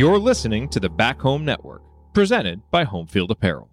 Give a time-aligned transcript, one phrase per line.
[0.00, 1.82] You're listening to the Back Home Network,
[2.14, 3.69] presented by Homefield Apparel.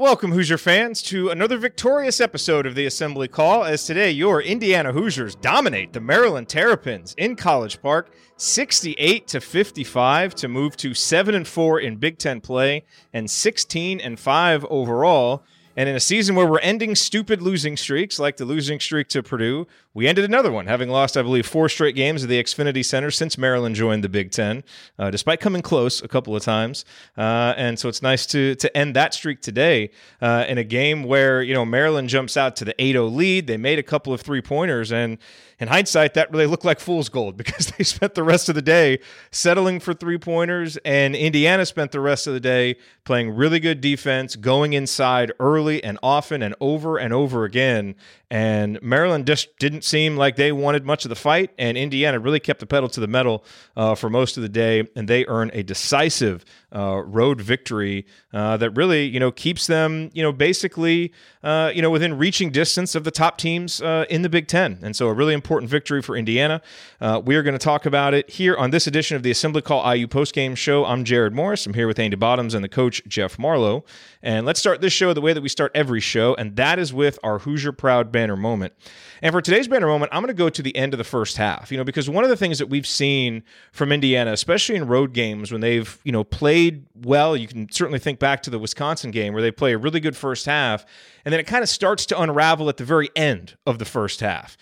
[0.00, 3.64] Welcome, Hoosier fans, to another victorious episode of the Assembly Call.
[3.64, 10.34] As today, your Indiana Hoosiers dominate the Maryland Terrapins in College Park, 68 to 55,
[10.36, 15.44] to move to 7 and 4 in Big Ten play and 16 and 5 overall.
[15.76, 19.22] And in a season where we're ending stupid losing streaks, like the losing streak to
[19.22, 22.84] Purdue, we ended another one, having lost, I believe, four straight games at the Xfinity
[22.84, 24.62] Center since Maryland joined the Big Ten,
[24.98, 26.84] uh, despite coming close a couple of times.
[27.18, 29.90] Uh, and so it's nice to to end that streak today
[30.20, 33.48] uh, in a game where you know Maryland jumps out to the 8-0 lead.
[33.48, 35.18] They made a couple of three pointers, and
[35.60, 38.62] in hindsight, that really looked like fool's gold because they spent the rest of the
[38.62, 38.98] day
[39.30, 43.80] settling for three pointers, and Indiana spent the rest of the day playing really good
[43.80, 47.94] defense, going inside early and often and over and over again.
[48.30, 52.40] And Maryland just didn't seem like they wanted much of the fight, and Indiana really
[52.40, 53.44] kept the pedal to the metal
[53.76, 58.56] uh, for most of the day, and they earn a decisive uh, road victory uh,
[58.56, 61.12] that really, you know, keeps them, you know, basically,
[61.42, 64.78] uh, you know, within reaching distance of the top teams uh, in the Big Ten.
[64.82, 66.62] And so, a really important victory for Indiana.
[67.00, 69.62] Uh, we are going to talk about it here on this edition of the Assembly
[69.62, 70.84] Call IU postgame show.
[70.84, 71.66] I'm Jared Morris.
[71.66, 73.84] I'm here with Andy Bottoms and the coach Jeff Marlowe.
[74.22, 76.92] And let's start this show the way that we start every show, and that is
[76.92, 78.74] with our Hoosier Proud banner moment.
[79.22, 81.36] And for today's banner moment, I'm going to go to the end of the first
[81.36, 84.86] half, you know, because one of the things that we've seen from Indiana, especially in
[84.86, 86.59] road games when they've, you know, played
[86.94, 90.00] well, you can certainly think back to the Wisconsin game where they play a really
[90.00, 90.84] good first half,
[91.24, 94.20] and then it kind of starts to unravel at the very end of the first
[94.20, 94.56] half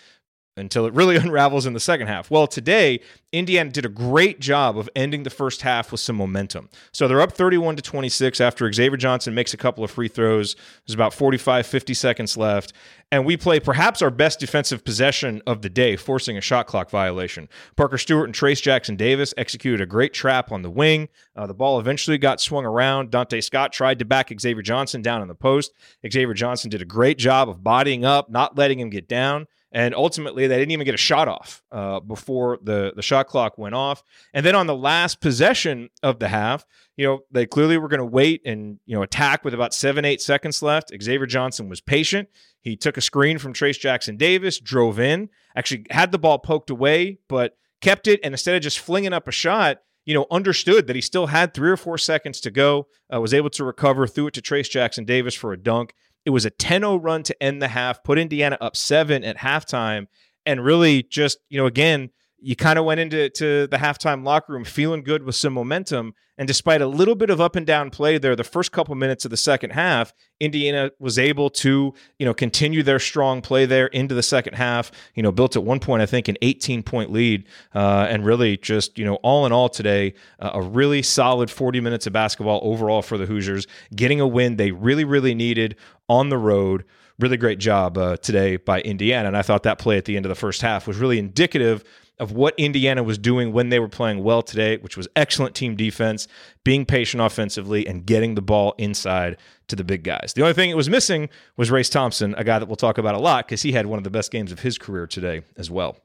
[0.59, 2.29] until it really unravels in the second half.
[2.29, 2.99] Well, today,
[3.31, 6.67] Indiana did a great job of ending the first half with some momentum.
[6.91, 10.55] So they're up 31 to 26 after Xavier Johnson makes a couple of free throws.
[10.85, 12.73] There's about 45, 50 seconds left.
[13.11, 16.89] And we play perhaps our best defensive possession of the day, forcing a shot clock
[16.89, 17.49] violation.
[17.75, 21.09] Parker Stewart and Trayce Jackson Davis executed a great trap on the wing.
[21.35, 23.11] Uh, the ball eventually got swung around.
[23.11, 25.71] Donta Scott tried to back Xavier Johnson down on the post.
[26.03, 29.93] Xavier Johnson did a great job of bodying up, not letting him get down and
[29.93, 33.75] ultimately they didn't even get a shot off uh, before the the shot clock went
[33.75, 34.03] off.
[34.33, 36.65] And then on the last possession of the half,
[36.97, 40.05] you know they clearly were going to wait and you know attack with about seven
[40.05, 40.91] eight seconds left.
[41.01, 42.29] Xavier Johnson was patient.
[42.61, 46.69] He took a screen from Trayce Jackson Davis, drove in, actually had the ball poked
[46.69, 48.19] away, but kept it.
[48.23, 51.53] And instead of just flinging up a shot, you know, understood that he still had
[51.53, 54.69] three or four seconds to go, uh, was able to recover, threw it to Trayce
[54.69, 55.93] Jackson Davis for a dunk.
[56.25, 59.37] It was a 10 0 run to end the half, put Indiana up seven at
[59.37, 60.07] halftime,
[60.45, 62.09] and really just, you know, again,
[62.41, 66.13] you kind of went into to the halftime locker room feeling good with some momentum.
[66.37, 69.25] And despite a little bit of up and down play there, the first couple minutes
[69.25, 73.87] of the second half, Indiana was able to, you know, continue their strong play there
[73.87, 74.91] into the second half.
[75.15, 77.45] You know, built at one point, I think, an 18 point lead,
[77.75, 81.81] uh, and really just, you know, all in all today, uh, a really solid 40
[81.81, 85.75] minutes of basketball overall for the Hoosiers, getting a win they really, really needed
[86.07, 86.85] on the road
[87.19, 89.27] really great job uh, today by Indiana.
[89.27, 91.83] And I thought that play at the end of the first half was really indicative
[92.19, 95.75] of what Indiana was doing when they were playing well today, which was excellent team
[95.75, 96.27] defense,
[96.63, 99.37] being patient offensively, and getting the ball inside
[99.67, 100.33] to the big guys.
[100.35, 103.15] The only thing it was missing was Race Thompson, a guy that we'll talk about
[103.15, 105.71] a lot because he had one of the best games of his career today as
[105.71, 105.97] well.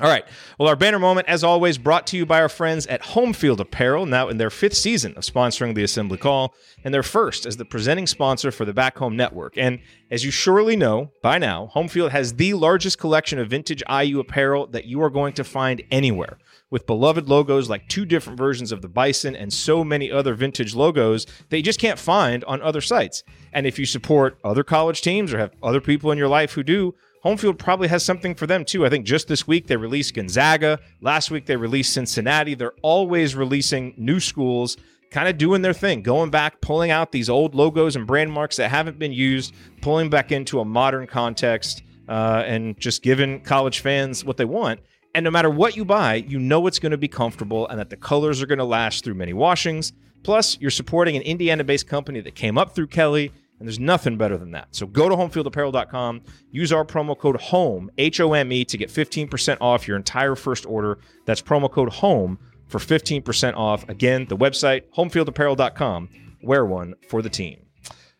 [0.00, 0.24] All right.
[0.58, 4.06] Well, our banner moment, as always, brought to you by our friends at Homefield Apparel,
[4.06, 7.66] now in their fifth season of sponsoring the Assembly Call, and their first as the
[7.66, 9.56] presenting sponsor for the Back Home Network.
[9.58, 9.80] And
[10.10, 14.66] as you surely know by now, Homefield has the largest collection of vintage IU apparel
[14.68, 16.38] that you are going to find anywhere,
[16.70, 20.74] with beloved logos like two different versions of the Bison and so many other vintage
[20.74, 23.22] logos that you just can't find on other sites.
[23.52, 26.62] And if you support other college teams or have other people in your life who
[26.62, 26.94] do,
[27.24, 28.84] Homefield probably has something for them too.
[28.84, 30.80] I think just this week they released Gonzaga.
[31.00, 32.54] Last week they released Cincinnati.
[32.54, 34.76] They're always releasing new schools,
[35.10, 38.56] kind of doing their thing, going back, pulling out these old logos and brand marks
[38.56, 43.80] that haven't been used, pulling back into a modern context, uh, and just giving college
[43.80, 44.80] fans what they want.
[45.14, 47.90] And no matter what you buy, you know it's going to be comfortable and that
[47.90, 49.92] the colors are going to last through many washings.
[50.24, 54.16] Plus, you're supporting an Indiana based company that came up through Kelley and there's nothing
[54.16, 54.66] better than that.
[54.72, 58.88] So go to homefieldapparel.com, use our promo code HOME, H O M E, to get
[58.88, 60.98] 15% off your entire first order.
[61.26, 63.88] That's promo code HOME for 15% off.
[63.88, 66.08] Again, the website, homefieldapparel.com.
[66.42, 67.66] Wear one for the team.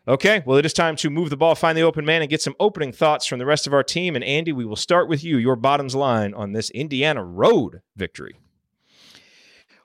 [0.06, 2.40] Okay, well, it is time to move the ball, find the open man, and get
[2.40, 4.14] some opening thoughts from the rest of our team.
[4.14, 8.36] And Andy, we will start with you, your bottoms line on this Indiana road victory.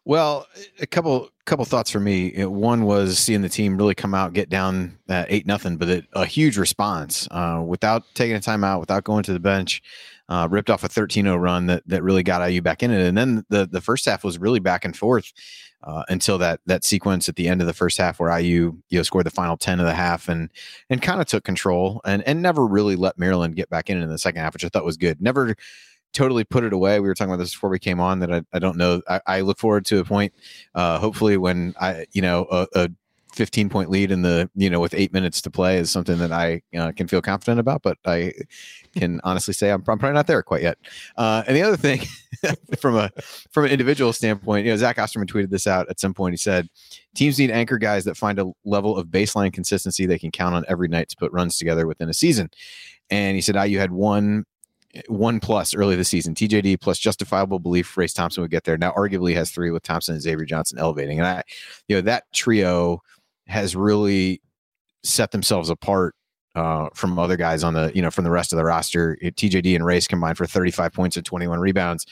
[0.07, 0.47] Well,
[0.79, 2.45] a couple couple thoughts for me.
[2.45, 6.05] One was seeing the team really come out, get down uh, eight nothing, but it,
[6.13, 9.83] a huge response uh, without taking a timeout, without going to the bench.
[10.29, 13.17] Uh, ripped off a 13-0 run that that really got IU back in it, and
[13.17, 15.33] then the the first half was really back and forth
[15.83, 18.99] uh, until that that sequence at the end of the first half where IU you
[18.99, 20.49] know scored the final 10 of the half and
[20.89, 24.03] and kind of took control and and never really let Maryland get back in it
[24.03, 25.21] in the second half, which I thought was good.
[25.21, 25.55] Never
[26.13, 26.99] totally put it away.
[26.99, 29.01] We were talking about this before we came on that I, I don't know.
[29.07, 30.33] I, I look forward to a point,
[30.75, 32.89] uh, hopefully when I, you know, a, a
[33.33, 36.31] 15 point lead in the, you know, with eight minutes to play is something that
[36.31, 38.33] I uh, can feel confident about, but I
[38.95, 40.79] can honestly say I'm, I'm probably not there quite yet.
[41.15, 42.01] Uh, and the other thing
[42.79, 43.11] from a,
[43.51, 46.33] from an individual standpoint, you know, Zach Osterman tweeted this out at some point.
[46.33, 46.67] He said,
[47.15, 50.65] teams need anchor guys that find a level of baseline consistency they can count on
[50.67, 52.49] every night to put runs together within a season.
[53.11, 54.45] And he said, I you had one
[55.07, 56.33] one plus early this season.
[56.33, 58.77] TJD plus justifiable belief Race Thompson would get there.
[58.77, 61.19] Now, arguably has three with Thompson and Xavier Johnson elevating.
[61.19, 61.43] And I,
[61.87, 63.01] you know, that trio
[63.47, 64.41] has really
[65.03, 66.15] set themselves apart
[66.55, 69.17] uh, from other guys on the, you know, from the rest of the roster.
[69.21, 72.05] TJD and Race combined for 35 points and 21 rebounds,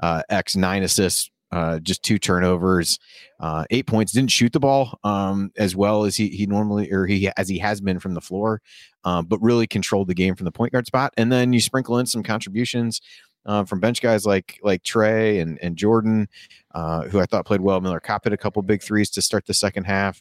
[0.00, 2.98] uh, X nine assists, uh, just two turnovers,
[3.40, 4.12] uh, eight points.
[4.12, 7.58] Didn't shoot the ball um, as well as he he normally or he as he
[7.58, 8.60] has been from the floor,
[9.04, 11.14] um, but really controlled the game from the point guard spot.
[11.16, 13.00] And then you sprinkle in some contributions
[13.46, 16.28] uh, from bench guys like like Trey and and Jordan,
[16.74, 17.80] uh, who I thought played well.
[17.80, 20.20] Miller hit a couple big threes to start the second half,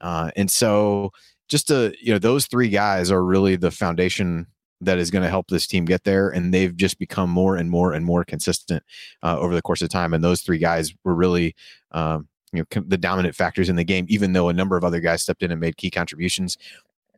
[0.00, 1.12] uh, and so
[1.48, 4.46] just to you know those three guys are really the foundation
[4.80, 6.28] that is going to help this team get there.
[6.28, 8.82] And they've just become more and more and more consistent
[9.22, 10.14] uh, over the course of time.
[10.14, 11.54] And those three guys were really,
[11.92, 15.00] um, you know, the dominant factors in the game, even though a number of other
[15.00, 16.56] guys stepped in and made key contributions.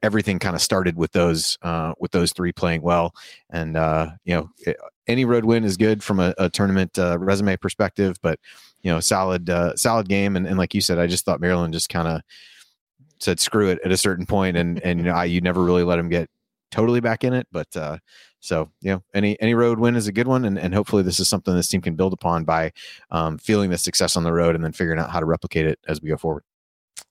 [0.03, 3.15] Everything kind of started with those uh, with those three playing well,
[3.51, 7.19] and uh, you know it, any road win is good from a, a tournament uh,
[7.19, 8.17] resume perspective.
[8.23, 8.41] But
[8.81, 11.75] you know, solid uh, solid game, and, and like you said, I just thought Maryland
[11.75, 12.23] just kind of
[13.19, 15.85] said screw it at a certain point, and and you know, I you never really
[15.85, 16.31] let them get
[16.71, 17.47] totally back in it.
[17.53, 17.99] But uh,
[18.41, 21.21] so you know, any any road win is a good one, and, and hopefully this
[21.21, 22.73] is something this team can build upon by
[23.11, 25.79] um, feeling the success on the road and then figuring out how to replicate it
[25.87, 26.43] as we go forward.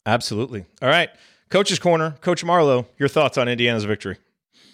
[0.06, 0.65] Absolutely.
[0.81, 1.09] All right,
[1.50, 4.17] Coach's Corner, Coach Marlowe, your thoughts on Indiana's victory?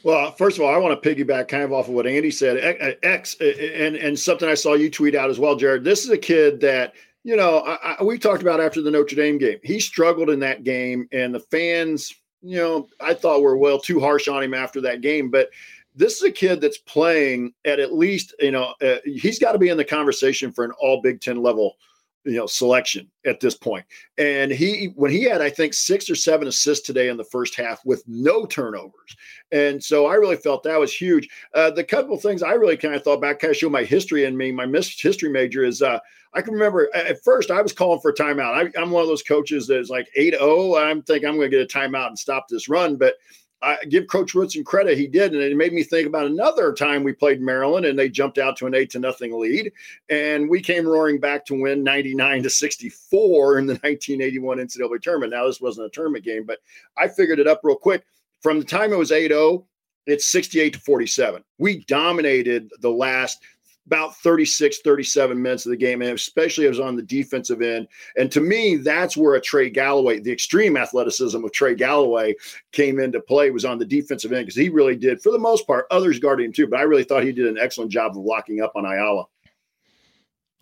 [0.03, 2.97] Well, first of all, I want to piggyback kind of off of what Andy said.
[3.01, 5.83] X and and something I saw you tweet out as well, Jared.
[5.83, 6.93] This is a kid that
[7.23, 9.57] you know I, I, we talked about after the Notre Dame game.
[9.63, 12.13] He struggled in that game, and the fans
[12.45, 15.31] you know, I thought we were well too harsh on him after that game.
[15.31, 15.49] But
[15.95, 19.57] this is a kid that's playing at at least, you know, uh, he's got to
[19.57, 21.77] be in the conversation for an all Big Ten level,
[22.25, 23.85] you know, selection at this point.
[24.17, 27.55] And he, when he had, I think, six or seven assists today in the first
[27.55, 29.15] half with no turnovers.
[29.51, 31.29] And so I really felt that was huge.
[31.53, 34.25] Uh, the couple things I really kind of thought back, kind of show my history
[34.25, 34.51] in me.
[34.51, 35.99] My history major is uh,
[36.33, 38.75] I can remember at first I was calling for a timeout.
[38.77, 40.75] I, am one of those coaches that is like 8 0.
[40.75, 42.97] I'm thinking I'm going to get a timeout and stop this run.
[42.97, 43.15] But
[43.61, 44.97] I give Coach Woodson credit.
[44.97, 45.33] He did.
[45.33, 48.57] And it made me think about another time we played Maryland and they jumped out
[48.57, 49.71] to an 8 to nothing lead.
[50.09, 55.33] And we came roaring back to win 99 to 64 in the 1981 NCAA tournament.
[55.33, 56.59] Now, this wasn't a tournament game, but
[56.97, 58.05] I figured it up real quick.
[58.41, 59.65] From the time it was 8 0,
[60.05, 61.43] it's 68 to 47.
[61.57, 63.41] We dominated the last
[63.85, 67.87] about 36, 37 minutes of the game, and especially was on the defensive end.
[68.17, 72.35] And to me, that's where a Trey Galloway, the extreme athleticism of Trey Galloway
[72.71, 75.67] came into play was on the defensive end because he really did, for the most
[75.67, 78.17] part, others guarded him too, but I really thought he did an excellent job of
[78.17, 79.25] locking up on Ayala.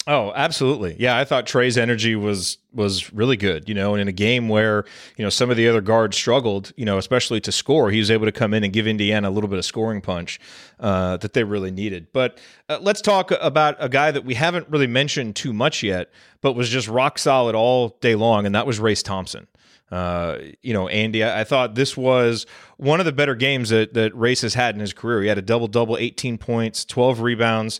[0.06, 0.98] Oh, absolutely.
[1.00, 4.50] Yeah, I thought Trey's energy was was really good, you know, and in a game
[4.50, 4.84] where,
[5.16, 8.12] you know, some of the other guards struggled, you know, especially to score, he was
[8.12, 10.40] able to come in and give Indiana a little bit of scoring punch
[10.80, 12.08] uh, that they really needed.
[12.12, 16.12] But uh, let's talk about a guy that we haven't really mentioned too much yet,
[16.42, 19.48] but was just rock solid all day long, and that was Race Thompson.
[19.90, 23.94] Uh, you know, Andy, I, I, thought this was one of the better games that,
[23.94, 25.22] that Race has had in his career.
[25.22, 27.80] He had a double double, 18 points, 12 rebounds,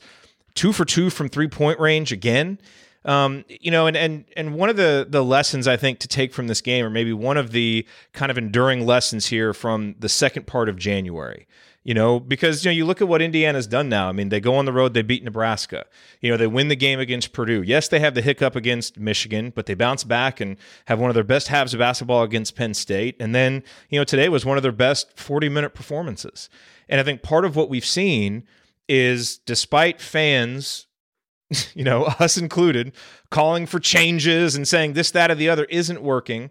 [0.56, 2.60] two for two from three point range again.
[3.06, 6.34] Um, you know, and and and one of the the lessons I think to take
[6.34, 10.10] from this game, or maybe one of the kind of enduring lessons here from the
[10.10, 11.48] second part of January.
[11.86, 14.08] You know, because you know you look at what Indiana's done now.
[14.08, 15.86] I mean, they go on the road, they beat Nebraska.
[16.22, 17.62] You know, they win the game against Purdue.
[17.62, 20.56] Yes, they have the hiccup against Michigan, but they bounce back and
[20.86, 23.18] have one of their best halves of basketball against Penn State.
[23.20, 26.50] And then, you know, today was one of their best 40 minute performances.
[26.88, 28.44] And I think part of what we've seen
[28.88, 30.88] is despite fans,
[31.74, 32.94] you know, us included,
[33.30, 36.50] calling for changes and saying this, that, or the other isn't working,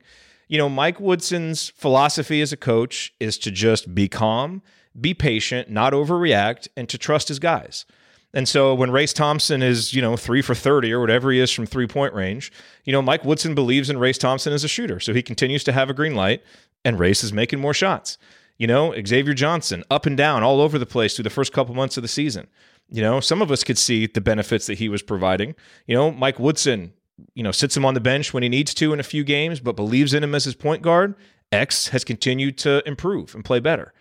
[0.49, 4.63] you know, Mike Woodson's philosophy as a coach is to just be calm,
[5.01, 7.87] be patient, not overreact, and to trust his guys.
[8.35, 11.51] And so when Race Thompson is, you know, three for 30 or whatever he is
[11.51, 12.53] from three point range,
[12.85, 15.01] you know, Mike Woodson believes in Race Thompson as a shooter.
[15.01, 16.43] So he continues to have a green light
[16.85, 18.19] and Race is making more shots.
[18.63, 21.75] You know, Xavier Johnson up and down all over the place through the first couple
[21.75, 22.47] months of the season.
[22.89, 25.57] You know, some of us could see the benefits that he was providing.
[25.89, 26.93] You know, Mike Woodson,
[27.35, 29.59] you know, sits him on the bench when he needs to in a few games,
[29.59, 31.17] but believes in him as his point guard.
[31.51, 33.93] X has continued to improve and play better.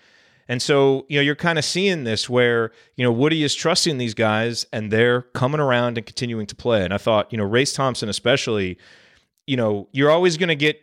[0.48, 3.98] And so, you know, you're kind of seeing this where, you know, Woody is trusting
[3.98, 6.84] these guys and they're coming around and continuing to play.
[6.84, 8.78] And I thought, you know, Race Thompson, especially,
[9.48, 10.80] you know, you're always going to get,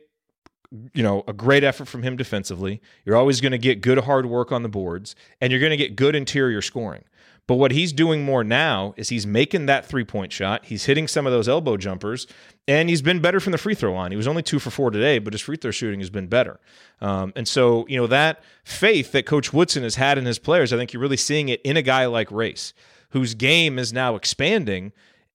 [0.92, 2.80] you know, a great effort from him defensively.
[3.04, 5.76] You're always going to get good hard work on the boards and you're going to
[5.76, 7.04] get good interior scoring.
[7.48, 10.66] But what he's doing more now is he's making that three point shot.
[10.66, 12.26] He's hitting some of those elbow jumpers,
[12.68, 14.10] and he's been better from the free throw line.
[14.10, 16.60] He was only two for four today, but his free throw shooting has been better.
[17.00, 20.74] Um, and so, you know, that faith that Coach Woodson has had in his players,
[20.74, 22.74] I think you're really seeing it in a guy like Race,
[23.10, 24.92] whose game is now expanding.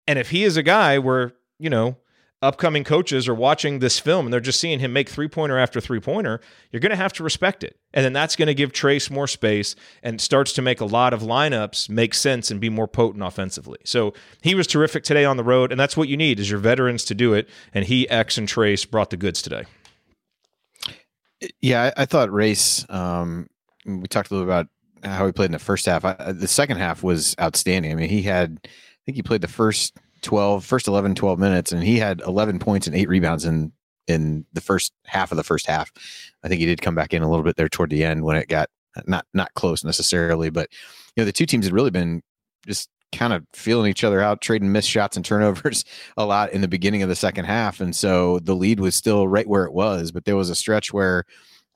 [0.07, 1.97] And if he is a guy where, you know,
[2.43, 5.79] upcoming coaches are watching this film and they're just seeing him make three pointer after
[5.79, 7.79] three pointer, you're going to have to respect it.
[7.93, 11.13] And then that's going to give Trayce more space and starts to make a lot
[11.13, 13.79] of lineups make sense and be more potent offensively.
[13.85, 16.59] So he was terrific today on the road, and that's what you need is your
[16.59, 17.49] veterans to do it.
[17.73, 19.63] And he, X, and Trayce brought the goods today.
[21.61, 22.85] Yeah, I, thought Race.
[22.89, 23.47] Um,
[23.85, 24.67] we talked a little about
[25.03, 26.05] how he played in the first half.
[26.05, 27.91] I, the second half was outstanding.
[27.91, 28.69] I mean, he had, I
[29.05, 32.87] think he played the first 12 first 11 12 minutes and he had 11 points
[32.87, 33.71] and eight rebounds in
[34.07, 35.91] in the first half of the first half.
[36.43, 38.35] I think he did come back in a little bit there toward the end when
[38.35, 38.69] it got
[39.07, 40.69] not not close necessarily but
[41.15, 42.21] you know the two teams had really been
[42.65, 45.85] just kind of feeling each other out trading missed shots and turnovers
[46.17, 49.27] a lot in the beginning of the second half and so the lead was still
[49.27, 51.25] right where it was but there was a stretch where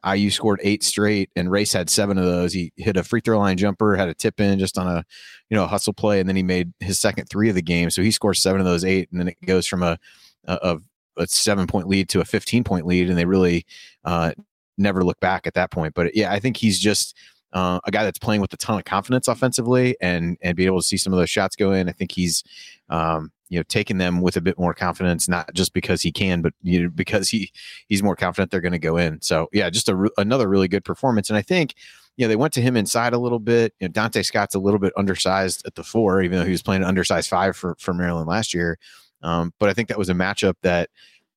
[0.05, 2.53] IU scored eight straight, and Race had seven of those.
[2.53, 5.03] He hit a free throw line jumper, had a tip in just on a
[5.49, 7.89] you know a hustle play, and then he made his second three of the game.
[7.89, 9.97] So he scores seven of those eight, and then it goes from a
[10.45, 10.77] a,
[11.17, 13.65] a seven point lead to a fifteen point lead, and they really
[14.05, 14.33] uh,
[14.77, 15.93] never look back at that point.
[15.93, 17.15] But yeah, I think he's just
[17.53, 20.79] uh, a guy that's playing with a ton of confidence offensively, and and be able
[20.79, 21.89] to see some of those shots go in.
[21.89, 22.43] I think he's
[22.89, 26.41] um, you know taking them with a bit more confidence not just because he can
[26.41, 27.51] but you know because he
[27.87, 29.21] he's more confident they're going to go in.
[29.21, 31.29] So yeah just re- another really good performance.
[31.29, 31.75] And i think
[32.17, 33.73] you know they went to him inside a little bit.
[33.79, 36.63] You know donta scott's a little bit undersized at the four even though he was
[36.63, 38.77] playing undersized five for for maryland last year.
[39.23, 40.89] Um, but i think that was a matchup that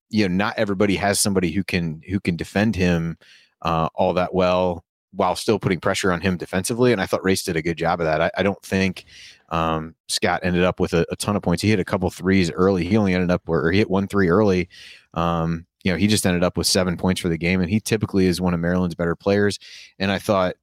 [0.09, 3.17] you know not everybody has somebody who can who can defend him
[3.63, 6.91] uh, all that well while still putting pressure on him defensively.
[6.91, 8.21] And I thought Race did a good job of that.
[8.21, 9.05] I, I don't think
[9.49, 11.61] um, Scott ended up with a, a, ton of points.
[11.61, 12.85] He hit a couple threes early.
[12.85, 14.69] He only ended up where he hit one three early.
[15.13, 17.79] Um, you know, he just ended up with seven points for the game, and he
[17.79, 19.59] typically is one of Maryland's better players.
[19.99, 20.55] And I thought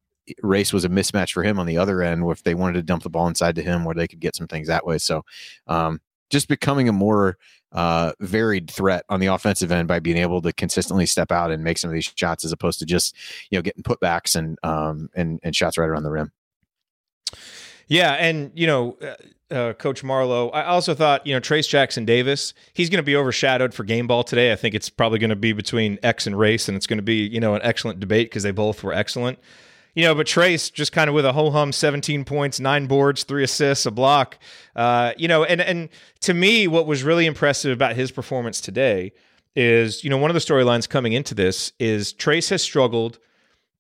[0.42, 3.02] Race was a mismatch for him on the other end, if they wanted to dump
[3.02, 4.98] the ball inside to him, where they could get some things that way.
[4.98, 5.24] So,
[5.66, 7.38] um, just becoming a more
[7.72, 11.62] uh, varied threat on the offensive end by being able to consistently step out and
[11.62, 13.14] make some of these shots, as opposed to just
[13.50, 16.32] you know getting putbacks and um, and and shots right around the rim.
[17.88, 20.50] Yeah, and you know, uh, uh, Coach Marlowe.
[20.50, 22.54] I also thought you know Trayce Jackson Davis.
[22.74, 24.52] He's going to be overshadowed for game ball today.
[24.52, 27.02] I think it's probably going to be between X and Race, and it's going to
[27.02, 29.38] be you know an excellent debate because they both were excellent.
[29.98, 33.24] You know, but Trayce just kind of with a ho hum, seventeen points, nine boards,
[33.24, 34.38] three assists, a block.
[34.76, 35.88] Uh, you know, and and
[36.20, 39.10] to me, what was really impressive about his performance today
[39.56, 43.18] is you know one of the storylines coming into this is Trayce has struggled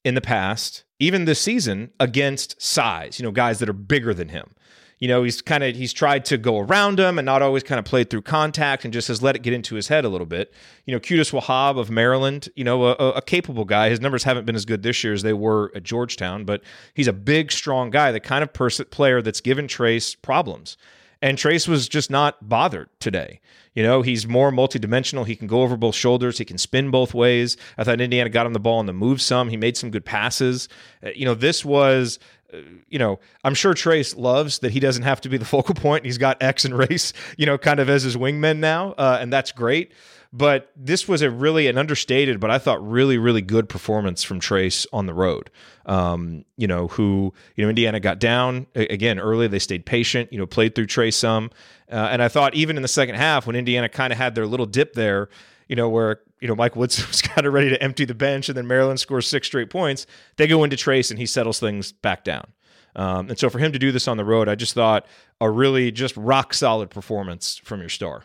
[0.04, 4.30] in the past, even this season, against size, you know, guys that are bigger than
[4.30, 4.56] him.
[4.98, 7.78] You know, he's kind of he's tried to go around him and not always kind
[7.78, 10.26] of played through contact and just has let it get into his head a little
[10.26, 10.52] bit.
[10.86, 13.90] You know, Qudus Wahab of Maryland, you know, a, a capable guy.
[13.90, 16.62] His numbers haven't been as good this year as they were at Georgetown, but
[16.94, 20.76] he's a big, strong guy, the kind of player that's given Trayce problems.
[21.20, 23.40] And Trayce was just not bothered today.
[23.74, 25.26] You know, he's more multidimensional.
[25.26, 26.38] He can go over both shoulders.
[26.38, 27.56] He can spin both ways.
[27.76, 29.48] I thought Indiana got him the ball on the move some.
[29.48, 30.68] He made some good passes.
[31.00, 32.18] Uh, you know, this was
[32.88, 36.04] you know, I'm sure Trayce loves that he doesn't have to be the focal point.
[36.04, 39.32] He's got X and Race, you know, kind of as his wingmen now, uh, and
[39.32, 39.92] that's great.
[40.30, 44.40] But this was a really an understated, but I thought really, really good performance from
[44.40, 45.50] Trayce on the road.
[45.86, 49.48] Um, you know, who you know Indiana got down again early.
[49.48, 50.30] They stayed patient.
[50.30, 51.50] You know, played through Trayce some,
[51.90, 54.46] uh, and I thought even in the second half when Indiana kind of had their
[54.46, 55.30] little dip there,
[55.66, 58.48] you know, where you know Mike Woods was kind of ready to empty the bench,
[58.48, 60.06] and then Maryland scores six straight points.
[60.36, 62.52] They go into Trayce, and he settles things back down.
[62.96, 65.06] Um, and so for him to do this on the road, I just thought
[65.40, 68.24] a really just rock solid performance from your star.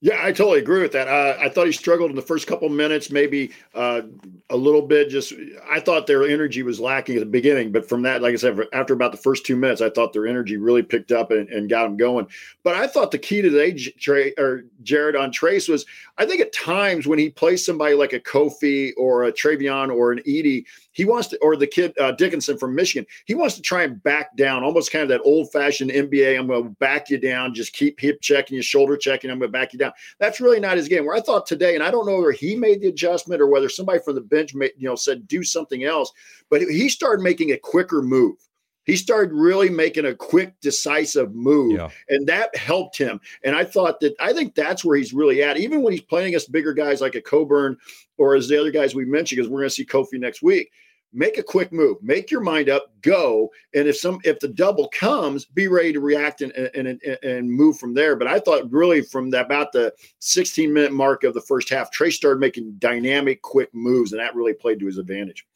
[0.00, 1.08] Yeah, I totally agree with that.
[1.08, 4.02] Uh, I thought he struggled in the first couple minutes, maybe uh,
[4.48, 5.08] a little bit.
[5.08, 5.32] Just
[5.68, 8.60] I thought their energy was lacking at the beginning, but from that, like I said,
[8.72, 11.68] after about the first two minutes, I thought their energy really picked up and, and
[11.68, 12.28] got them going.
[12.62, 15.84] But I thought the key to the Trey or Jared on Trayce, was
[16.16, 20.12] I think at times when he plays somebody like a Kofi or a Trevion or
[20.12, 20.64] an Edey,
[20.98, 24.02] he wants to, or the kid uh, Dickinson from Michigan, he wants to try and
[24.02, 26.36] back down, almost kind of that old fashioned NBA.
[26.36, 29.30] I'm going to back you down, just keep hip checking you, shoulder checking.
[29.30, 29.92] I'm going to back you down.
[30.18, 31.06] That's really not his game.
[31.06, 33.68] Where I thought today, and I don't know whether he made the adjustment or whether
[33.68, 36.12] somebody from the bench, made, you know, said do something else,
[36.50, 38.34] but he started making a quicker move.
[38.82, 41.90] He started really making a quick, decisive move, yeah.
[42.08, 43.20] and that helped him.
[43.44, 45.58] And I thought that I think that's where he's really at.
[45.58, 47.76] Even when he's playing against bigger guys like a Cockburn
[48.16, 50.72] or as the other guys we mentioned, because we're going to see Kofi next week
[51.12, 54.88] make a quick move make your mind up go and if some if the double
[54.88, 59.00] comes be ready to react and and, and, move from there but i thought really
[59.00, 63.40] from the, about the 16 minute mark of the first half trey started making dynamic
[63.42, 65.46] quick moves and that really played to his advantage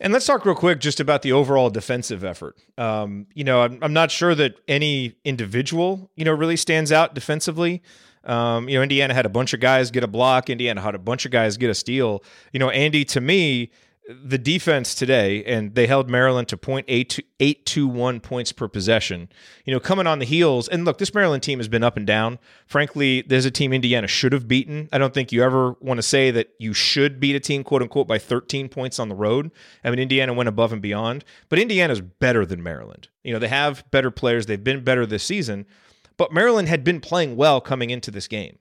[0.00, 2.58] and let's talk real quick just about the overall defensive effort.
[2.76, 7.14] Um, you know, I'm, I'm, not sure that any individual, you know, really stands out
[7.14, 7.80] defensively.
[8.24, 10.50] Um, you know, Indiana had a bunch of guys get a block.
[10.50, 12.24] Indiana had a bunch of guys get a steal.
[12.52, 13.70] You know, Andy, to me,
[14.06, 19.30] the defense today, and they held Maryland to 0.821 points per possession.
[19.64, 22.06] You know, coming on the heels, and look, this Maryland team has been up and
[22.06, 22.38] down.
[22.66, 24.90] Frankly, there's a team Indiana should have beaten.
[24.92, 27.80] I don't think you ever want to say that you should beat a team, quote
[27.80, 29.50] unquote, by 13 points on the road.
[29.82, 33.08] I mean, Indiana went above and beyond, but Indiana's better than Maryland.
[33.22, 35.64] You know, they have better players, they've been better this season,
[36.18, 38.58] but Maryland had been playing well coming into this game.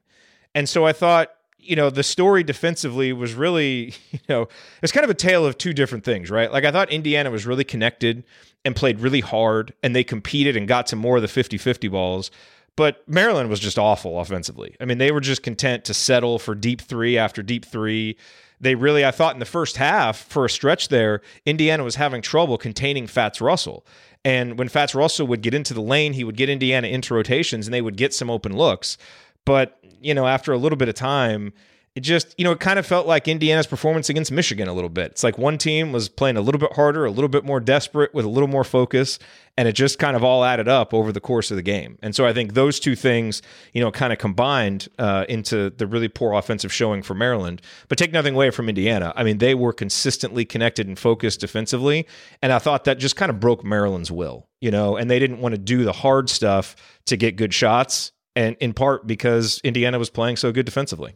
[0.56, 1.32] And so I thought,
[1.64, 4.48] you know, the story defensively was really, you know,
[4.82, 6.52] it's kind of a tale of two different things, right?
[6.52, 8.24] Like I thought Indiana was really connected
[8.66, 11.88] and played really hard and they competed and got some more of the 50 50
[11.88, 12.32] balls.
[12.76, 14.76] But Maryland was just awful offensively.
[14.80, 18.18] I mean, they were just content to settle for deep three after deep three.
[18.60, 22.22] They really, I thought in the first half, for a stretch there, Indiana was having
[22.22, 23.86] trouble containing Fatts Russell.
[24.26, 27.68] And when Fatts Russell would get into the lane, he would get Indiana into rotations
[27.68, 28.98] and they would get some open looks.
[29.46, 31.54] But, you know, after a little bit of time,
[31.96, 34.90] it just, you know, it kind of felt like Indiana's performance against Michigan a little
[34.90, 35.12] bit.
[35.12, 38.16] It's like one team was playing a little bit harder, a little bit more desperate
[38.16, 39.20] with a little more focus,
[39.58, 42.00] and it just kind of all added up over the course of the game.
[42.02, 45.86] And so I think those two things, you know, kind of combined uh, into the
[45.86, 47.62] really poor offensive showing for Maryland.
[47.90, 49.14] But take nothing away from Indiana.
[49.16, 52.08] I mean, they were consistently connected and focused defensively,
[52.42, 55.42] and I thought that just kind of broke Maryland's will, you know, and they didn't
[55.42, 60.00] want to do the hard stuff to get good shots and in part because Indiana
[60.00, 61.16] was playing so good defensively.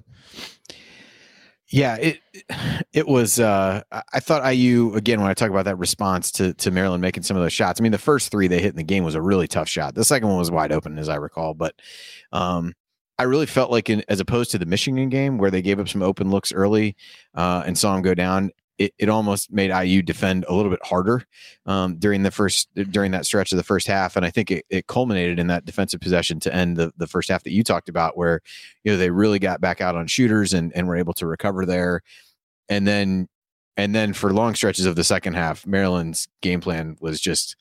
[1.69, 2.19] Yeah, it
[2.93, 3.39] it was.
[3.39, 7.23] Uh, I thought IU again when I talk about that response to to Maryland making
[7.23, 7.82] some of those shots.
[7.82, 9.93] I mean, the first three they hit in the game was a really tough shot.
[9.93, 11.53] The second one was wide open, as I recall.
[11.53, 11.75] But
[12.32, 12.73] um,
[13.19, 15.89] I really felt like, in, as opposed to the Michigan game where they gave up
[15.89, 16.95] some open looks early
[17.34, 20.85] uh, and saw them go down, it, it almost made IU defend a little bit
[20.85, 21.25] harder
[21.65, 24.65] um, during the first during that stretch of the first half, and I think it,
[24.69, 27.89] it, culminated in that defensive possession to end the, the first half that you talked
[27.89, 28.41] about, where
[28.83, 31.65] you know they really got back out on shooters and and were able to recover
[31.65, 32.01] there,
[32.69, 33.27] and then
[33.75, 37.55] and then for long stretches of the second half, Maryland's game plan was just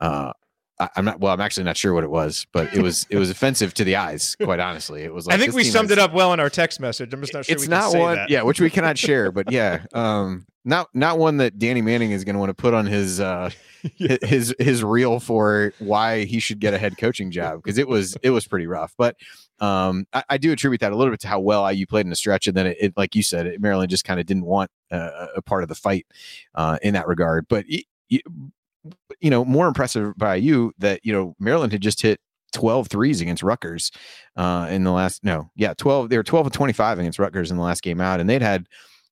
[0.00, 0.32] uh,
[0.78, 1.32] I, am not well.
[1.32, 3.96] I'm actually not sure what it was, but it was it was offensive to the
[3.96, 4.36] eyes.
[4.42, 5.26] Quite honestly, it was.
[5.26, 7.12] Like, I think we summed has, it up well in our text message.
[7.12, 7.54] I'm just not sure.
[7.54, 8.30] It's not one, that.
[8.30, 9.30] yeah, which we cannot share.
[9.30, 12.74] But yeah, um, not not one that Danny Manning is going to want to put
[12.74, 13.50] on his uh,
[13.96, 14.16] yeah.
[14.22, 18.16] his his reel for why he should get a head coaching job because it was
[18.22, 18.94] it was pretty rough.
[18.96, 19.16] But
[19.60, 22.10] um, I, I, do attribute that a little bit to how well IU played in
[22.10, 24.46] the stretch, and then it, it like you said, it, Maryland just kind of didn't
[24.46, 26.06] want uh, a part of the fight
[26.56, 27.46] uh, in that regard.
[27.48, 27.64] But
[29.20, 32.20] you know, more impressive by you that, you know, Maryland had just hit
[32.52, 33.90] 12 threes against Rutgers
[34.36, 36.10] uh, in the last, no, yeah, 12.
[36.10, 38.20] They were 12 and 25 against Rutgers in the last game out.
[38.20, 38.66] And they'd had,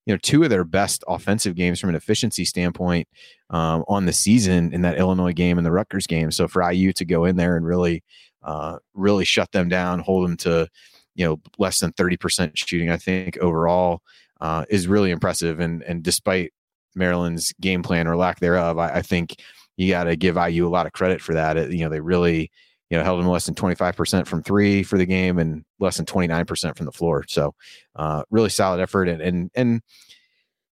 [0.05, 3.07] you know, two of their best offensive games from an efficiency standpoint
[3.49, 6.31] um, on the season in that Illinois game and the Rutgers game.
[6.31, 8.03] So for IU to go in there and really,
[8.41, 10.67] uh, really shut them down, hold them to,
[11.15, 14.01] you know, less than 30% shooting, I think overall
[14.41, 15.59] uh, is really impressive.
[15.59, 16.51] And, and despite
[16.95, 19.35] Maryland's game plan or lack thereof, I, I think,
[19.77, 21.57] you got to give IU a lot of credit for that.
[21.57, 22.51] It, you know, they really,
[22.93, 26.05] you know, held them less than 25% from three for the game and less than
[26.05, 27.25] 29% from the floor.
[27.27, 27.55] So,
[27.95, 29.09] uh, really solid effort.
[29.09, 29.81] And, and, and,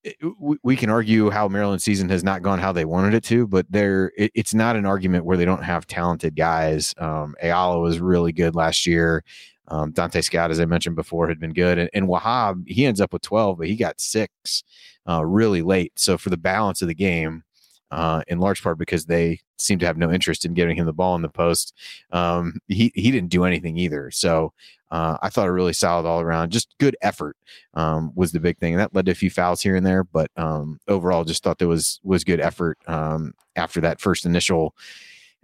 [0.03, 0.17] it,
[0.63, 3.67] we can argue how Maryland season has not gone how they wanted it to, but
[3.71, 6.95] there it, it's not an argument where they don't have talented guys.
[6.99, 9.23] Um, Ayala was really good last year.
[9.69, 12.99] Um, Donta Scott, as I mentioned before, had been good, and, and Wahab he ends
[12.99, 14.65] up with twelve, but he got six
[15.07, 15.93] uh, really late.
[15.97, 17.45] So for the balance of the game,
[17.91, 20.93] uh, in large part because they seem to have no interest in giving him the
[20.93, 21.75] ball in the post.
[22.13, 24.11] Um, he he didn't do anything either.
[24.11, 24.53] So
[24.91, 26.51] uh, I thought a really solid all around.
[26.51, 27.37] Just good effort
[27.75, 30.05] um, was the big thing, and that led to a few fouls here and there.
[30.05, 34.75] But um, overall, just thought there was was good effort um, after that first initial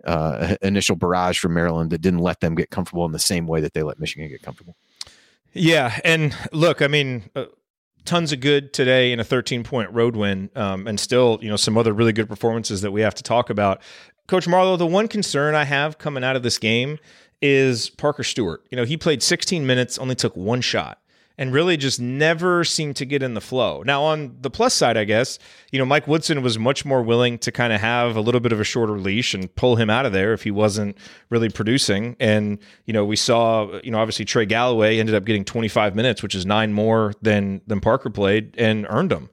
[0.04, 3.60] uh, initial barrage from Maryland that didn't let them get comfortable in the same way
[3.60, 4.76] that they let Michigan get comfortable.
[5.52, 7.24] Yeah, and look, I mean.
[7.34, 7.46] Uh,
[8.06, 11.56] tons of good today in a 13 point road win, um, and still, you know,
[11.56, 13.82] some other really good performances that we have to talk about.
[14.26, 16.98] Coach Marlowe, the one concern I have coming out of this game
[17.42, 18.64] is Parker Stewart.
[18.70, 21.00] You know, he played 16 minutes, only took one shot,
[21.38, 23.82] and really just never seemed to get in the flow.
[23.84, 25.38] Now, on the plus side, I guess,
[25.70, 28.52] you know, Mike Woodson was much more willing to kind of have a little bit
[28.52, 30.96] of a shorter leash and pull him out of there if he wasn't
[31.28, 32.16] really producing.
[32.18, 36.22] And, you know, we saw, you know, obviously Trey Galloway ended up getting 25 minutes,
[36.22, 39.28] which is nine more than than Parker played and earned them.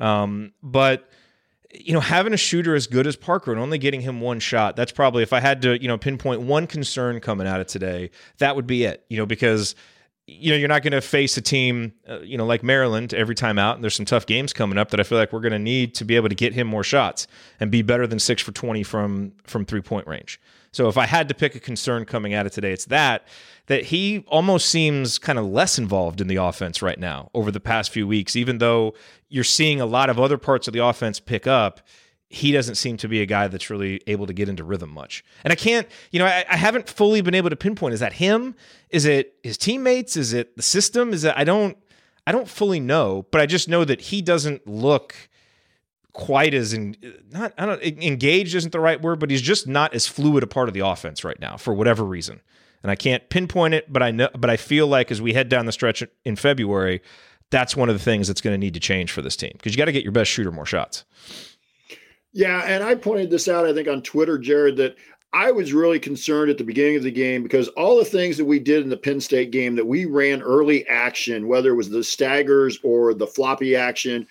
[0.00, 1.10] Um, but
[1.74, 4.74] you know, having a shooter as good as Parker and only getting him one shot,
[4.74, 8.10] that's probably if I had to, you know, pinpoint one concern coming out of today,
[8.38, 9.04] that would be it.
[9.10, 9.74] You know, because
[10.30, 13.34] you know, you're not going to face a team, uh, you know, like Maryland every
[13.34, 13.76] time out.
[13.76, 15.94] And there's some tough games coming up that I feel like we're going to need
[15.94, 17.26] to be able to get him more shots
[17.58, 20.38] and be better than six for 20 from from three point range.
[20.70, 23.26] So if I had to pick a concern coming out of today, it's that
[23.68, 27.60] that he almost seems kind of less involved in the offense right now over the
[27.60, 28.92] past few weeks, even though
[29.30, 31.80] you're seeing a lot of other parts of the offense pick up.
[32.30, 35.24] He doesn't seem to be a guy that's really able to get into rhythm much.
[35.44, 38.14] And I can't, you know, I, I haven't fully been able to pinpoint is that
[38.14, 38.54] him?
[38.90, 40.16] Is it his teammates?
[40.16, 41.12] Is it the system?
[41.12, 41.78] Is it, I don't,
[42.26, 45.14] I don't fully know, but I just know that he doesn't look
[46.12, 46.96] quite as in,
[47.30, 50.46] not I don't engaged isn't the right word, but he's just not as fluid a
[50.46, 52.40] part of the offense right now for whatever reason.
[52.82, 55.48] And I can't pinpoint it, but I know but I feel like as we head
[55.48, 57.02] down the stretch in February,
[57.50, 59.72] that's one of the things that's going to need to change for this team because
[59.72, 61.04] you got to get your best shooter more shots.
[62.32, 64.96] Yeah, and I pointed this out I think on Twitter, Jared, that
[65.32, 68.46] I was really concerned at the beginning of the game because all the things that
[68.46, 71.90] we did in the Penn State game that we ran early action, whether it was
[71.90, 74.26] the staggers or the floppy action,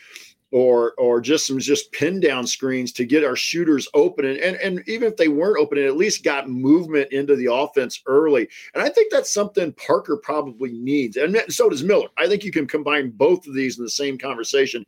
[0.51, 4.55] or or just some just pin down screens to get our shooters open and, and
[4.57, 8.47] and even if they weren't open it at least got movement into the offense early.
[8.73, 11.17] And i think that's something parker probably needs.
[11.17, 12.07] And so does miller.
[12.17, 14.85] I think you can combine both of these in the same conversation.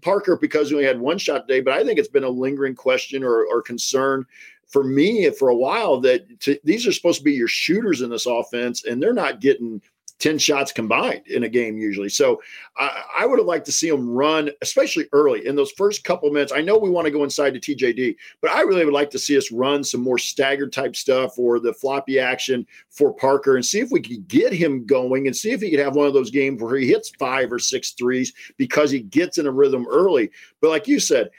[0.00, 2.74] Parker because he only had one shot today but i think it's been a lingering
[2.74, 4.24] question or, or concern
[4.72, 8.08] for me for a while that to, these are supposed to be your shooters in
[8.08, 9.80] this offense and they're not getting
[10.18, 12.08] 10 shots combined in a game usually.
[12.08, 12.40] So
[12.76, 16.30] I, I, would have liked to see them run, especially early in those first couple
[16.30, 16.52] minutes.
[16.52, 19.18] I know we want to go inside to TJD, but I really would like to
[19.18, 23.66] see us run some more staggered type stuff or the floppy action for Parker and
[23.66, 26.14] see if we could get him going and see if he could have one of
[26.14, 29.86] those games where he hits five or six threes because he gets in a rhythm
[29.90, 30.30] early.
[30.60, 31.30] But like you said,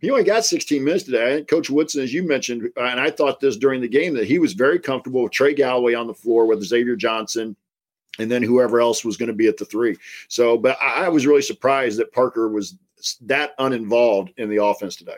[0.00, 1.44] he only got 16 minutes today.
[1.44, 4.40] Coach Woodson, as you mentioned, uh, and I thought this during the game, that he
[4.40, 7.54] was very comfortable with Trey Galloway on the floor with Xavier Johnson
[8.18, 9.96] and then whoever else was going to be at the three.
[10.28, 12.76] So, but I, I was really surprised that Parker was
[13.22, 15.16] that uninvolved in the offense today.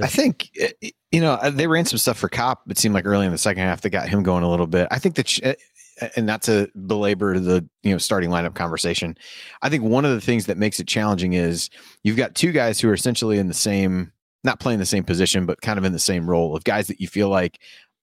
[0.00, 2.62] I think eh, you know they ran some stuff for Kopp.
[2.70, 4.88] It seemed like early in the second half they got him going a little bit.
[4.90, 5.54] I think that, eh,
[6.16, 9.16] and not to belabor the you know starting lineup conversation.
[9.62, 11.70] I think one of the things that makes it challenging is
[12.04, 14.12] you've got two guys who are essentially in the same,
[14.44, 17.00] not playing the same position, but kind of in the same role of guys that
[17.00, 17.58] you feel like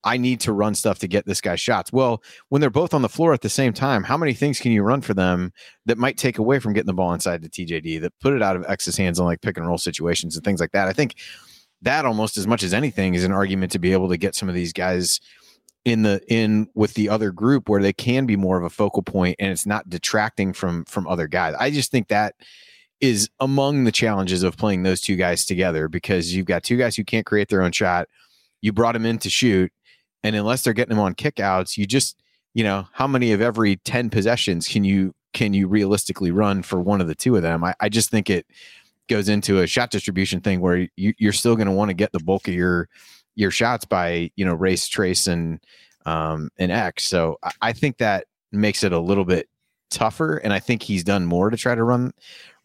[0.06, 1.92] I need to run stuff to get this guy shots.
[1.92, 4.70] Well, when they're both on the floor at the same time, how many things can
[4.70, 5.52] you run for them
[5.84, 8.54] that might take away from getting the ball inside the TJD that put it out
[8.54, 10.86] of X's hands on like pick and roll situations and things like that?
[10.86, 11.16] I think
[11.82, 14.48] that almost as much as anything is an argument to be able to get some
[14.48, 15.20] of these guys
[15.84, 19.02] in the in with the other group where they can be more of a focal
[19.02, 21.56] point and it's not detracting from from other guys.
[21.58, 22.36] I just think that
[23.00, 26.94] is among the challenges of playing those two guys together because you've got two guys
[26.94, 28.06] who can't create their own shot.
[28.62, 29.72] You brought them in to shoot
[30.26, 32.20] and unless they're getting them on kickouts, you just,
[32.52, 36.80] you know, how many of every 10 possessions can you can you realistically run for
[36.80, 37.62] one of the two of them?
[37.62, 38.46] I, I just think it
[39.08, 42.12] goes into a shot distribution thing where you, you're still going to want to get
[42.12, 42.88] the bulk of your
[43.34, 45.60] your shots by you know race trayce and
[46.06, 49.48] um and x so I, I think that makes it a little bit
[49.90, 52.12] tougher and i think he's done more to try to run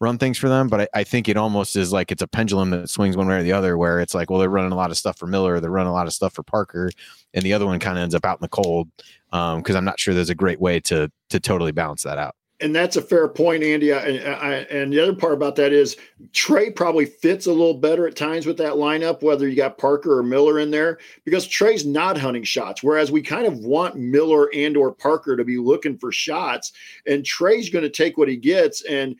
[0.02, 0.68] run things for them.
[0.68, 3.36] But I, I, think it almost is like it's a pendulum that swings one way
[3.36, 5.60] or the other, where it's like, well, they're running a lot of stuff for Miller,
[5.60, 6.90] they're running a lot of stuff for Parker,
[7.32, 8.90] and the other one kind of ends up out in the cold
[9.30, 12.34] because um, I'm not sure there's a great way to to totally balance that out.
[12.62, 13.92] And that's a fair point, Andy.
[13.92, 15.96] I, I, and the other part about that is
[16.32, 20.16] Trey probably fits a little better at times with that lineup, whether you got Parker
[20.16, 22.82] or Miller in there, because Trey's not hunting shots.
[22.82, 26.72] Whereas we kind of want Miller and or Parker to be looking for shots,
[27.06, 28.82] and Trey's going to take what he gets.
[28.84, 29.16] And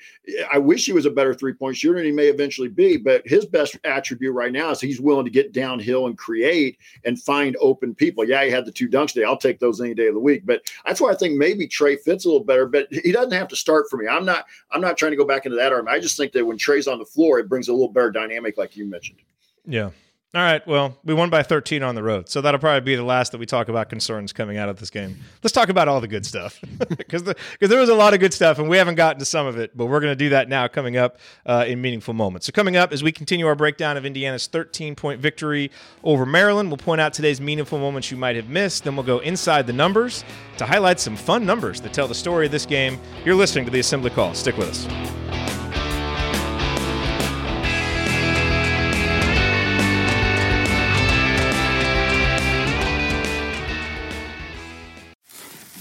[0.52, 2.96] I wish he was a better three point shooter, and he may eventually be.
[2.96, 7.20] But his best attribute right now is he's willing to get downhill and create and
[7.20, 8.24] find open people.
[8.24, 9.24] Yeah, he had the two dunks today.
[9.24, 10.46] I'll take those any day of the week.
[10.46, 12.66] But that's why I think maybe Trey fits a little better.
[12.66, 14.08] But he doesn't have to start for me.
[14.08, 14.46] I'm not.
[14.70, 15.88] I'm not trying to go back into that arm.
[15.88, 18.58] I just think that when Trey's on the floor, it brings a little better dynamic,
[18.58, 19.20] like you mentioned.
[19.64, 19.90] Yeah.
[20.34, 20.66] All right.
[20.66, 23.38] Well, we won by 13 on the road, so that'll probably be the last that
[23.38, 25.18] we talk about concerns coming out of this game.
[25.42, 26.58] Let's talk about all the good stuff
[26.96, 29.46] because the, there was a lot of good stuff, and we haven't gotten to some
[29.46, 32.46] of it, but we're going to do that now coming up uh, in meaningful moments.
[32.46, 35.70] So coming up as we continue our breakdown of Indiana's 13 point victory
[36.02, 38.84] over Maryland, we'll point out today's meaningful moments you might have missed.
[38.84, 40.24] Then we'll go inside the numbers
[40.56, 42.98] to highlight some fun numbers that tell the story of this game.
[43.26, 44.32] You're listening to the Assembly Call.
[44.32, 45.41] Stick with us.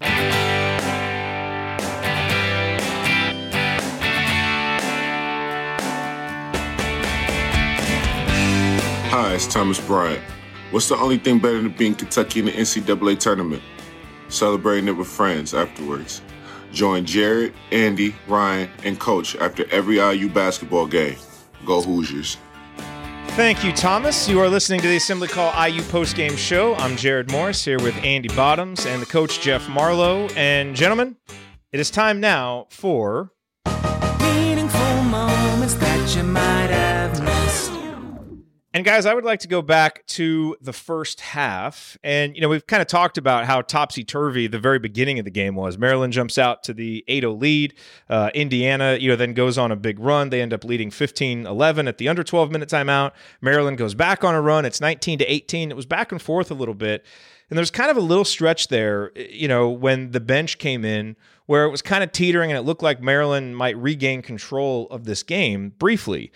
[0.00, 0.52] Hi,
[9.34, 10.22] it's Thomas Bryant.
[10.70, 13.62] What's the only thing better than being Kentucky in the NCAA tournament?
[14.28, 16.20] Celebrating it with friends afterwards.
[16.72, 21.16] Join Jared, Andy, Ryan, and Coach after every IU basketball game.
[21.64, 22.36] Go Hoosiers.
[23.36, 24.30] Thank you, Thomas.
[24.30, 26.74] You are listening to the Assembly Call IU postgame show.
[26.76, 30.26] I'm Jared Morris here with Andy Bottoms and the coach Jeff Marlowe.
[30.28, 31.16] And gentlemen,
[31.70, 33.32] it is time now for
[34.20, 37.75] meaningful moments that you might have missed.
[38.76, 41.96] And guys, I would like to go back to the first half.
[42.04, 45.24] And, you know, we've kind of talked about how topsy turvy the very beginning of
[45.24, 45.78] the game was.
[45.78, 47.72] Maryland jumps out to the 8 0 lead.
[48.10, 50.28] Uh, Indiana, you know, then goes on a big run.
[50.28, 53.12] They end up leading 15 11 at the under 12 minute timeout.
[53.40, 54.66] Maryland goes back on a run.
[54.66, 55.70] It's 19 to 18.
[55.70, 57.02] It was back and forth a little bit.
[57.48, 61.16] And there's kind of a little stretch there, you know, when the bench came in
[61.46, 65.04] where it was kind of teetering and it looked like Maryland might regain control of
[65.04, 66.30] this game briefly.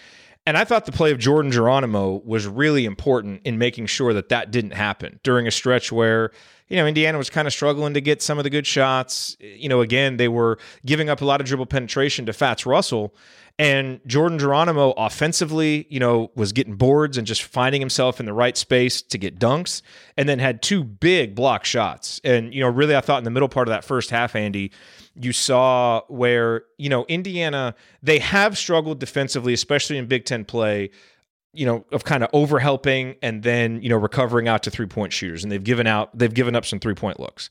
[0.50, 4.30] And I thought the play of Jordan Geronimo was really important in making sure that
[4.30, 6.32] that didn't happen during a stretch where,
[6.66, 9.36] you know, Indiana was kind of struggling to get some of the good shots.
[9.38, 13.14] You know, again, they were giving up a lot of dribble penetration to Fatts Russell.
[13.60, 18.32] And Jordan Geronimo offensively, you know, was getting boards and just finding himself in the
[18.32, 19.82] right space to get dunks,
[20.16, 22.20] and then had two big block shots.
[22.24, 24.72] And, you know, really, I thought in the middle part of that first half, Andy,
[25.20, 30.90] you saw where, you know, Indiana, they have struggled defensively, especially in Big Ten play,
[31.52, 35.12] you know, of kind of overhelping and then, you know, recovering out to three point
[35.12, 35.42] shooters.
[35.42, 37.50] And they've given out, they've given up some three point looks.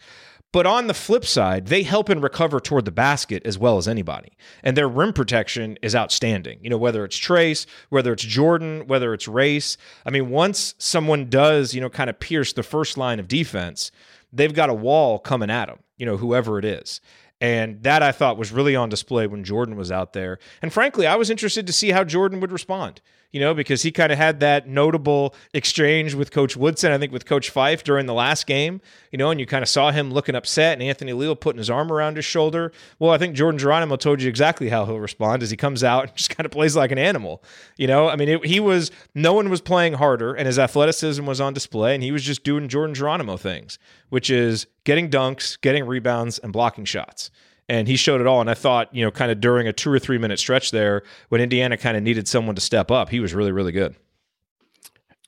[0.51, 3.87] But on the flip side, they help and recover toward the basket as well as
[3.87, 4.35] anybody.
[4.63, 6.57] And their rim protection is outstanding.
[6.63, 9.77] You know, whether it's Trayce, whether it's Jordan, whether it's Race.
[10.07, 13.91] I mean, once someone does, you know, kind of pierce the first line of defense,
[14.33, 16.99] they've got a wall coming at them, you know, whoever it is.
[17.41, 20.39] And that I thought was really on display when Jordan was out there.
[20.61, 23.91] And frankly, I was interested to see how Jordan would respond, you know, because he
[23.91, 28.07] kind of had that notable exchange with Coach Woodson, I think with Coach Fife during
[28.07, 31.13] the last game, you know, and you kind of saw him looking upset and Anthony
[31.13, 32.71] Leal putting his arm around his shoulder.
[32.97, 36.07] Well, I think Jordan Geronimo told you exactly how he'll respond as he comes out
[36.07, 37.43] and just kind of plays like an animal,
[37.77, 38.09] you know.
[38.09, 41.53] I mean, it, he was, no one was playing harder and his athleticism was on
[41.53, 43.77] display and he was just doing Jordan Geronimo things,
[44.09, 47.29] which is getting dunks, getting rebounds, and blocking shots.
[47.69, 48.41] And he showed it all.
[48.41, 51.03] And I thought, you know, kind of during a two or three minute stretch there,
[51.29, 53.95] when Indiana kind of needed someone to step up, he was really, really good.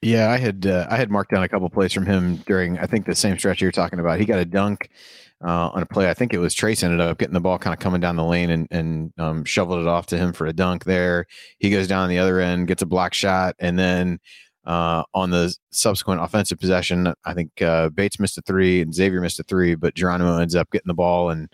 [0.01, 2.87] Yeah, I had uh, I had marked down a couple plays from him during I
[2.87, 4.19] think the same stretch you're talking about.
[4.19, 4.89] He got a dunk
[5.43, 6.09] uh, on a play.
[6.09, 8.23] I think it was Trayce ended up getting the ball kind of coming down the
[8.23, 11.27] lane and, and um, shoveled it off to him for a dunk there.
[11.59, 14.19] He goes down the other end, gets a block shot, and then
[14.65, 19.21] uh, on the subsequent offensive possession, I think uh, Bates missed a three and Xavier
[19.21, 21.51] missed a three, but Geronimo ends up getting the ball and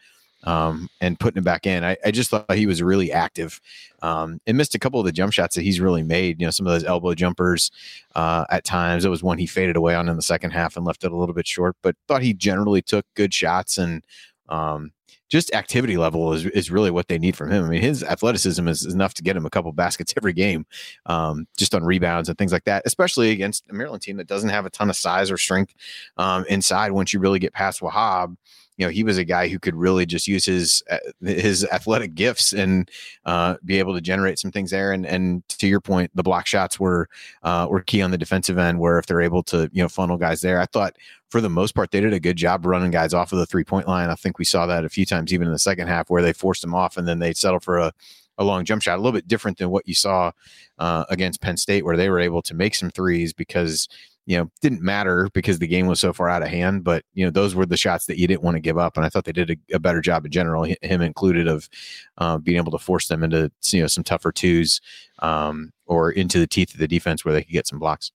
[0.47, 1.83] um, and putting it back in.
[1.83, 3.59] I, I, just thought he was really active
[4.01, 6.39] um, and missed a couple of the jump shots that he's really made.
[6.39, 7.69] You know, some of those elbow jumpers
[8.15, 9.03] uh, at times.
[9.03, 11.17] It was one he faded away on in the second half and left it a
[11.17, 14.05] little bit short, but thought he generally took good shots and
[14.47, 14.93] um,
[15.27, 17.65] just activity level is, is really what they need from him.
[17.65, 20.65] I mean, his athleticism is, is enough to get him a couple baskets every game,
[21.07, 24.49] um, just on rebounds and things like that, especially against a Maryland team that doesn't
[24.49, 25.73] have a ton of size or strength
[26.15, 28.37] um, inside once you really get past Wahab
[28.77, 32.13] you know he was a guy who could really just use his uh, his athletic
[32.15, 32.89] gifts and
[33.25, 34.93] uh, be able to generate some things there.
[34.93, 37.09] And and to your point, the block shots were
[37.43, 40.17] uh, were key on the defensive end, where if they're able to you know funnel
[40.17, 40.95] guys there, I thought
[41.29, 43.63] for the most part they did a good job running guys off of the three
[43.63, 44.09] point line.
[44.09, 46.33] I think we saw that a few times even in the second half where they
[46.33, 47.91] forced them off and then they settled for a
[48.37, 50.31] a long jump shot, a little bit different than what you saw
[50.77, 53.87] uh, against Penn State, where they were able to make some threes because
[54.27, 56.83] you know, didn't matter because the game was so far out of hand.
[56.83, 59.05] But you know, those were the shots that you didn't want to give up, and
[59.05, 61.69] I thought they did a, a better job in general, him included, of
[62.17, 64.81] uh, being able to force them into you know some tougher twos
[65.19, 68.11] um, or into the teeth of the defense where they could get some blocks.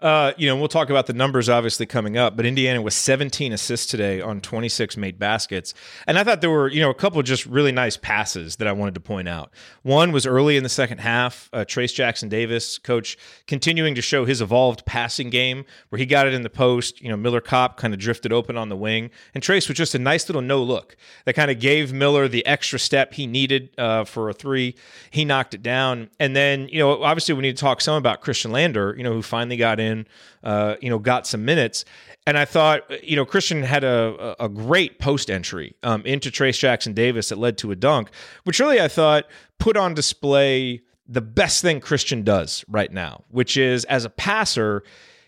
[0.00, 3.52] Uh, you know, we'll talk about the numbers obviously coming up, but Indiana was 17
[3.52, 5.74] assists today on 26 made baskets.
[6.06, 8.72] And I thought there were, you know, a couple just really nice passes that I
[8.72, 9.52] wanted to point out.
[9.82, 14.24] One was early in the second half, uh, Trayce Jackson Davis, coach, continuing to show
[14.24, 17.02] his evolved passing game where he got it in the post.
[17.02, 19.10] You know, Miller Kopp kind of drifted open on the wing.
[19.34, 22.46] And Trayce was just a nice little no look that kind of gave Miller the
[22.46, 24.76] extra step he needed uh, for a three.
[25.10, 26.10] He knocked it down.
[26.20, 29.12] And then, you know, obviously we need to talk some about Khristian Lander, you know,
[29.12, 30.06] who finally got in in,
[30.44, 31.84] uh, you know, got some minutes.
[32.26, 36.58] And I thought, you know, Khristian had a, a great post entry um, into Trayce
[36.58, 38.10] Jackson Davis that led to a dunk,
[38.44, 39.24] which really I thought
[39.58, 44.84] put on display the best thing Khristian does right now, which is as a passer,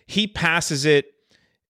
[0.07, 1.15] he passes it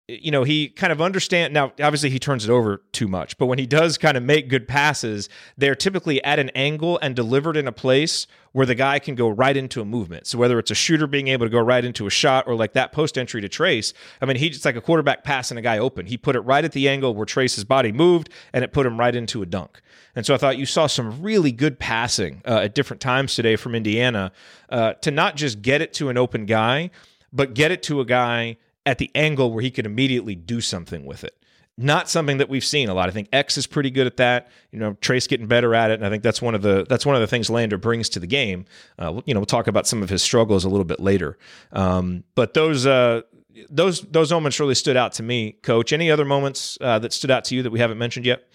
[0.09, 3.45] you know, he kind of understand now obviously he turns it over too much, but
[3.45, 7.55] when he does kind of make good passes, they're typically at an angle and delivered
[7.55, 10.25] in a place where the guy can go right into a movement.
[10.25, 12.73] So whether it's a shooter being able to go right into a shot or like
[12.73, 15.77] that post entry to Trayce, I mean, he just like a quarterback passing a guy
[15.77, 16.07] open.
[16.07, 18.99] He put it right at the angle where Trayce's body moved and it put him
[18.99, 19.79] right into a dunk.
[20.15, 23.55] And so I thought you saw some really good passing uh, at different times today
[23.55, 24.31] from Indiana
[24.69, 26.89] uh, to not just get it to an open guy,
[27.31, 28.57] but get it to a guy
[28.89, 31.35] at the angle where he could immediately do something with it.
[31.77, 33.07] Not something that we've seen a lot.
[33.07, 34.49] I think X is pretty good at that.
[34.71, 37.05] You know, Trayce getting better at it, and I think that's one of the that's
[37.05, 38.65] one of the things Lander brings to the game.
[38.97, 41.37] Uh, you know, we'll talk about some of his struggles a little bit later.
[41.71, 43.21] Um, but those uh,
[43.69, 45.93] those those moments really stood out to me, Coach.
[45.93, 48.49] Any other moments uh, that stood out to you that we haven't mentioned yet?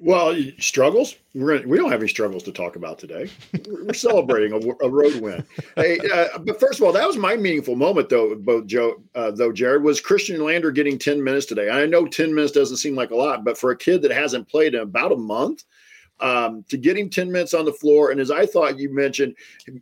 [0.00, 1.16] Well, struggles.
[1.34, 3.28] We're we don't have any struggles to talk about today.
[3.68, 5.44] We're celebrating a, a, road win.
[5.74, 8.36] Hey, uh, but first of all, that was my meaningful moment, though.
[8.36, 11.68] Both Joe, uh, though Jared, was Khristian Lander getting ten minutes today.
[11.68, 14.48] I know ten minutes doesn't seem like a lot, but for a kid that hasn't
[14.48, 15.64] played in about a month,
[16.20, 18.10] um, to get him 10 minutes on the floor.
[18.10, 19.34] And as I thought you mentioned,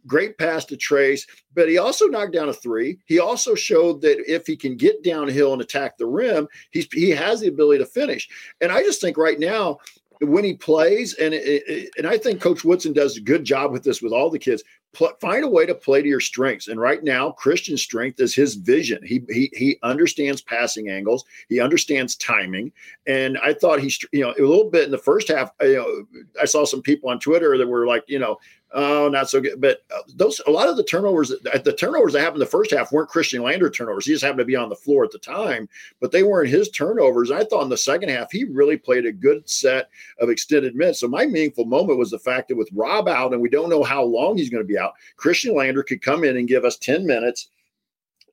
[0.06, 1.22] great pass to Trayce,
[1.54, 2.98] but he also knocked down a three.
[3.06, 7.10] He also showed that if he can get downhill and attack the rim, he's, he
[7.10, 8.28] has the ability to finish.
[8.60, 9.78] And I just think right now,
[10.20, 13.84] when he plays, and it, and I think Coach Woodson does a good job with
[13.84, 14.62] this with all the kids.
[14.92, 16.68] Pl- find a way to play to your strengths.
[16.68, 19.04] And right now, Khristian's strength is his vision.
[19.04, 21.24] He he he understands passing angles.
[21.48, 22.72] He understands timing.
[23.06, 25.50] And I thought he, you know, a little bit in the first half.
[25.60, 28.38] You know, I saw some people on Twitter that were like, you know,
[28.72, 29.60] oh, not so good.
[29.60, 32.92] But uh, those a lot of the turnovers, the turnovers that happened the first half
[32.92, 34.06] weren't Khristian Lander turnovers.
[34.06, 35.68] He just happened to be on the floor at the time,
[36.00, 37.30] but they weren't his turnovers.
[37.30, 39.88] I thought in the second half he really played a good set
[40.20, 41.00] of extended minutes.
[41.00, 43.82] So my meaningful moment was the fact that with Rob out and we don't know
[43.82, 46.76] how long he's going to be out, Khristian Lander could come in and give us
[46.76, 47.48] ten minutes.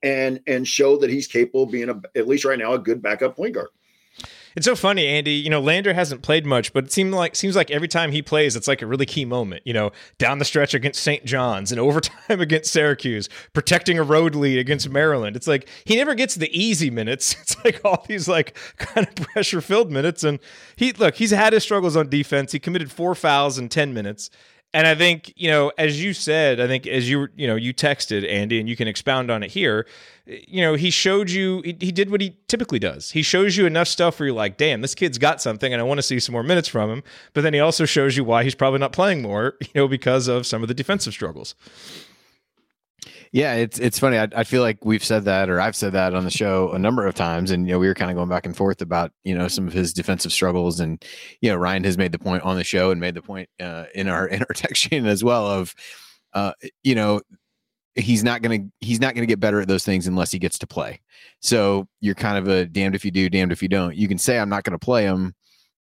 [0.02, 3.00] And, and show that he's capable of being a, at least right now a good
[3.00, 3.68] backup point guard.
[4.56, 5.32] It's so funny, Andy.
[5.32, 8.22] You know, Lander hasn't played much, but it seems like seems like every time he
[8.22, 9.62] plays, it's like a really key moment.
[9.64, 11.24] You know, down the stretch against St.
[11.24, 15.36] John's and overtime against Syracuse, protecting a road lead against Maryland.
[15.36, 17.36] It's like he never gets the easy minutes.
[17.44, 20.24] It's like all these like kind of pressure filled minutes.
[20.24, 20.38] And
[20.76, 22.52] he look, he's had his struggles on defense.
[22.52, 24.30] He committed four fouls in ten minutes.
[24.74, 27.72] And I think, you know, as you said, I think as you, you know, you
[27.72, 29.86] texted Andy and you can expound on it here,
[30.26, 33.12] you know, he showed you, he, he, did what he typically does.
[33.12, 35.84] He shows you enough stuff where you're like, damn, this kid's got something and I
[35.84, 37.04] want to see some more minutes from him.
[37.34, 40.26] But then he also shows you why he's probably not playing more, you know, because
[40.26, 41.54] of some of the defensive struggles.
[43.34, 44.16] Yeah, it's it's funny.
[44.16, 46.78] I, I feel like we've said that, or I've said that on the show a
[46.78, 49.10] number of times, and you know we were kind of going back and forth about
[49.24, 51.04] you know some of his defensive struggles, and
[51.40, 53.86] you know Ryan has made the point on the show and made the point uh,
[53.92, 55.74] in our in our text chain as well of
[56.32, 56.52] uh,
[56.84, 57.22] you know
[57.96, 60.66] he's not gonna he's not gonna get better at those things unless he gets to
[60.68, 61.00] play.
[61.40, 63.96] So you're kind of a damned if you do, damned if you don't.
[63.96, 65.34] You can say I'm not gonna play him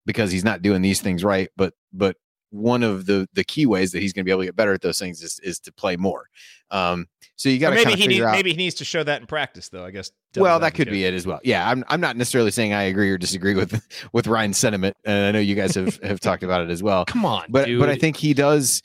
[0.08, 2.18] because he's not doing these things right, but but
[2.50, 4.74] one of the the key ways that he's going to be able to get better
[4.74, 6.26] at those things is, is to play more.
[6.70, 9.28] Um, so you got to maybe he need, maybe he needs to show that in
[9.28, 9.86] practice, though.
[9.86, 10.12] I guess.
[10.36, 11.40] Well, that could be it as well.
[11.44, 15.26] Yeah, I'm I'm not necessarily saying I agree or disagree with with Ryan's sentiment, and
[15.26, 17.06] I know you guys have have talked about it as well.
[17.08, 17.80] Come on, but dude.
[17.80, 18.82] but I think he does.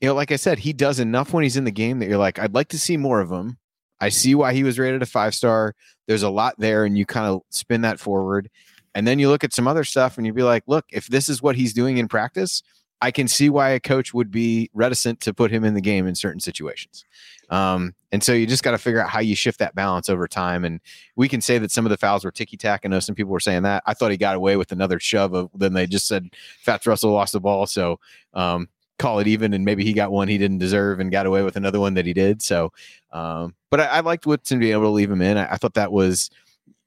[0.00, 2.18] You know, like I said, he does enough when he's in the game that you're
[2.18, 3.58] like, I'd like to see more of him.
[4.00, 5.74] I see why he was rated a five star.
[6.08, 8.50] There's a lot there, and you kind of spin that forward.
[8.94, 11.28] And then you look at some other stuff and you'd be like, look, if this
[11.28, 12.62] is what he's doing in practice,
[13.00, 16.06] I can see why a coach would be reticent to put him in the game
[16.06, 17.04] in certain situations.
[17.50, 20.26] Um, and so you just got to figure out how you shift that balance over
[20.26, 20.64] time.
[20.64, 20.80] And
[21.16, 22.82] we can say that some of the fouls were ticky tack.
[22.84, 23.82] I know some people were saying that.
[23.86, 26.30] I thought he got away with another shove of then they just said
[26.60, 27.66] Fatts Russell lost the ball.
[27.66, 28.00] So
[28.32, 28.68] um,
[28.98, 29.52] call it even.
[29.52, 32.06] And maybe he got one he didn't deserve and got away with another one that
[32.06, 32.40] he did.
[32.40, 32.72] So,
[33.12, 35.36] um, but I, I liked Woodson being able to leave him in.
[35.36, 36.30] I, I thought that was,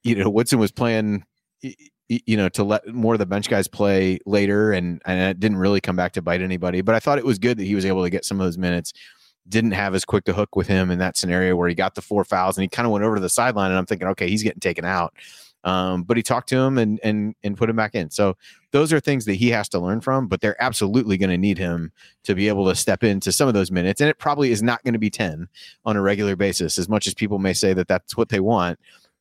[0.02, 1.24] you know, Woodson was playing
[2.08, 5.58] you know, to let more of the bench guys play later, and and it didn't
[5.58, 6.80] really come back to bite anybody.
[6.80, 8.58] But I thought it was good that he was able to get some of those
[8.58, 8.92] minutes.
[9.48, 12.02] Didn't have as quick to hook with him in that scenario where he got the
[12.02, 14.28] four fouls and he kind of went over to the sideline, and I'm thinking, okay,
[14.28, 15.14] he's getting taken out.
[15.64, 18.10] Um, but he talked to him and and and put him back in.
[18.10, 18.36] So
[18.70, 20.28] those are things that he has to learn from.
[20.28, 21.92] But they're absolutely going to need him
[22.24, 24.82] to be able to step into some of those minutes, and it probably is not
[24.84, 25.48] going to be ten
[25.84, 28.78] on a regular basis, as much as people may say that that's what they want.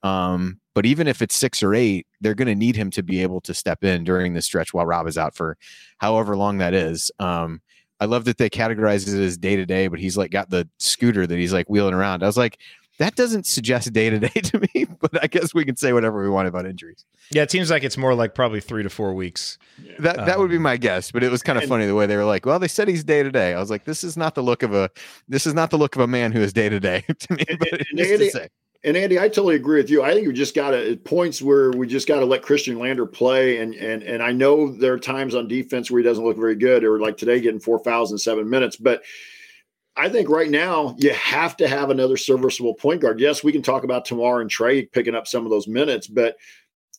[0.08, 3.22] Um, but even if it's six or eight, they're going to need him to be
[3.24, 5.58] able to step in during the stretch while Rob is out for
[5.98, 7.12] however long that is.
[7.20, 7.62] Um,
[8.00, 10.70] I love that they categorize it as day to day, but he's like got the
[10.78, 12.22] scooter that he's like wheeling around.
[12.22, 12.60] I was like,
[13.00, 16.22] that doesn't suggest day to day to me, but I guess we can say whatever
[16.22, 17.06] we want about injuries.
[17.32, 19.58] Yeah, it seems like it's more like probably three to four weeks.
[19.84, 19.94] Yeah.
[20.00, 21.96] That that um, would be um, my guess, but it was kind of funny the
[21.96, 24.04] way they were like, "Well, they said he's day to day." I was like, "This
[24.04, 24.90] is not the look of a
[25.28, 27.46] this is not the look of a man who is day to day to me."
[27.60, 28.32] But and, and Andy,
[28.88, 30.02] and Andy, I totally agree with you.
[30.02, 33.06] I think we just got to points where we just got to let Khristian Lander
[33.06, 33.58] play.
[33.58, 36.56] And and and I know there are times on defense where he doesn't look very
[36.56, 38.78] good, or like today getting four fouls in seven minutes.
[38.78, 39.04] But
[39.98, 43.20] I think right now you have to have another serviceable point guard.
[43.20, 46.38] Yes, we can talk about Tamar and Trey picking up some of those minutes, but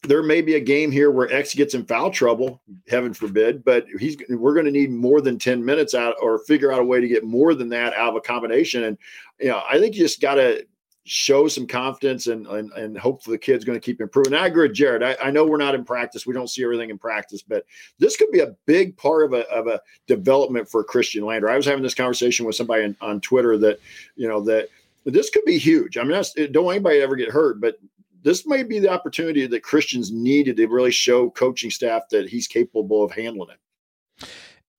[0.03, 3.87] there may be a game here where X gets in foul trouble, heaven forbid, but
[3.99, 7.01] he's we're going to need more than 10 minutes out or figure out a way
[7.01, 8.85] to get more than that out of a combination.
[8.85, 8.99] And
[9.41, 10.67] you know, I think you just got to
[11.09, 14.35] show some confidence and and, and hopefully the kid's going to keep improving.
[14.35, 15.03] I agree with Jared.
[15.03, 16.27] I, I, know we're not in practice.
[16.27, 17.65] We don't see everything in practice, but
[17.99, 21.49] this could be a big part of a, of a development for Khristian Lander.
[21.49, 23.81] I was having this conversation with somebody on, on Twitter that,
[24.17, 24.69] you know, that
[25.05, 25.97] this could be huge.
[25.97, 27.79] I mean, don't anybody ever get hurt, but
[28.23, 32.47] this may be the opportunity that Khristians needed to really show coaching staff that he's
[32.47, 34.29] capable of handling it.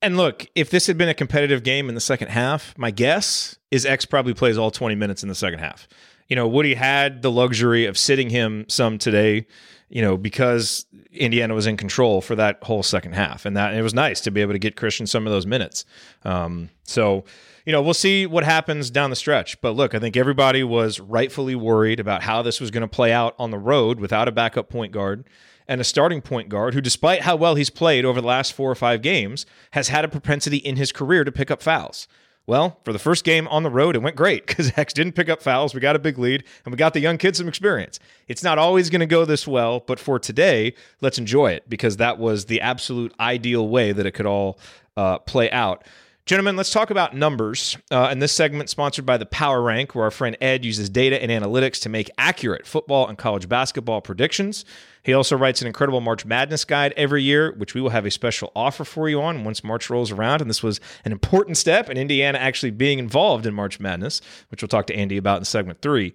[0.01, 3.57] And look, if this had been a competitive game in the second half, my guess
[3.71, 5.87] is X probably plays all 20 minutes in the second half
[6.29, 9.47] you know, Woody had the luxury of sitting him some today,
[9.89, 13.81] you know, because Indiana was in control for that whole second half, and that it
[13.81, 15.85] was nice to be able to get Khristian some of those minutes.
[16.23, 17.25] Um, so,
[17.65, 19.59] you know, we'll see what happens down the stretch.
[19.61, 23.11] But look, I think everybody was rightfully worried about how this was going to play
[23.11, 25.25] out on the road without a backup point guard
[25.67, 28.69] and a starting point guard who, despite how well he's played over the last four
[28.69, 32.07] or five games, has had a propensity in his career to pick up fouls.
[32.49, 35.29] Well, for the first game on the road, it went great because X didn't pick
[35.29, 35.75] up fouls.
[35.75, 37.99] We got a big lead and we got the young kids some experience.
[38.27, 41.97] It's not always going to go this well, but for today, let's enjoy it because
[41.97, 44.57] that was the absolute ideal way that it could all
[44.97, 45.83] uh, play out.
[46.29, 47.75] Gentlemen, let's talk about numbers.
[47.89, 51.19] Uh, and this segment sponsored by the Power Rank, where our friend Ed uses data
[51.19, 54.63] and analytics to make accurate football and college basketball predictions.
[55.01, 58.11] He also writes an incredible March Madness guide every year, which we will have a
[58.11, 60.39] special offer for you on once March rolls around.
[60.41, 64.61] And this was an important step in Indiana actually being involved in March Madness, which
[64.61, 66.13] we'll talk to Andy about in segment three.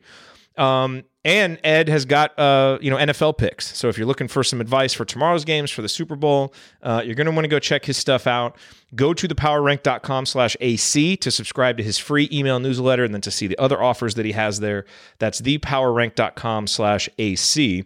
[0.57, 3.76] Um, and Ed has got uh, you know NFL picks.
[3.76, 6.52] So if you're looking for some advice for tomorrow's games for the Super Bowl,
[6.82, 8.57] uh, you're going to want to go check his stuff out.
[8.94, 13.30] Go to thepowerrank.com slash AC to subscribe to his free email newsletter and then to
[13.30, 14.84] see the other offers that he has there.
[15.18, 17.84] That's thepowerrank.com slash AC.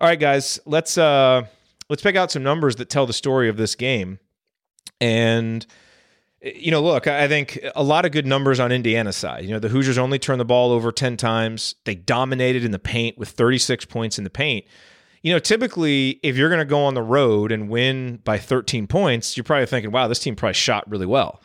[0.00, 1.42] All right, guys, let's uh,
[1.90, 4.18] let's pick out some numbers that tell the story of this game.
[5.00, 5.66] And–
[6.44, 9.44] you know, look, I think a lot of good numbers on Indiana's side.
[9.44, 11.74] You know, the Hoosiers only turned the ball over 10 times.
[11.84, 14.66] They dominated in the paint with 36 points in the paint.
[15.22, 18.86] You know, typically, if you're going to go on the road and win by 13
[18.86, 21.40] points, you're probably thinking, wow, this team probably shot really well.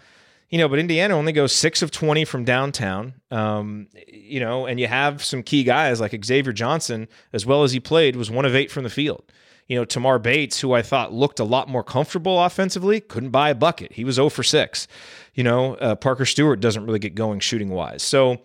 [0.49, 3.13] you know, but Indiana only goes six of 20 from downtown.
[3.31, 7.71] Um, you know, and you have some key guys like Xavier Johnson, as well as
[7.71, 9.23] he played, was one of eight from the field.
[9.70, 13.51] You know, Tamar Bates, who I thought looked a lot more comfortable offensively, couldn't buy
[13.51, 13.93] a bucket.
[13.93, 14.88] He was 0 for 6.
[15.36, 18.01] You know, uh, Parker Stewart doesn't really get going shooting wise.
[18.01, 18.41] So,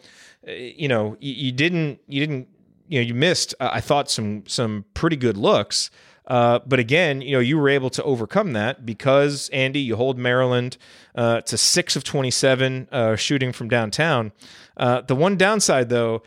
[0.46, 2.48] uh, you know, you, you, didn't, you didn't,
[2.88, 5.90] you know, you missed, uh, I thought, some, some pretty good looks.
[6.26, 10.18] Uh, but again, you know, you were able to overcome that because Andy, you hold
[10.18, 10.76] Maryland
[11.14, 14.32] uh, to six of 27 uh, shooting from downtown.
[14.76, 16.22] Uh, the one downside, though,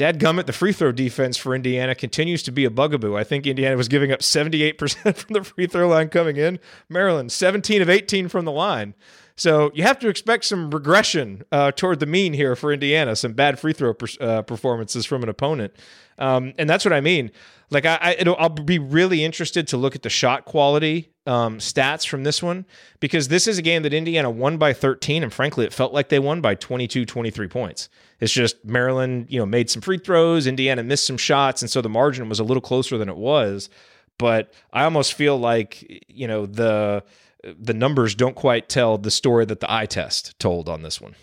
[0.00, 3.18] Dad Gummit, the free throw defense for Indiana continues to be a bugaboo.
[3.18, 6.58] I think Indiana was giving up 78% from the free throw line coming in.
[6.88, 8.94] Maryland, 17 of 18 from the line.
[9.36, 13.34] So you have to expect some regression uh, toward the mean here for Indiana, some
[13.34, 15.74] bad free throw per, uh, performances from an opponent.
[16.18, 17.30] Um, and that's what I mean.
[17.70, 22.06] Like I, I will be really interested to look at the shot quality um, stats
[22.06, 22.66] from this one
[22.98, 26.08] because this is a game that Indiana won by 13, and frankly, it felt like
[26.08, 27.88] they won by 22, 23 points.
[28.18, 31.80] It's just Maryland, you know, made some free throws, Indiana missed some shots, and so
[31.80, 33.70] the margin was a little closer than it was.
[34.18, 37.04] But I almost feel like you know the
[37.42, 41.14] the numbers don't quite tell the story that the eye test told on this one.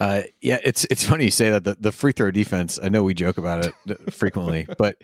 [0.00, 2.78] Uh, yeah, it's it's funny you say that the, the free throw defense.
[2.82, 4.96] I know we joke about it frequently, but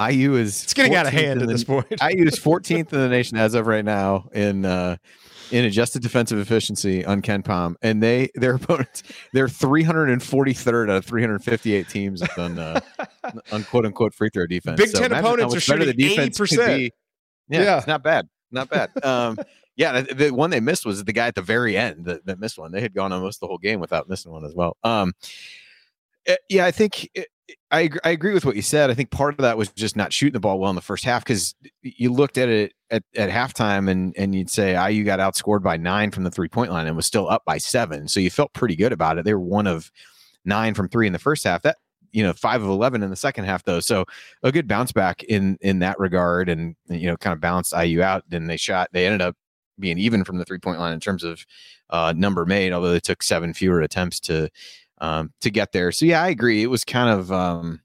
[0.00, 1.86] IU is it's getting out of hand at the, this point.
[1.90, 4.96] IU is 14th in the nation as of right now in uh,
[5.50, 11.88] in adjusted defensive efficiency on KenPom, and they their opponents they're 343rd out of 358
[11.88, 12.80] teams on uh,
[13.52, 14.78] on quote unquote free throw defense.
[14.78, 16.92] Big so Ten opponents are shooting 80 percent.
[17.48, 18.90] Yeah, yeah, it's not bad, not bad.
[19.04, 19.38] Um,
[19.76, 22.58] yeah, the one they missed was the guy at the very end that, that missed
[22.58, 22.72] one.
[22.72, 24.76] They had gone almost the whole game without missing one as well.
[24.82, 25.12] Um,
[26.26, 27.24] eh, yeah, I think eh,
[27.70, 28.90] I I agree with what you said.
[28.90, 31.04] I think part of that was just not shooting the ball well in the first
[31.04, 35.04] half because you looked at it at, at halftime and and you'd say, "Ah, you
[35.04, 38.08] got outscored by nine from the three point line and was still up by seven,
[38.08, 39.24] so you felt pretty good about it.
[39.24, 39.90] They were one of
[40.44, 41.62] nine from three in the first half.
[41.62, 41.76] That
[42.12, 44.06] you know five of eleven in the second half though, so
[44.42, 48.00] a good bounce back in in that regard, and you know kind of balanced IU
[48.00, 48.24] out.
[48.28, 48.88] Then they shot.
[48.92, 49.36] They ended up
[49.78, 51.44] being even from the three point line in terms of
[51.90, 54.48] uh, number made, although they took seven fewer attempts to
[54.98, 55.92] um, to get there.
[55.92, 56.62] So yeah, I agree.
[56.62, 57.80] It was kind of um,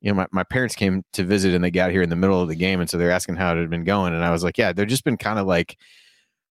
[0.00, 2.40] you know my, my parents came to visit and they got here in the middle
[2.40, 4.44] of the game, and so they're asking how it had been going, and I was
[4.44, 5.76] like, yeah, they've just been kind of like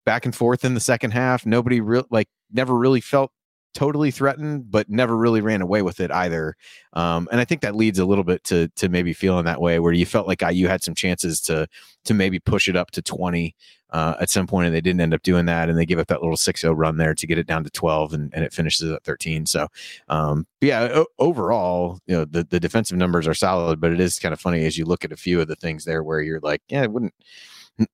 [0.05, 1.45] back and forth in the second half.
[1.45, 3.31] Nobody real like never really felt
[3.73, 6.55] totally threatened, but never really ran away with it either.
[6.93, 9.79] Um, and I think that leads a little bit to to maybe feeling that way,
[9.79, 11.67] where you felt like IU had some chances to
[12.05, 13.55] to maybe push it up to twenty
[13.91, 16.07] uh, at some point, and they didn't end up doing that, and they give up
[16.07, 18.89] that little 6-0 run there to get it down to twelve, and, and it finishes
[18.91, 19.45] at thirteen.
[19.45, 19.67] So,
[20.09, 24.19] um, yeah, o- overall, you know, the the defensive numbers are solid, but it is
[24.19, 26.39] kind of funny as you look at a few of the things there where you're
[26.41, 27.13] like, yeah, it wouldn't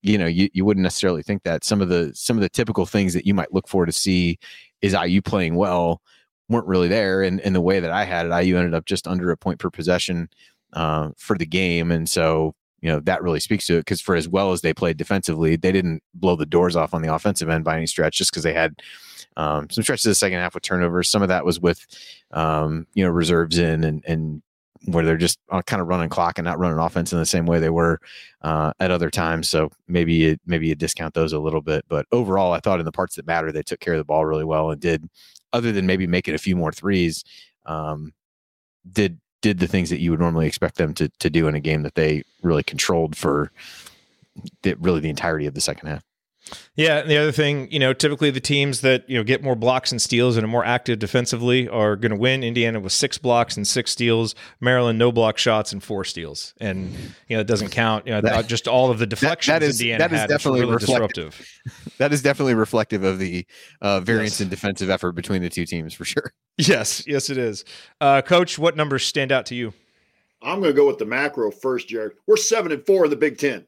[0.02, 2.86] you know you, you wouldn't necessarily think that some of the some of the typical
[2.86, 4.38] things that you might look for to see
[4.82, 6.02] is IU playing well
[6.48, 7.22] weren't really there.
[7.22, 9.58] And in the way that I had it, IU ended up just under a point
[9.58, 10.28] per possession
[10.72, 11.90] uh, for the game.
[11.90, 14.72] And so, you know, that really speaks to it because for as well as they
[14.72, 18.16] played defensively, they didn't blow the doors off on the offensive end by any stretch
[18.16, 18.80] just because they had
[19.36, 21.08] um, some stretches of the second half with turnovers.
[21.08, 21.86] Some of that was with,
[22.32, 24.42] um, you know, reserves in and, and
[24.84, 27.46] where they're just uh, kind of running clock and not running offense in the same
[27.46, 28.00] way they were
[28.42, 29.48] uh, at other times.
[29.48, 32.86] So maybe you, maybe you discount those a little bit, but overall, I thought in
[32.86, 35.08] the parts that matter, they took care of the ball really well and did,
[35.52, 37.24] other than maybe making a few more threes,
[37.66, 38.12] um,
[38.90, 41.60] did did the things that you would normally expect them to to do in a
[41.60, 43.52] game that they really controlled for
[44.62, 46.02] the, really the entirety of the second half.
[46.76, 49.56] Yeah, and the other thing, you know, typically the teams that you know get more
[49.56, 52.44] blocks and steals and are more active defensively are going to win.
[52.44, 54.34] Indiana with six blocks and six steals.
[54.60, 56.92] Maryland no block shots and four steals, and
[57.28, 58.06] you know it doesn't count.
[58.06, 60.28] You know, that, just all of the deflections that, that is, Indiana that is had,
[60.28, 61.46] definitely really disruptive.
[61.98, 63.46] that is definitely reflective of the
[63.80, 64.42] uh, variance yes.
[64.42, 66.32] in defensive effort between the two teams for sure.
[66.56, 67.64] Yes, yes, it is.
[68.00, 69.72] Uh, Coach, what numbers stand out to you?
[70.42, 72.12] I'm going to go with the macro first, Jared.
[72.26, 73.66] We're seven and four in the Big Ten.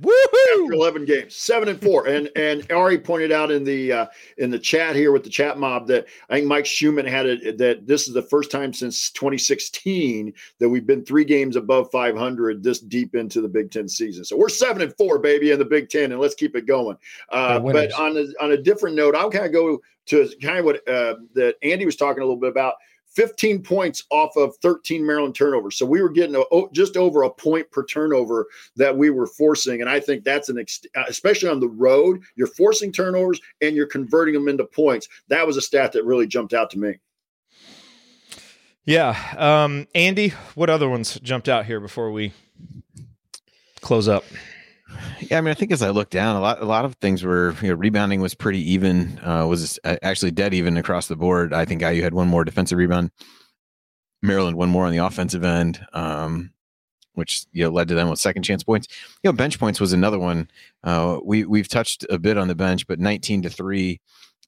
[0.00, 0.62] Woohoo!
[0.62, 4.06] After eleven games, seven and four, and and Ari pointed out in the uh,
[4.38, 7.58] in the chat here with the chat mob that I think Mike Schumann had it
[7.58, 12.62] that this is the first time since 2016 that we've been three games above 500
[12.62, 14.24] this deep into the Big Ten season.
[14.24, 16.96] So we're seven and four, baby, in the Big Ten, and let's keep it going.
[17.30, 20.64] Uh, but on a, on a different note, I'll kind of go to kind of
[20.64, 22.74] what uh, that Andy was talking a little bit about
[23.14, 25.76] 15 points off of 13 Maryland turnovers.
[25.76, 28.46] So we were getting a, just over a point per turnover
[28.76, 29.80] that we were forcing.
[29.80, 33.76] And I think that's an, ex- uh, especially on the road, you're forcing turnovers and
[33.76, 35.08] you're converting them into points.
[35.28, 36.98] That was a stat that really jumped out to me.
[38.84, 39.16] Yeah.
[39.36, 42.32] Um, Andy, what other ones jumped out here before we
[43.80, 44.24] close up?
[45.20, 47.22] Yeah, I mean, I think as I look down, a lot, a lot of things
[47.22, 49.18] were, you know, rebounding was pretty even.
[49.24, 51.52] Uh, was uh, actually dead even across the board.
[51.52, 53.10] I think IU had one more defensive rebound.
[54.22, 56.52] Maryland one more on the offensive end, um,
[57.14, 58.88] which you know led to them with second chance points.
[59.22, 60.48] You know, bench points was another one.
[60.84, 64.00] Uh, we we've touched a bit on the bench, but nineteen to three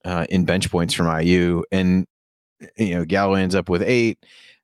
[0.04, 2.06] uh, in bench points from IU, and
[2.76, 4.18] you know Galloway ends up with eight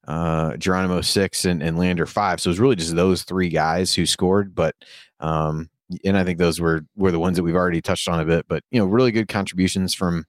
[0.07, 2.41] uh, Geronimo six and, and Lander five.
[2.41, 4.55] So it was really just those three guys who scored.
[4.55, 4.75] But
[5.21, 5.71] um,
[6.05, 8.47] and I think those were were the ones that we've already touched on a bit.
[8.49, 10.25] But you know, really good contributions from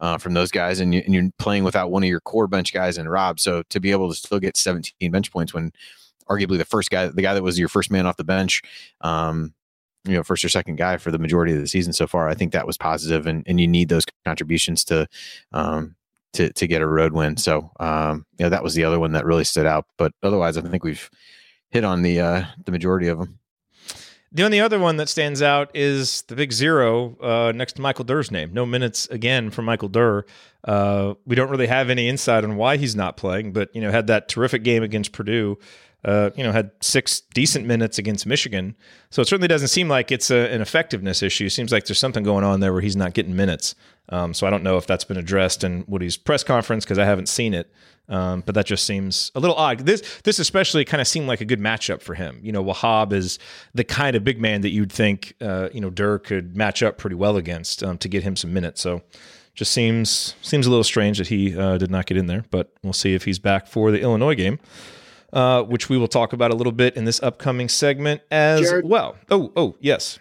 [0.00, 2.72] uh, from those guys, and, you, and you're playing without one of your core bench
[2.72, 3.40] guys and Rob.
[3.40, 5.72] So to be able to still get 17 bench points when
[6.28, 8.60] arguably the first guy, the guy that was your first man off the bench,
[9.02, 9.54] um,
[10.04, 12.34] you know, first or second guy for the majority of the season so far, I
[12.34, 15.06] think that was positive, and and you need those contributions to
[15.52, 15.96] um,
[16.34, 17.36] to to get a road win.
[17.36, 19.86] So um, you know that was the other one that really stood out.
[19.96, 21.08] But otherwise, I think we've
[21.70, 23.38] hit on the uh, the majority of them.
[24.34, 28.04] The only other one that stands out is the big zero uh, next to Michael
[28.04, 28.52] Durr's name.
[28.52, 30.26] No minutes again for Michael Durr.
[30.64, 33.92] Uh, we don't really have any insight on why he's not playing, but you know
[33.92, 35.56] had that terrific game against Purdue.
[36.04, 38.76] Uh, you know, had six decent minutes against Michigan.
[39.08, 41.46] So it certainly doesn't seem like it's a, an effectiveness issue.
[41.46, 43.74] It seems like there's something going on there where he's not getting minutes.
[44.10, 47.06] Um, so I don't know if that's been addressed in Woody's press conference because I
[47.06, 47.72] haven't seen it.
[48.08, 49.80] Um, but that just seems a little odd.
[49.80, 52.38] This this especially kind of seemed like a good matchup for him.
[52.42, 53.38] You know, Wahab is
[53.74, 56.98] the kind of big man that you'd think uh, you know Durr could match up
[56.98, 58.82] pretty well against um, to get him some minutes.
[58.82, 59.02] So
[59.54, 62.44] just seems seems a little strange that he uh, did not get in there.
[62.50, 64.58] But we'll see if he's back for the Illinois game.
[65.32, 68.84] Uh, which we will talk about a little bit in this upcoming segment as Jared,
[68.84, 69.16] well.
[69.32, 70.20] Oh, oh, yes.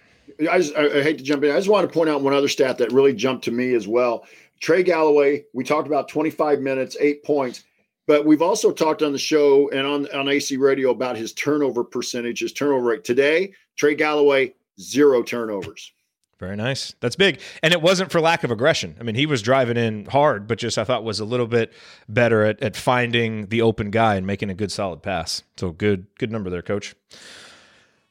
[0.50, 1.52] I, just, I, I hate to jump in.
[1.52, 3.88] I just want to point out one other stat that really jumped to me as
[3.88, 4.26] well.
[4.60, 7.64] Trey Galloway, we talked about 25 minutes, eight points,
[8.08, 11.84] but we've also talked on the show and on, on AC radio about his turnover
[11.84, 13.04] percentage, his turnover rate.
[13.04, 15.92] Today, Trey Galloway, zero turnovers.
[16.40, 16.94] Very nice.
[17.00, 17.40] That's big.
[17.62, 18.98] And it wasn't for lack of aggression.
[19.00, 21.72] I mean, he was driving in hard, but just I thought was a little bit
[22.10, 25.44] better at, at finding the open guy and making a good solid pass.
[25.56, 26.96] So good, good number there, coach.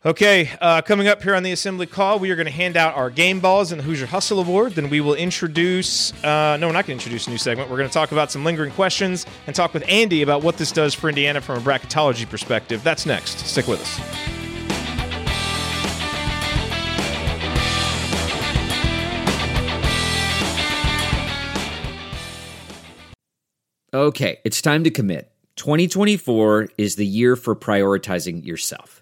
[0.05, 2.97] Okay, uh, coming up here on the assembly call, we are going to hand out
[2.97, 4.73] our game balls and the Hoosier Hustle Award.
[4.73, 7.71] Then we will introduce, uh, no, we're not going to introduce a new segment.
[7.71, 10.73] We're going to talk about some lingering questions and talk with Andy about what this
[10.73, 12.83] does for Indiana from a bracketology perspective.
[12.83, 13.47] That's next.
[13.47, 14.01] Stick with us.
[23.95, 25.31] Okay, it's time to commit.
[25.55, 29.02] 2024 is the year for prioritizing yourself.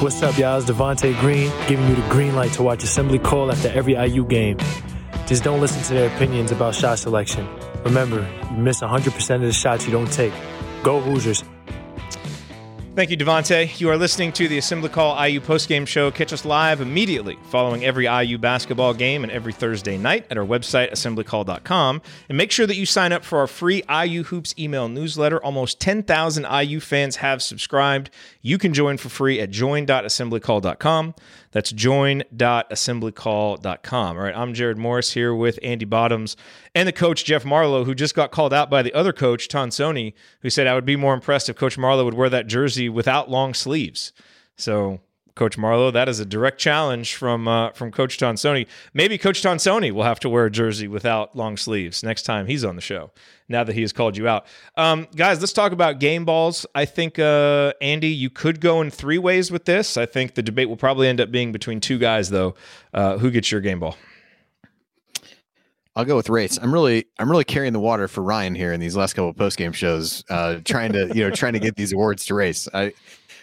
[0.00, 0.58] What's up, y'all?
[0.58, 4.24] It's Devonte Green giving you the green light to watch Assembly Call after every IU
[4.24, 4.56] game.
[5.26, 7.48] Just don't listen to their opinions about shot selection.
[7.82, 10.32] Remember, you miss 100% of the shots you don't take.
[10.84, 11.42] Go Hoosiers.
[12.98, 13.78] Thank you, Devonte.
[13.78, 16.10] You are listening to the Assembly Call IU postgame show.
[16.10, 20.44] Catch us live immediately following every IU basketball game and every Thursday night at our
[20.44, 22.02] website, assemblycall.com.
[22.28, 25.40] And make sure that you sign up for our free IU Hoops email newsletter.
[25.44, 28.10] Almost 10,000 IU fans have subscribed.
[28.42, 31.14] You can join for free at join.assemblycall.com.
[31.52, 34.16] That's join.assemblycall.com.
[34.16, 36.36] All right, I'm Jared Morris here with Andy Bottoms
[36.74, 40.14] and the coach, Jeff Marlow, who just got called out by the other coach, Tonsoni,
[40.40, 43.30] who said, I would be more impressed if Coach Marlow would wear that jersey without
[43.30, 44.12] long sleeves.
[44.56, 45.00] So
[45.38, 45.92] Coach Marlowe.
[45.92, 48.66] That is a direct challenge from uh, from Coach Tonsoni.
[48.92, 52.64] Maybe Coach Tonsoni will have to wear a jersey without long sleeves next time he's
[52.64, 53.12] on the show.
[53.48, 54.46] Now that he has called you out,
[54.76, 56.66] um, guys, let's talk about game balls.
[56.74, 59.96] I think uh, Andy, you could go in three ways with this.
[59.96, 62.56] I think the debate will probably end up being between two guys, though.
[62.92, 63.96] Uh, who gets your game ball?
[65.98, 66.60] I'll go with race.
[66.62, 69.58] I'm really, I'm really carrying the water for Ryan here in these last couple post
[69.58, 72.68] game shows, uh, trying to, you know, trying to get these awards to race.
[72.72, 72.92] I,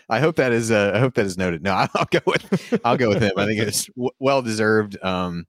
[0.08, 1.64] I hope that is uh, I hope that is noted.
[1.64, 3.34] No, I'll go with I'll go with him.
[3.36, 4.98] I think it's w- well deserved.
[5.04, 5.48] Um,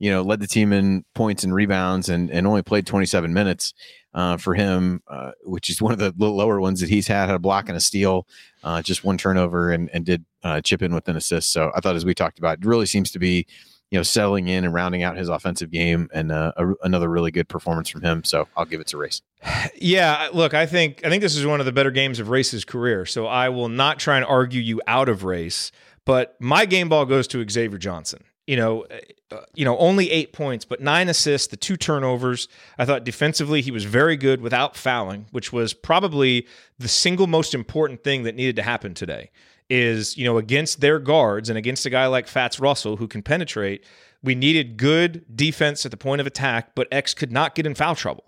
[0.00, 3.72] you know, led the team in points and rebounds, and and only played 27 minutes
[4.14, 7.26] uh, for him, uh, which is one of the lower ones that he's had.
[7.26, 8.26] Had a block and a steal,
[8.64, 11.52] uh, just one turnover, and and did uh, chip in with an assist.
[11.52, 13.46] So I thought, as we talked about, it really seems to be
[13.90, 17.30] you know, settling in and rounding out his offensive game, and uh, a, another really
[17.30, 18.22] good performance from him.
[18.24, 19.22] So I'll give it to Race.
[19.82, 22.64] Yeah, look, I think I think this is one of the better games of Race's
[22.64, 23.06] career.
[23.06, 25.72] So I will not try and argue you out of Race,
[26.04, 28.22] but my game ball goes to Xavier Johnson.
[28.46, 28.86] You know,
[29.30, 32.46] uh, you know, only eight points, but nine assists, the two turnovers.
[32.78, 36.46] I thought defensively he was very good without fouling, which was probably
[36.78, 39.30] the single most important thing that needed to happen today
[39.70, 43.22] is, you know, against their guards and against a guy like Fatts Russell who can
[43.22, 43.84] penetrate,
[44.22, 47.74] we needed good defense at the point of attack, but X could not get in
[47.74, 48.24] foul trouble.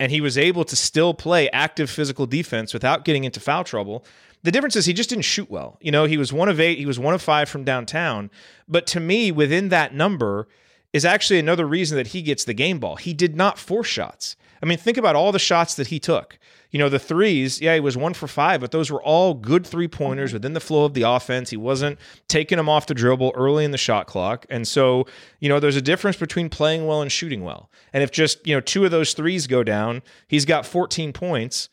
[0.00, 4.04] And he was able to still play active physical defense without getting into foul trouble.
[4.42, 5.78] The difference is he just didn't shoot well.
[5.80, 8.30] You know, he was one of eight, he was one of five from downtown.
[8.68, 10.48] But to me, within that number
[10.92, 12.96] is actually another reason that he gets the game ball.
[12.96, 14.36] He did not force shots.
[14.62, 16.38] I mean, think about all the shots that he took
[16.74, 19.64] you know, the threes, yeah, he was one for five, but those were all good
[19.64, 20.38] three pointers mm-hmm.
[20.38, 21.50] within the flow of the offense.
[21.50, 24.44] He wasn't taking them off the dribble early in the shot clock.
[24.50, 25.06] And so,
[25.38, 27.70] you know, there's a difference between playing well and shooting well.
[27.92, 31.68] And if just, you know, two of those threes go down, he's got 14 points.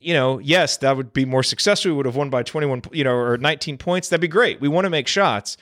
[0.00, 1.90] You know, yes, that would be more successful.
[1.90, 4.08] We would have won by 21, you know, or 19 points.
[4.08, 4.62] That'd be great.
[4.62, 5.58] We want to make shots,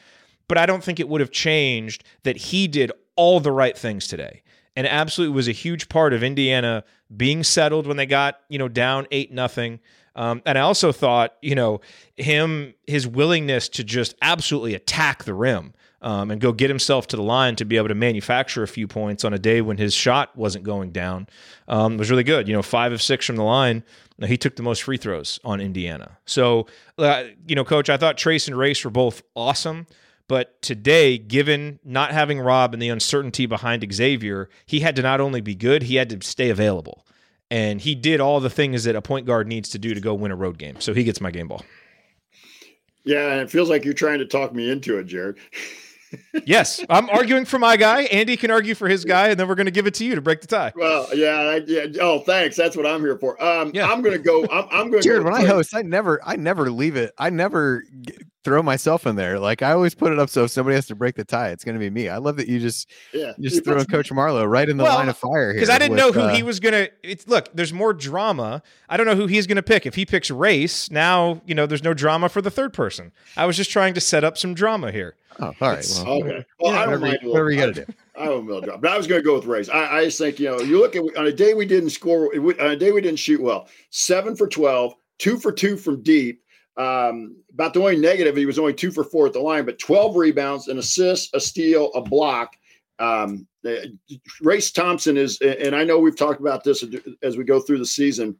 [0.46, 4.06] but I don't think it would have changed that he did all the right things
[4.06, 4.42] today
[4.76, 8.68] and absolutely was a huge part of Indiana being settled when they got you know
[8.68, 9.80] down eight nothing.
[10.14, 11.80] Um, and I also thought you know
[12.16, 15.72] him his willingness to just absolutely attack the rim.
[16.02, 18.86] Um, and go get himself to the line to be able to manufacture a few
[18.86, 21.26] points on a day when his shot wasn't going down
[21.66, 22.46] um, was really good.
[22.46, 23.82] You know, five of six from the line.
[24.24, 26.18] He took the most free throws on Indiana.
[26.26, 26.66] So,
[26.98, 29.86] uh, you know, coach, I thought Trayce and Race were both awesome.
[30.28, 35.20] But today, given not having Rob and the uncertainty behind Xavier, he had to not
[35.20, 37.06] only be good, he had to stay available.
[37.48, 40.14] And he did all the things that a point guard needs to do to go
[40.14, 40.80] win a road game.
[40.80, 41.64] So he gets my game ball.
[43.04, 45.36] Yeah, and it feels like you're trying to talk me into it, Jared.
[46.44, 48.02] yes, I'm arguing for my guy.
[48.02, 50.16] Andy can argue for his guy, and then we're going to give it to you
[50.16, 50.72] to break the tie.
[50.74, 51.86] Well, yeah, I, yeah.
[52.00, 52.56] Oh, thanks.
[52.56, 53.40] That's what I'm here for.
[53.42, 53.86] Um, yeah.
[53.86, 54.42] I'm going to go.
[54.50, 55.04] I'm, I'm going.
[55.04, 57.12] Jared, go when I host, I never, I never leave it.
[57.16, 57.84] I never
[58.46, 59.40] throw myself in there.
[59.40, 61.64] Like I always put it up so if somebody has to break the tie, it's
[61.64, 62.08] going to be me.
[62.08, 65.08] I love that you just, yeah, just throw Coach Marlowe right in the well, line
[65.08, 65.54] of fire here.
[65.54, 66.90] Because I didn't with, know who uh, he was going to.
[67.02, 68.62] It's look, there's more drama.
[68.88, 69.84] I don't know who he's going to pick.
[69.84, 73.10] If he picks race, now you know there's no drama for the third person.
[73.36, 75.16] I was just trying to set up some drama here.
[75.40, 75.86] Oh, all right.
[75.96, 76.44] Well, okay.
[76.60, 77.18] Well, yeah, I don't whatever, mind.
[77.24, 77.92] Whatever you got to do.
[78.16, 79.68] I don't will drop, but I was going to go with race.
[79.68, 82.30] I, I, just think you know you look at on a day we didn't score
[82.34, 83.68] on a day we didn't shoot well.
[83.90, 86.42] Seven for 12, two for two from deep.
[86.76, 89.78] Um, about the only negative, he was only two for four at the line, but
[89.78, 92.56] 12 rebounds, an assist, a steal, a block.
[92.98, 93.46] Um,
[94.40, 96.84] Race Thompson is, and I know we've talked about this
[97.22, 98.36] as we go through the season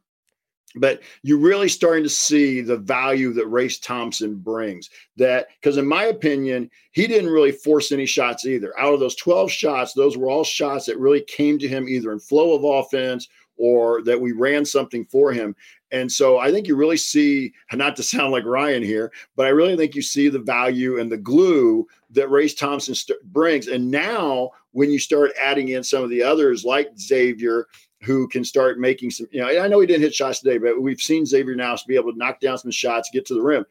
[0.75, 4.89] but you're really starting to see the value that Race Thompson brings.
[5.15, 8.77] That because, in my opinion, he didn't really force any shots either.
[8.79, 12.11] Out of those 12 shots, those were all shots that really came to him either
[12.11, 13.27] in flow of offense
[13.57, 15.55] or that we ran something for him.
[15.91, 19.49] And so I think you really see, not to sound like Ryan here, but I
[19.49, 23.67] really think you see the value and the glue that Race Thompson st- brings.
[23.67, 27.67] And now, when you start adding in some of the others like Xavier
[28.03, 30.81] who can start making some, you know, I know he didn't hit shots today, but
[30.81, 33.65] we've seen Xavier now be able to knock down some shots, get to the rim.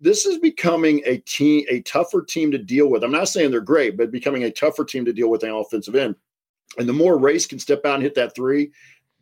[0.00, 3.02] This is becoming a team, a tougher team to deal with.
[3.02, 5.94] I'm not saying they're great, but becoming a tougher team to deal with on offensive
[5.94, 6.14] end.
[6.78, 8.70] And the more race can step out and hit that three,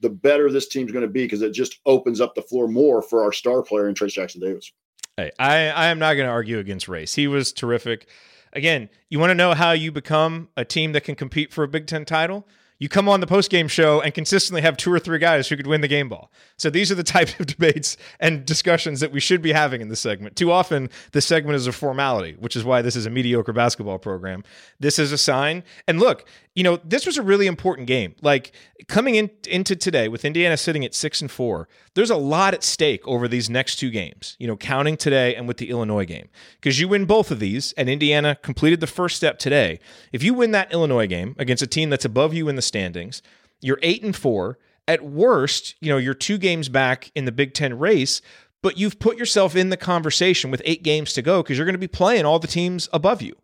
[0.05, 3.03] the better this team's going to be because it just opens up the floor more
[3.03, 4.71] for our star player in Trayce Jackson Davis.
[5.17, 7.15] Hey, I, I am not going to argue against race.
[7.15, 8.07] He was terrific.
[8.53, 11.69] Again, you want to know how you become a team that can compete for a
[11.69, 12.47] Big Ten title?
[12.79, 15.57] You come on the post game show and consistently have two or three guys who
[15.57, 16.31] could win the game ball.
[16.57, 19.89] So these are the types of debates and discussions that we should be having in
[19.89, 20.37] this segment.
[20.37, 23.99] Too often, this segment is a formality, which is why this is a mediocre basketball
[23.99, 24.43] program.
[24.81, 25.63] This is a sign.
[25.87, 28.15] And look, you know, this was a really important game.
[28.23, 28.53] Like
[28.89, 32.65] coming in, into today with Indiana sitting at six and four, there's a lot at
[32.65, 36.29] stake over these next two games, you know, counting today and with the Illinois game.
[36.61, 39.79] Because you win both of these, and Indiana completed the first step today.
[40.13, 43.23] If you win that Illinois game against a team that's above you in the standings,
[43.61, 44.59] you're eight and four.
[44.87, 48.21] At worst, you know, you're two games back in the Big Ten race,
[48.61, 51.73] but you've put yourself in the conversation with eight games to go because you're going
[51.75, 53.35] to be playing all the teams above you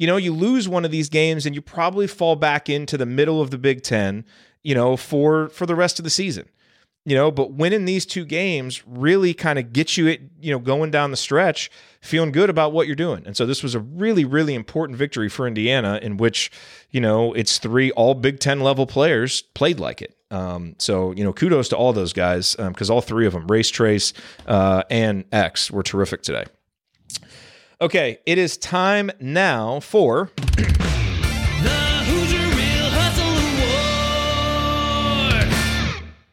[0.00, 3.04] you know, you lose one of these games and you probably fall back into the
[3.04, 4.24] middle of the Big Ten,
[4.62, 6.48] you know, for for the rest of the season.
[7.06, 10.58] You know, but winning these two games really kind of gets you it, you know,
[10.58, 11.70] going down the stretch,
[12.02, 13.22] feeling good about what you're doing.
[13.24, 16.52] And so this was a really, really important victory for Indiana, in which,
[16.90, 20.14] you know, it's three all Big Ten level players played like it.
[20.30, 23.46] Um, so you know, kudos to all those guys because um, all three of them,
[23.46, 24.12] Race Trayce
[24.46, 26.44] uh, and X, were terrific today.
[27.80, 30.30] Okay, it is time now for.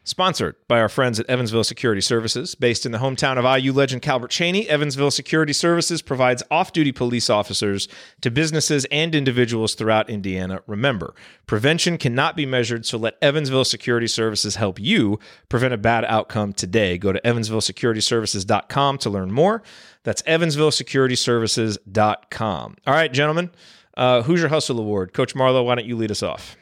[0.08, 2.56] Sponsored by our friends at Evansville Security Services.
[2.56, 6.94] Based in the hometown of IU legend Calbert Cheaney, Evansville Security Services provides off duty
[6.94, 7.90] police officers
[8.22, 10.62] to businesses and individuals throughout Indiana.
[10.66, 11.14] Remember,
[11.46, 16.54] prevention cannot be measured, so let Evansville Security Services help you prevent a bad outcome
[16.54, 16.98] today.
[16.98, 19.62] Go to evansvillesecurityservices.com to learn more.
[20.04, 22.76] That's evansvillesecurityservices.com.
[22.88, 23.52] All right, gentlemen,
[23.98, 25.12] uh, Hoosier Hustle Award?
[25.12, 26.56] Coach Marlowe, why don't you lead us off?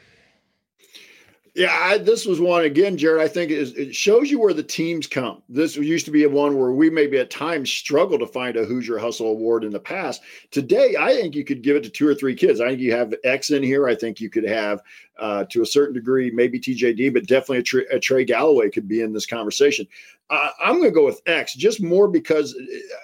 [1.56, 3.22] Yeah, I, this was one again, Jared.
[3.22, 5.42] I think it, shows you where the teams come.
[5.48, 8.66] This used to be a one where we maybe at times struggle to find a
[8.66, 10.20] Hoosier Hustle Award in the past.
[10.50, 12.60] Today, I think you could give it to two or three kids.
[12.60, 13.88] I think you have X in here.
[13.88, 14.82] I think you could have,
[15.18, 18.86] uh, to a certain degree, maybe TJD, but definitely a, Trey, a Trey Galloway could
[18.86, 19.86] be in this conversation.
[20.28, 22.96] Uh, I'm going to go with X just more because uh,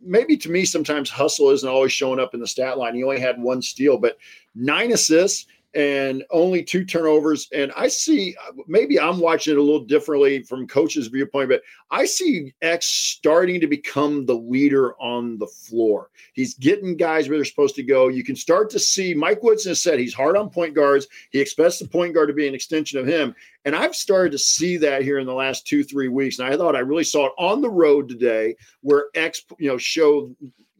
[0.00, 2.94] maybe to me sometimes hustle isn't always showing up in the stat line.
[2.94, 4.16] He only had one steal, but
[4.54, 7.48] nine assists and only two turnovers.
[7.52, 12.04] And I see maybe I'm watching it a little differently from coach's viewpoint, but I
[12.04, 16.10] see X starting to become the leader on the floor.
[16.34, 18.08] He's getting guys where they're supposed to go.
[18.08, 21.06] You can start to see Mike Woodson said he's hard on point guards.
[21.30, 23.34] He expects the point guard to be an extension of him.
[23.64, 26.38] And I've started to see that here in the last two, three weeks.
[26.38, 29.78] And I thought I really saw it on the road today where X, you know,
[29.78, 30.34] showed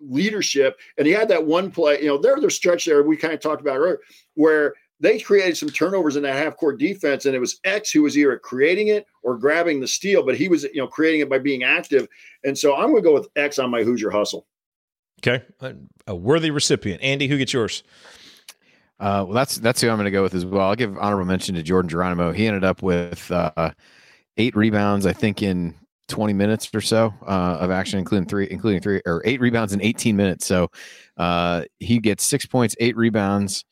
[0.09, 0.79] leadership.
[0.99, 3.41] And he had that one play, you know, there a stretch there we kind of
[3.41, 4.01] talked about earlier
[4.35, 8.03] where they created some turnovers in that half court defense, and it was X who
[8.03, 11.29] was either creating it or grabbing the steal, but he was you know creating it
[11.29, 12.07] by being active.
[12.45, 14.47] And so I'm going to go with X on my Hoosier hustle.
[15.21, 15.45] Okay,
[16.07, 17.03] a worthy recipient.
[17.03, 17.83] Andy, who gets yours?
[19.01, 20.69] Uh, well, that's that's who I'm going to go with as well.
[20.69, 22.31] I'll give honorable mention to Jordan Geronimo.
[22.33, 23.73] He ended up with uh,
[24.37, 25.75] eight rebounds, I think, in
[26.09, 29.83] 20 minutes or so uh, of action, including three, including three or eight rebounds in
[29.83, 30.47] 18 minutes.
[30.47, 30.71] So
[31.17, 33.65] uh, he gets six points, eight rebounds,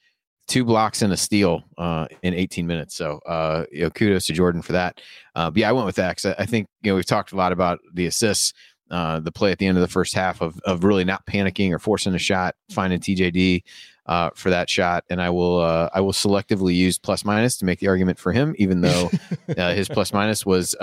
[0.51, 2.97] two blocks and a steal uh, in 18 minutes.
[2.97, 5.01] So, uh, you know, kudos to Jordan for that.
[5.37, 6.27] Uh, but yeah, I went with X.
[6.27, 8.53] I, I think you know we've talked a lot about the assists,
[8.91, 11.71] uh, the play at the end of the first half of of really not panicking
[11.71, 13.63] or forcing a shot, finding TJD
[14.07, 17.65] uh, for that shot, and I will uh, I will selectively use plus minus to
[17.65, 19.09] make the argument for him, even though
[19.57, 20.75] his plus minus was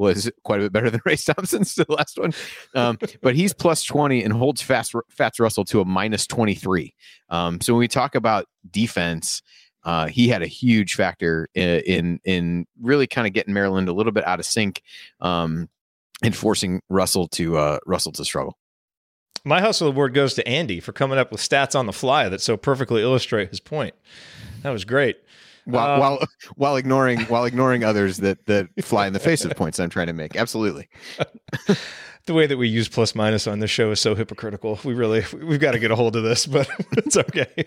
[0.00, 2.32] was quite a bit better than Ray Thompson's the last one.
[2.74, 6.94] Um, but he's plus 20 and holds fast Fatts Russell to a minus 23.
[7.28, 9.42] Um, so when we talk about defense,
[9.84, 13.92] uh, he had a huge factor in in, in really kind of getting Maryland a
[13.92, 14.82] little bit out of sync
[15.20, 15.68] um,
[16.22, 18.58] and forcing Russell to uh, Russell to struggle.
[19.42, 22.42] My hustle award goes to Andy for coming up with stats on the fly that
[22.42, 23.94] so perfectly illustrate his point.
[24.62, 25.16] That was great
[25.64, 26.18] while um, while
[26.56, 30.08] while ignoring while ignoring others that that fly in the face of points I'm trying
[30.08, 30.36] to make.
[30.36, 30.88] Absolutely.
[32.26, 34.78] the way that we use plus minus on this show is so hypocritical.
[34.84, 37.66] We really we've got to get a hold of this, but it's okay.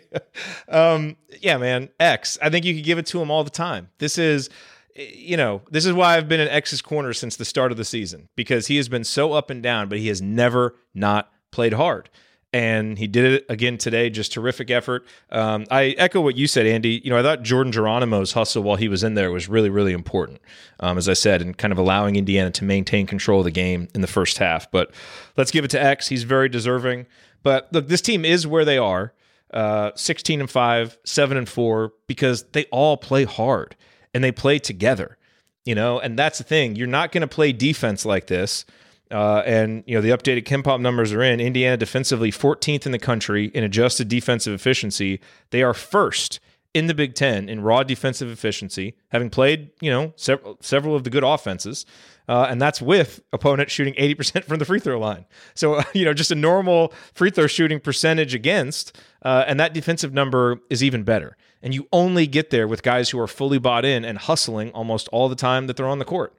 [0.67, 1.89] Um, yeah, man.
[1.99, 2.37] X.
[2.41, 3.89] I think you could give it to him all the time.
[3.97, 4.49] This is
[4.95, 7.85] you know, this is why I've been in X's corner since the start of the
[7.85, 11.73] season because he has been so up and down, but he has never not played
[11.73, 12.09] hard
[12.54, 14.12] and he did it again today.
[14.12, 15.06] Just terrific effort.
[15.32, 17.01] Um, I echo what you said, Andy.
[17.04, 19.91] You know, I thought Jordan Geronimo's hustle while he was in there was really, really
[19.91, 20.39] important.
[20.80, 23.88] Um, as I said, and kind of allowing Indiana to maintain control of the game
[23.95, 24.70] in the first half.
[24.70, 24.93] But
[25.36, 26.10] let's give it to X.
[26.10, 27.08] He's very deserving.
[27.41, 29.14] But look, this team is where they are.
[29.51, 33.76] Uh, 16 and 5, 7 and 4 because they all play hard
[34.14, 35.18] and they play together.
[35.66, 36.76] You know, and that's the thing.
[36.76, 38.66] You're not going to play defense like this
[39.14, 41.39] uh, and you know the updated KenPom numbers are in.
[41.39, 45.20] Indiana defensively 14th in the country in adjusted defensive efficiency.
[45.51, 46.39] They are first
[46.74, 51.03] in the Big Ten in raw defensive efficiency, having played, you know, several several of
[51.03, 51.86] the good offenses.
[52.28, 55.26] Uh, and that's with opponents shooting 80% from the free throw line.
[55.55, 60.14] So, you know, just a normal free throw shooting percentage against, uh, and that defensive
[60.14, 61.36] number is even better.
[61.61, 65.07] And you only get there with guys who are fully bought in and hustling almost
[65.09, 66.34] all the time that they're on the court.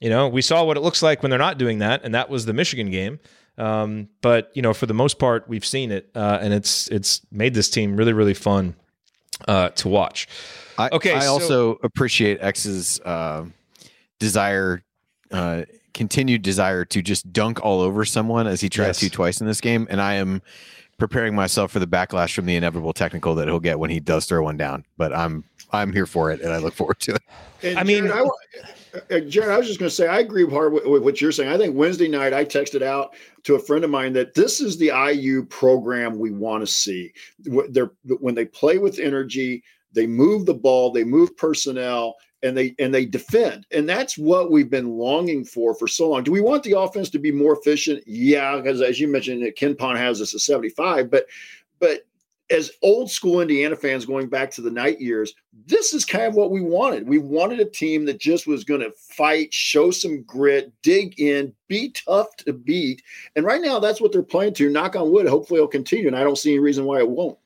[0.00, 2.28] You know, we saw what it looks like when they're not doing that, and that
[2.28, 3.20] was the Michigan game.
[3.56, 7.20] Um, but you know, for the most part, we've seen it, uh, and it's it's
[7.30, 8.74] made this team really really fun
[9.46, 10.26] uh, to watch.
[10.76, 13.44] I, okay, I so- also appreciate X's uh,
[14.18, 14.82] desire,
[15.30, 18.98] uh, continued desire to just dunk all over someone as he tries Yes.
[19.00, 20.42] to twice in this game, and I am
[20.98, 24.26] preparing myself for the backlash from the inevitable technical that he'll get when he does
[24.26, 24.84] throw one down.
[24.96, 27.22] But I'm I'm here for it, and I look forward to it.
[27.62, 28.32] And I mean- Jared, I, wa-
[29.10, 31.32] uh, Jared, I was just going to say, I agree hard with, with what you're
[31.32, 31.52] saying.
[31.52, 33.14] I think Wednesday night, I texted out
[33.44, 37.12] to a friend of mine that this is the IU program we want to see.
[37.70, 37.90] They're,
[38.20, 42.92] when they play with energy, they move the ball, they move personnel, and they and
[42.92, 46.22] they defend, and that's what we've been longing for for so long.
[46.22, 48.02] Do we want the offense to be more efficient?
[48.06, 51.24] Yeah, because as you mentioned, KenPom has us at 75, but
[51.78, 52.06] but
[52.50, 55.34] as old school Indiana fans going back to the Knight years,
[55.66, 57.08] this is kind of what we wanted.
[57.08, 61.54] We wanted a team that just was going to fight, show some grit, dig in,
[61.68, 63.02] be tough to beat.
[63.34, 64.68] And right now, that's what they're playing to.
[64.68, 65.26] Knock on wood.
[65.26, 66.06] Hopefully, it'll continue.
[66.06, 67.38] And I don't see any reason why it won't.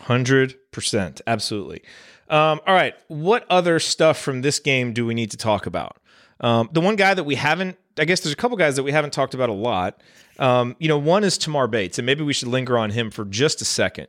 [0.00, 1.82] Hundred percent, absolutely.
[2.28, 5.98] Um, all right, what other stuff from this game do we need to talk about?
[6.40, 8.92] Um, the one guy that we haven't, I guess, there's a couple guys that we
[8.92, 10.00] haven't talked about a lot.
[10.38, 13.26] Um, you know, one is Tamar Bates, and maybe we should linger on him for
[13.26, 14.08] just a second.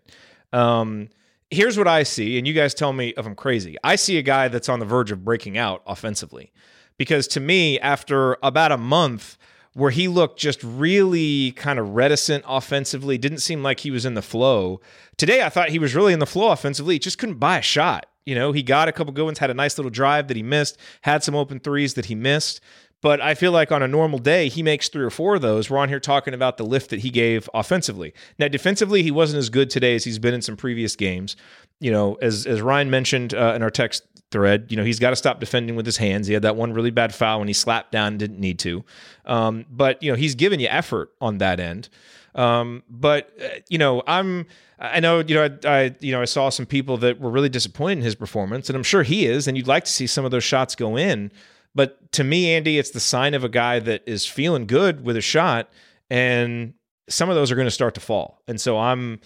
[0.53, 1.09] Um,
[1.49, 3.77] here's what I see, and you guys tell me if I'm crazy.
[3.83, 6.51] I see a guy that's on the verge of breaking out offensively,
[6.97, 9.37] because to me, after about a month
[9.73, 14.15] where he looked just really kind of reticent offensively, didn't seem like he was in
[14.15, 14.81] the flow.
[15.17, 16.99] Today, I thought he was really in the flow offensively.
[16.99, 18.05] Just couldn't buy a shot.
[18.25, 20.43] You know, he got a couple good ones, had a nice little drive that he
[20.43, 22.59] missed, had some open threes that he missed.
[23.01, 25.69] But I feel like on a normal day, he makes three or four of those.
[25.69, 28.13] We're on here talking about the lift that he gave offensively.
[28.37, 31.35] Now, defensively, he wasn't as good today as he's been in some previous games.
[31.79, 35.09] You know, as as Ryan mentioned uh, in our text thread, you know, he's got
[35.09, 36.27] to stop defending with his hands.
[36.27, 38.83] He had that one really bad foul when he slapped down, didn't need to.
[39.25, 41.89] Um, but you know, he's given you effort on that end.
[42.35, 44.45] Um, but uh, you know, I'm
[44.79, 47.49] I know you know I, I you know I saw some people that were really
[47.49, 49.47] disappointed in his performance, and I'm sure he is.
[49.47, 51.31] And you'd like to see some of those shots go in.
[51.73, 55.15] But to me, Andy, it's the sign of a guy that is feeling good with
[55.15, 55.69] a shot,
[56.09, 56.73] and
[57.09, 58.41] some of those are going to start to fall.
[58.47, 59.19] And so I'm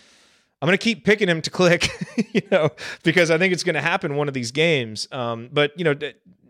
[0.61, 1.89] I'm going to keep picking him to click,
[2.33, 2.69] you know,
[3.03, 5.07] because I think it's going to happen one of these games.
[5.11, 5.95] Um, but you know,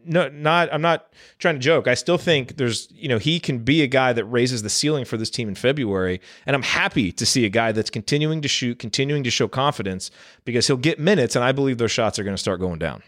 [0.05, 1.07] no, not I'm not
[1.39, 1.87] trying to joke.
[1.87, 5.05] I still think there's, you know, he can be a guy that raises the ceiling
[5.05, 8.47] for this team in February, and I'm happy to see a guy that's continuing to
[8.47, 10.11] shoot, continuing to show confidence
[10.43, 13.01] because he'll get minutes, and I believe those shots are going to start going down.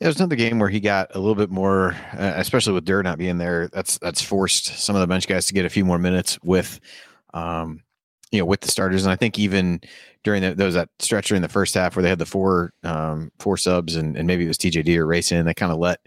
[0.00, 3.02] Yeah, there's another game where he got a little bit more, uh, especially with Durr
[3.02, 3.68] not being there.
[3.68, 6.80] That's that's forced some of the bench guys to get a few more minutes with,
[7.32, 7.82] um,
[8.30, 9.04] you know, with the starters.
[9.06, 9.80] And I think even
[10.22, 13.32] during the, was that stretch during the first half where they had the four um,
[13.38, 15.42] four subs and, and maybe it was TJD or racing.
[15.46, 16.00] They kind of let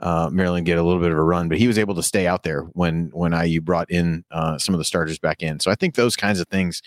[0.00, 2.26] uh, Maryland get a little bit of a run, but he was able to stay
[2.26, 5.60] out there when when IU brought in uh, some of the starters back in.
[5.60, 6.82] So I think those kinds of things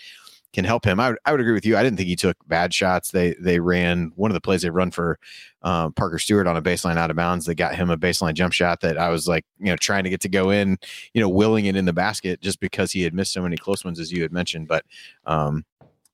[0.52, 0.98] can help him.
[0.98, 1.76] I would, I would agree with you.
[1.76, 3.10] I didn't think he took bad shots.
[3.10, 5.18] They they ran one of the plays they run for
[5.62, 7.46] um, Parker Stewart on a baseline out of bounds.
[7.46, 10.10] They got him a baseline jump shot that I was like, you know, trying to
[10.10, 10.78] get to go in,
[11.14, 13.84] you know, willing it in the basket just because he had missed so many close
[13.84, 14.66] ones as you had mentioned.
[14.66, 14.84] But
[15.24, 15.64] um,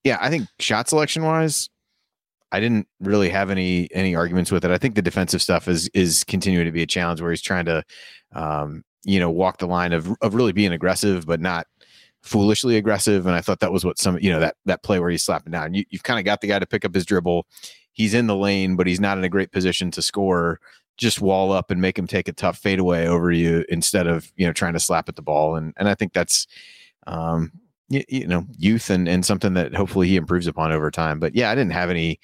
[0.03, 1.69] yeah, I think shot selection wise,
[2.51, 4.71] I didn't really have any any arguments with it.
[4.71, 7.65] I think the defensive stuff is is continuing to be a challenge where he's trying
[7.65, 7.83] to,
[8.33, 11.65] um, you know, walk the line of of really being aggressive but not
[12.27, 13.25] foolishly aggressive.
[13.25, 15.51] And I thought that was what some, you know, that that play where he's slapping
[15.51, 15.73] down.
[15.73, 17.47] You, you've kind of got the guy to pick up his dribble.
[17.93, 20.59] He's in the lane, but he's not in a great position to score.
[20.97, 24.45] Just wall up and make him take a tough fadeaway over you instead of you
[24.45, 25.55] know trying to slap at the ball.
[25.55, 26.47] And and I think that's,
[27.07, 27.51] um,
[27.89, 31.19] you, you know, youth and and something that hopefully he improves upon over time.
[31.19, 32.19] But yeah, I didn't have any,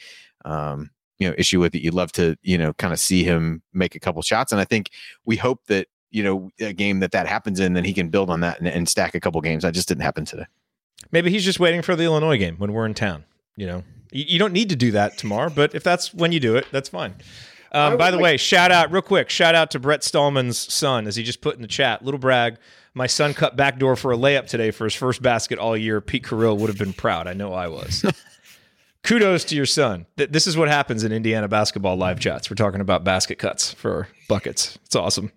[0.45, 0.89] um,
[1.20, 1.82] you know, issue with it.
[1.82, 4.66] You'd love to you know kind of see him make a couple shots, and I
[4.66, 4.89] think
[5.26, 8.30] we hope that you know a game that that happens in, then he can build
[8.30, 9.64] on that and, and stack a couple games.
[9.64, 10.45] That just didn't happen today.
[11.11, 13.26] Maybe he's just waiting for the Illinois game when we're in town.
[13.57, 16.39] You know, you, you don't need to do that tomorrow, but if that's when you
[16.39, 17.16] do it, that's fine.
[17.74, 19.32] Um, by the way, shout out real quick.
[19.32, 22.05] Shout out to Brett Stallman's son, as he just put in the chat.
[22.05, 22.57] Little brag.
[22.93, 25.99] My son cut backdoor for a layup today for his first basket all year.
[25.99, 27.28] Pete Carril would have been proud.
[27.28, 28.05] I know I was.
[29.03, 30.05] Kudos to your son.
[30.16, 32.49] This is what happens in Indiana basketball live chats.
[32.51, 34.78] We're talking about basket cuts for buckets.
[34.86, 35.32] It's awesome.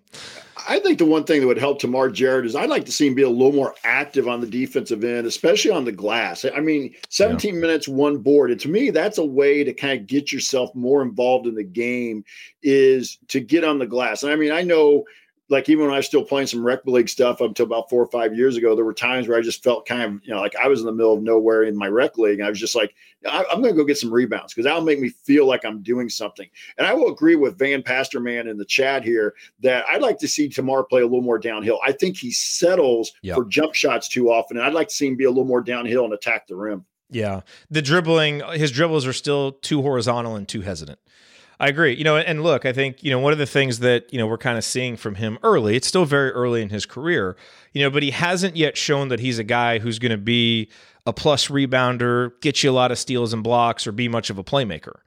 [0.67, 3.07] I think the one thing that would help Tamar Jarrett is I'd like to see
[3.07, 6.45] him be a little more active on the defensive end, especially on the glass.
[6.45, 7.61] I mean, 17 yeah.
[7.61, 8.51] minutes, one board.
[8.51, 11.63] And to me, that's a way to kind of get yourself more involved in the
[11.63, 12.25] game
[12.63, 14.23] is to get on the glass.
[14.23, 15.05] And I mean, I know
[15.49, 18.01] like even when I was still playing some rec league stuff up until about four
[18.01, 20.41] or five years ago, there were times where I just felt kind of, you know,
[20.41, 22.39] like I was in the middle of nowhere in my rec league.
[22.39, 22.93] And I was just like,
[23.25, 25.81] I, am going to go get some rebounds because that'll make me feel like I'm
[25.81, 26.49] doing something.
[26.77, 30.27] And I will agree with Van Pasterman in the chat here that I'd like to
[30.27, 31.79] see Tamar play a little more downhill.
[31.85, 33.35] I think he settles yep.
[33.35, 34.57] for jump shots too often.
[34.57, 36.85] And I'd like to see him be a little more downhill and attack the rim.
[37.09, 37.41] Yeah.
[37.69, 40.99] The dribbling, his dribbles are still too horizontal and too hesitant.
[41.59, 41.95] I agree.
[41.95, 44.27] You know, and look, I think, you know, one of the things that, you know,
[44.27, 47.35] we're kind of seeing from him early, it's still very early in his career,
[47.73, 50.69] you know, but he hasn't yet shown that he's a guy who's going to be
[51.07, 54.37] a plus rebounder, get you a lot of steals and blocks, or be much of
[54.37, 54.99] a playmaker.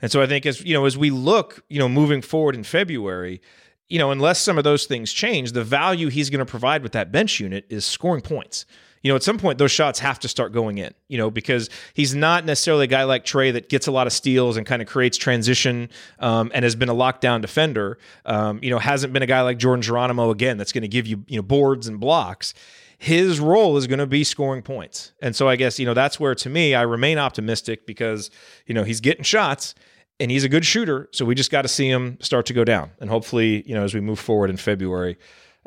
[0.00, 2.64] And so I think as, you know, as we look, you know, moving forward in
[2.64, 3.42] February,
[3.88, 6.92] you know, unless some of those things change, the value he's going to provide with
[6.92, 8.64] that bench unit is scoring points
[9.02, 11.70] you know, at some point those shots have to start going in, you know, because
[11.94, 14.82] he's not necessarily a guy like Trey that gets a lot of steals and kind
[14.82, 15.88] of creates transition
[16.18, 17.98] um, and has been a lockdown defender.
[18.24, 21.06] Um, you know, hasn't been a guy like Jordan Geronimo again that's going to give
[21.06, 22.54] you, you know, boards and blocks.
[22.98, 25.12] His role is going to be scoring points.
[25.22, 28.30] And so I guess, you know, that's where to me I remain optimistic because,
[28.66, 29.74] you know, he's getting shots
[30.20, 31.08] and he's a good shooter.
[31.12, 32.90] So we just got to see him start to go down.
[33.00, 35.16] And hopefully, you know, as we move forward in February,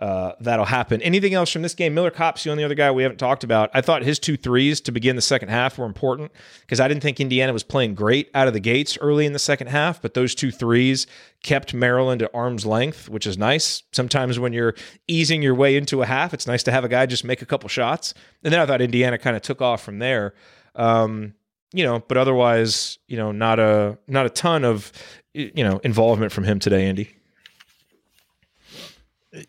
[0.02, 1.00] uh, that'll happen.
[1.04, 1.94] Anything else from this game?
[1.94, 3.70] Miller Kopp's the only other guy we haven't talked about.
[3.72, 6.32] I thought his two threes to begin the second half were important
[6.62, 9.40] because I didn't think Indiana was playing great out of the gates early in the
[9.40, 11.06] second half, but those two threes
[11.44, 13.84] kept Maryland at arm's length, which is nice.
[13.92, 14.74] Sometimes when you're
[15.08, 17.46] easing your way into a half, it's nice to have a guy just make a
[17.46, 18.16] couple shots.
[18.44, 20.34] And then I thought Indiana kind of took off from there.
[20.74, 21.36] Um,
[21.74, 24.92] you know, but otherwise, you know, not a not a ton of
[25.34, 27.16] you know involvement from him today, Andy.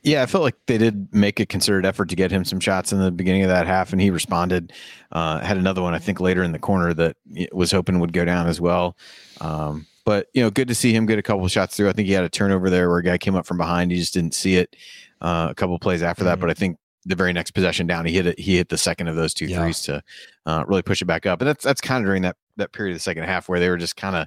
[0.03, 2.93] Yeah, I felt like they did make a concerted effort to get him some shots
[2.93, 4.72] in the beginning of that half, and he responded.
[5.11, 7.16] Uh, had another one, I think, later in the corner that
[7.53, 8.97] was hoping would go down as well.
[9.41, 11.89] Um, but you know, good to see him get a couple shots through.
[11.89, 13.91] I think he had a turnover there where a guy came up from behind.
[13.91, 14.76] He just didn't see it.
[15.20, 16.41] Uh, a couple plays after that, mm-hmm.
[16.43, 18.39] but I think the very next possession down, he hit it.
[18.39, 19.61] He hit the second of those two yeah.
[19.61, 20.03] threes to
[20.47, 21.41] uh, really push it back up.
[21.41, 23.68] And that's that's kind of during that that period of the second half where they
[23.68, 24.26] were just kind of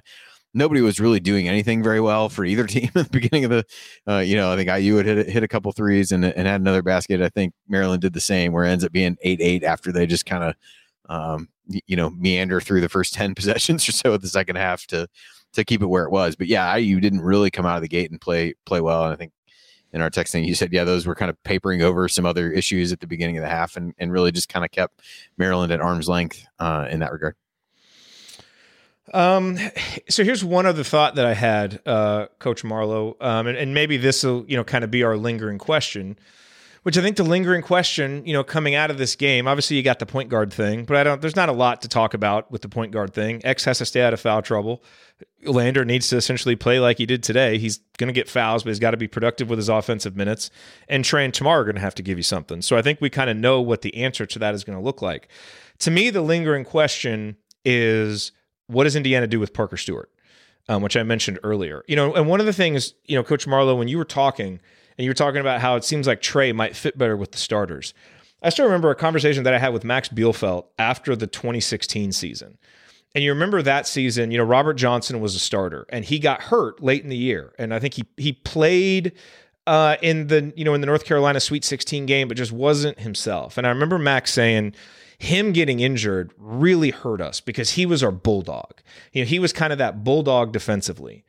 [0.56, 3.64] nobody was really doing anything very well for either team at the beginning of the,
[4.08, 6.60] uh, you know, I think IU had hit, hit a couple threes and, and had
[6.60, 7.20] another basket.
[7.20, 10.06] I think Maryland did the same, where it ends up being eight eight after they
[10.06, 10.54] just kind of,
[11.08, 11.48] um,
[11.86, 15.06] you know, meander through the first ten possessions or so of the second half to
[15.52, 16.36] to keep it where it was.
[16.36, 19.04] But yeah, IU didn't really come out of the gate and play play well.
[19.04, 19.32] And I think
[19.92, 22.92] in our texting, you said, yeah, those were kind of papering over some other issues
[22.92, 25.00] at the beginning of the half and, and really just kind of kept
[25.38, 27.36] Maryland at arm's length uh, in that regard.
[29.14, 29.58] Um,
[30.08, 33.96] so here's one other thought that I had, uh, Coach Marlowe, um, and, and maybe
[33.96, 36.18] this will, you know, kind of be our lingering question,
[36.82, 39.82] which I think the lingering question, you know, coming out of this game, obviously you
[39.82, 42.50] got the point guard thing, but I don't, there's not a lot to talk about
[42.50, 43.40] with the point guard thing.
[43.44, 44.82] X has to stay out of foul trouble.
[45.44, 47.58] Lander needs to essentially play like he did today.
[47.58, 50.50] He's going to get fouls, but he's got to be productive with his offensive minutes.
[50.88, 52.60] And Trey and Tamar are going to have to give you something.
[52.60, 54.84] So I think we kind of know what the answer to that is going to
[54.84, 55.28] look like.
[55.80, 58.32] To me, the lingering question is
[58.66, 60.10] what does Indiana do with Parker Stewart,
[60.68, 61.84] um, which I mentioned earlier?
[61.86, 64.60] You know, and one of the things, you know, Coach Marlowe, when you were talking
[64.98, 67.38] and you were talking about how it seems like Trey might fit better with the
[67.38, 67.94] starters,
[68.42, 72.58] I still remember a conversation that I had with Max Bielfeldt after the 2016 season.
[73.14, 76.42] And you remember that season, you know, Robert Johnson was a starter and he got
[76.42, 77.54] hurt late in the year.
[77.58, 79.12] And I think he he played
[79.66, 82.98] uh, in the, you know, in the North Carolina Sweet 16 game, but just wasn't
[83.00, 83.58] himself.
[83.58, 84.74] And I remember Max saying,
[85.18, 88.80] him getting injured really hurt us because he was our bulldog.
[89.12, 91.24] You know, he was kind of that bulldog defensively.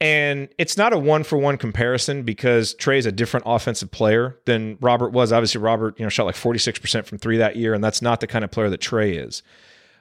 [0.00, 4.38] And it's not a one for one comparison because Trey is a different offensive player
[4.44, 5.32] than Robert was.
[5.32, 8.26] Obviously, Robert, you know, shot like 46% from three that year, and that's not the
[8.26, 9.42] kind of player that Trey is.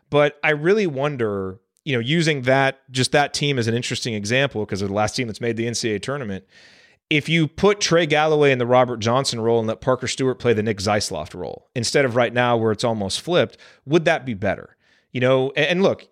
[0.10, 4.66] But I really wonder, you know, using that just that team as an interesting example
[4.66, 6.46] because of the last team that's made the NCAA tournament
[7.10, 10.54] if you put Trey Galloway in the Robert Johnson role and let Parker Stewart play
[10.54, 14.34] the Nick Zeisloft role instead of right now where it's almost flipped, would that be
[14.34, 14.76] better?
[15.12, 16.08] You know, and look,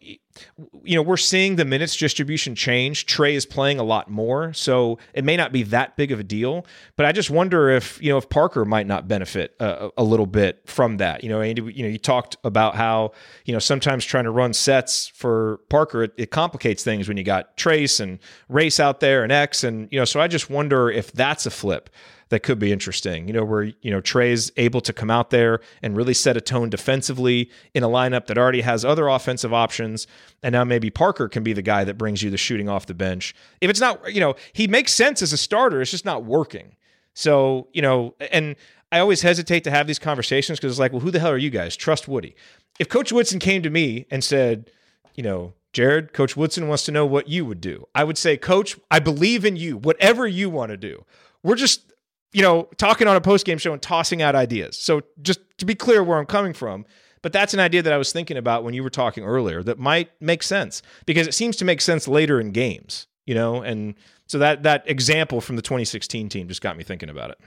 [0.83, 3.05] you know, we're seeing the minutes distribution change.
[3.05, 6.23] Trey is playing a lot more, so it may not be that big of a
[6.23, 6.65] deal.
[6.95, 10.03] But I just wonder if you know if Parker might not benefit uh, a, a
[10.03, 11.23] little bit from that.
[11.23, 13.11] You know, Andy, you know, you talked about how
[13.45, 17.23] you know sometimes trying to run sets for Parker it, it complicates things when you
[17.23, 18.19] got Trayce and
[18.49, 21.51] Race out there and X, and you know, so I just wonder if that's a
[21.51, 21.89] flip
[22.31, 23.27] that could be interesting.
[23.27, 26.41] You know, where you know Trey's able to come out there and really set a
[26.41, 30.07] tone defensively in a lineup that already has other offensive options,
[30.43, 32.93] and now maybe Parker can be the guy that brings you the shooting off the
[32.93, 33.35] bench.
[33.59, 35.81] If it's not, you know, he makes sense as a starter.
[35.81, 36.75] It's just not working.
[37.13, 38.55] So, you know, and
[38.91, 41.37] I always hesitate to have these conversations because it's like, well, who the hell are
[41.37, 41.75] you guys?
[41.75, 42.35] Trust Woody.
[42.79, 44.71] If Coach Woodson came to me and said,
[45.15, 48.35] you know, Jared, Coach Woodson wants to know what you would do, I would say,
[48.37, 51.05] Coach, I believe in you, whatever you want to do.
[51.43, 51.93] We're just,
[52.33, 54.77] you know, talking on a post game show and tossing out ideas.
[54.77, 56.85] So just to be clear where I'm coming from,
[57.21, 59.79] but that's an idea that I was thinking about when you were talking earlier that
[59.79, 63.95] might make sense because it seems to make sense later in games, you know, and
[64.27, 67.37] so that that example from the 2016 team just got me thinking about it.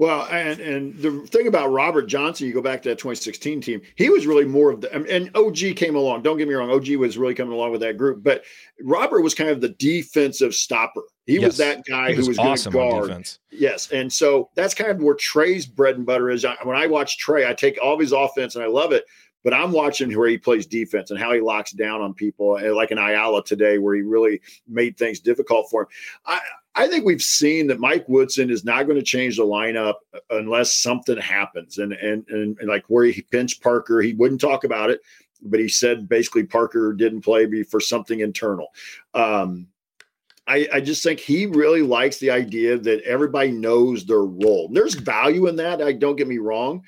[0.00, 3.82] Well, and and the thing about Robert Johnson, you go back to that 2016 team,
[3.96, 6.22] he was really more of the and OG came along.
[6.22, 8.42] Don't get me wrong, OG was really coming along with that group, but
[8.82, 11.02] Robert was kind of the defensive stopper.
[11.26, 11.44] He yes.
[11.44, 13.28] was that guy was who was awesome going to guard.
[13.50, 16.44] Yes, and so that's kind of where Trey's bread and butter is.
[16.64, 19.04] When I watch Trey, I take all of his offense and I love it,
[19.44, 22.90] but I'm watching where he plays defense and how he locks down on people, like
[22.90, 25.88] an Ayala today, where he really made things difficult for him.
[26.26, 26.40] I,
[26.74, 29.94] I think we've seen that Mike Woodson is not going to change the lineup
[30.30, 31.78] unless something happens.
[31.78, 35.00] And, and and and like where he pinched Parker, he wouldn't talk about it,
[35.42, 38.68] but he said basically Parker didn't play for something internal.
[39.14, 39.66] Um,
[40.50, 44.68] I, I, just think he really likes the idea that everybody knows their role.
[44.72, 45.80] There's value in that.
[45.80, 46.82] I don't get me wrong,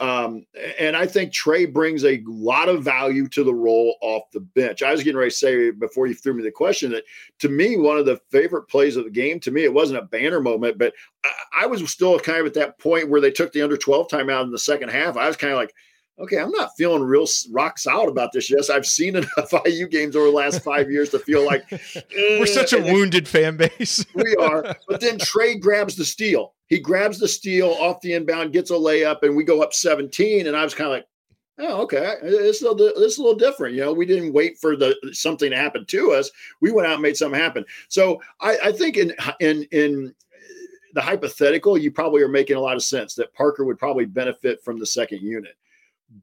[0.00, 0.44] um,
[0.78, 4.82] and I think Trey brings a lot of value to the role off the bench.
[4.82, 7.04] I was getting ready to say before you threw me the question that
[7.38, 10.06] to me, one of the favorite plays of the game, to me, it wasn't a
[10.06, 10.92] banner moment, but
[11.24, 14.08] I, I was still kind of at that point where they took the under 12
[14.08, 15.16] timeout in the second half.
[15.16, 15.72] I was kind of like,
[16.18, 18.50] okay, I'm not feeling real rock solid about this.
[18.50, 21.78] Yes, I've seen enough IU games over the last five years to feel like eh,
[22.38, 24.04] we're such a wounded fan base.
[24.14, 24.76] we are.
[24.88, 26.54] But then Trey grabs the steal.
[26.68, 30.46] He grabs the steal off the inbound, gets a layup, and we go up 17.
[30.46, 31.06] And I was kind of like,
[31.58, 33.74] oh, okay, it's a little, it's a little different.
[33.74, 36.30] You know, we didn't wait for the something to happen to us.
[36.60, 37.64] We went out and made something happen.
[37.88, 40.14] So I, I think in in in
[40.94, 44.62] the hypothetical, you probably are making a lot of sense that Parker would probably benefit
[44.64, 45.56] from the second unit.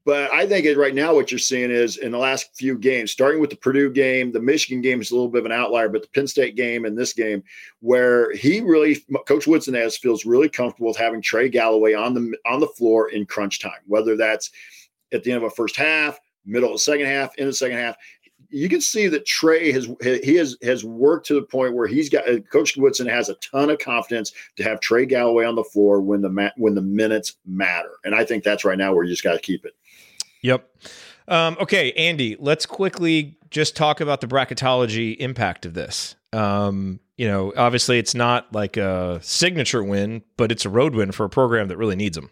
[0.04, 3.40] But I think right now what you're seeing is in the last few games, starting
[3.40, 6.02] with the Purdue game, the Michigan game is a little bit of an outlier, but
[6.02, 7.42] the Penn State game and this game,
[7.80, 12.34] where he really, Coach Woodson has feels really comfortable with having Trey Galloway on the
[12.46, 14.50] on the floor in crunch time, whether that's
[15.12, 17.76] at the end of a first half, middle of the second half, in the second
[17.76, 17.96] half
[18.52, 22.10] you can see that Trey has he has has worked to the point where he's
[22.10, 26.00] got Coach Woodson has a ton of confidence to have Trey Galloway on the floor
[26.02, 29.24] when the when the minutes matter, and I think that's right now where you just
[29.24, 29.72] got to keep it.
[30.42, 30.68] Yep.
[31.28, 36.16] Um, okay, Andy, let's quickly just talk about the bracketology impact of this.
[36.32, 41.12] Um, you know, obviously it's not like a signature win, but it's a road win
[41.12, 42.30] for a program that really needs them.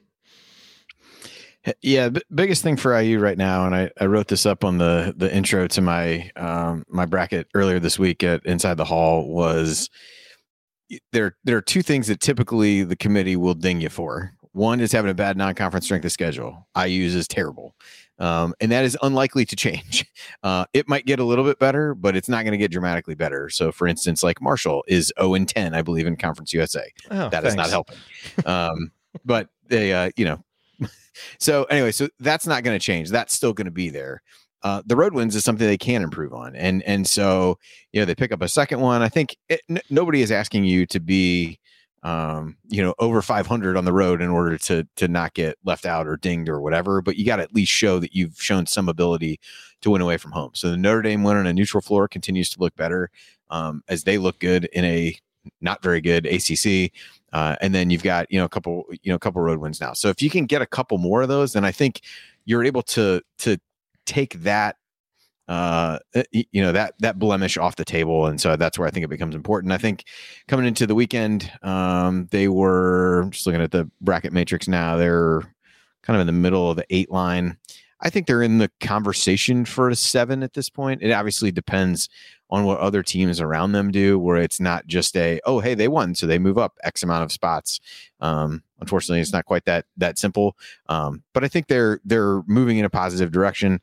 [1.83, 4.79] Yeah, b- biggest thing for IU right now, and I, I wrote this up on
[4.79, 9.29] the the intro to my um, my bracket earlier this week at Inside the Hall
[9.29, 9.91] was
[11.13, 14.33] there there are two things that typically the committee will ding you for.
[14.53, 16.67] One is having a bad non-conference strength of schedule.
[16.77, 17.75] IU's is terrible,
[18.19, 20.07] um, and that is unlikely to change.
[20.43, 23.15] Uh, it might get a little bit better, but it's not going to get dramatically
[23.15, 23.51] better.
[23.51, 26.91] So, for instance, like Marshall is 0 and 10, I believe, in Conference USA.
[27.11, 27.49] Oh, that thanks.
[27.49, 27.99] is not helping.
[28.47, 28.91] Um,
[29.25, 30.43] but they, uh, you know,
[31.39, 33.11] so anyway, so that's not going to change.
[33.11, 34.23] That's still going to be there.
[34.63, 37.59] Uh, the road wins is something they can improve on, and and so
[37.93, 39.03] you know they pick up a second one.
[39.03, 41.59] I think it, n- nobody is asking you to be
[42.03, 45.85] um, you know over 500 on the road in order to to not get left
[45.85, 47.01] out or dinged or whatever.
[47.03, 49.41] But you got to at least show that you've shown some ability
[49.83, 50.51] to win away from home.
[50.55, 53.11] So the Notre Dame win on a neutral floor continues to look better
[53.51, 55.17] um, as they look good in a
[55.61, 56.93] not very good ACC.
[57.33, 59.81] Uh, and then you've got you know a couple you know a couple road wins
[59.81, 59.93] now.
[59.93, 62.01] So if you can get a couple more of those, then I think
[62.45, 63.59] you're able to to
[64.07, 64.77] take that
[65.51, 66.23] uh, eh,
[66.53, 69.11] you know that that blemish off the table, and so that's where I think it
[69.11, 69.73] becomes important.
[69.73, 70.05] I think
[70.47, 74.97] coming into the weekend, um, they were just looking at the bracket matrix now.
[74.97, 75.41] They're
[76.03, 77.57] kind of in the middle of the eight line.
[78.01, 81.03] I think they're in the conversation for a seven at this point.
[81.03, 82.09] It obviously depends
[82.49, 85.89] on what other teams around them do, where it's not just a oh hey they
[85.89, 87.81] won so they move up X amount of spots.
[88.21, 90.57] Um, unfortunately, it's not quite that that simple.
[90.89, 93.81] Um, but I think they're they're moving in a positive direction.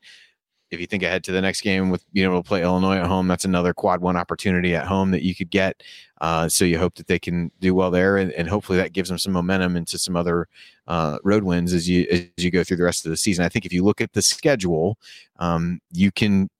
[0.70, 3.06] If you think ahead to the next game with being able to play Illinois at
[3.06, 5.82] home, that's another quad one opportunity at home that you could get.
[6.20, 9.08] Uh, so you hope that they can do well there, and, and hopefully that gives
[9.08, 10.48] them some momentum into some other
[10.86, 13.44] uh, road wins as you as you go through the rest of the season.
[13.44, 14.98] I think if you look at the schedule,
[15.38, 16.50] um, you can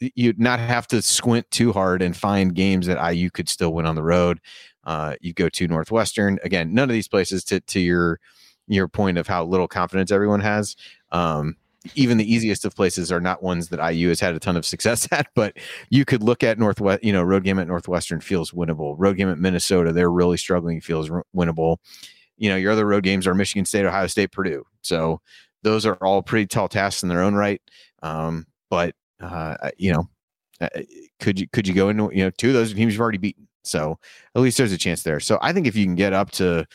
[0.00, 3.86] you'd not have to squint too hard and find games that IU could still win
[3.86, 4.40] on the road.
[4.84, 6.72] Uh, you go to Northwestern again.
[6.74, 8.20] None of these places to to your
[8.66, 10.76] your point of how little confidence everyone has.
[11.12, 11.56] Um,
[11.94, 14.64] even the easiest of places are not ones that IU has had a ton of
[14.64, 15.28] success at.
[15.34, 15.56] But
[15.90, 18.94] you could look at Northwest, you know, road game at Northwestern feels winnable.
[18.98, 21.78] Road game at Minnesota, they're really struggling, feels winnable.
[22.36, 24.64] You know, your other road games are Michigan State, Ohio State, Purdue.
[24.82, 25.20] So
[25.62, 27.62] those are all pretty tall tasks in their own right.
[28.02, 30.08] Um, but uh, you know,
[30.60, 30.68] uh,
[31.20, 33.48] could you could you go into you know two of those teams you've already beaten?
[33.64, 33.98] So
[34.34, 35.20] at least there's a chance there.
[35.20, 36.66] So I think if you can get up to,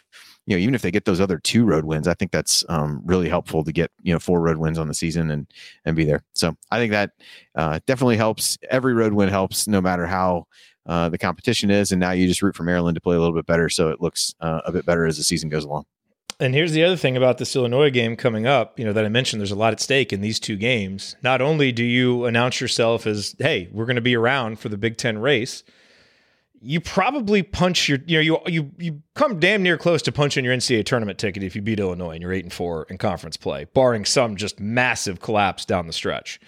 [0.50, 3.02] you know, even if they get those other two road wins, I think that's um,
[3.06, 5.46] really helpful to get you know four road wins on the season and
[5.86, 6.24] and be there.
[6.34, 7.12] So I think that
[7.56, 8.58] uh, definitely helps.
[8.72, 10.48] Every road win helps, no matter how
[10.88, 11.92] uh, the competition is.
[11.92, 14.02] And now you just root for Maryland to play a little bit better, so it
[14.02, 15.86] looks uh, a bit better as the season goes along.
[16.40, 19.10] And here's the other thing about this Illinois game coming up, you know, that I
[19.10, 21.16] mentioned there's a lot at stake in these two games.
[21.22, 24.78] Not only do you announce yourself as, hey, we're going to be around for the
[24.78, 25.64] Big Ten race,
[26.62, 30.44] you probably punch your you know you you you come damn near close to punching
[30.44, 33.38] your NCAA tournament ticket if you beat Illinois and you're eight and four in conference
[33.38, 36.40] play, barring some just massive collapse down the stretch.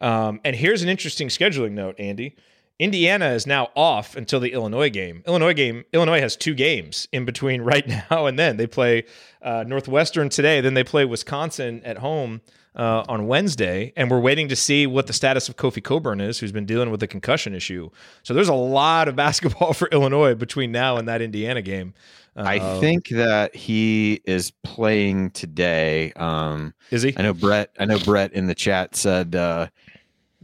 [0.00, 2.36] Um, and here's an interesting scheduling note, Andy.
[2.78, 5.22] Indiana is now off until the Illinois game.
[5.26, 5.84] Illinois game.
[5.92, 8.56] Illinois has two games in between right now and then.
[8.56, 9.04] They play
[9.40, 12.40] uh, Northwestern today, then they play Wisconsin at home
[12.76, 16.38] uh, on Wednesday, and we're waiting to see what the status of Kofi Cockburn is,
[16.38, 17.90] who's been dealing with the concussion issue.
[18.22, 21.94] So there's a lot of basketball for Illinois between now and that Indiana game.
[22.36, 26.12] Uh, I think that he is playing today.
[26.16, 27.14] Um, is he?
[27.16, 27.70] I know Brett.
[27.78, 29.68] I know Brett in the chat said uh,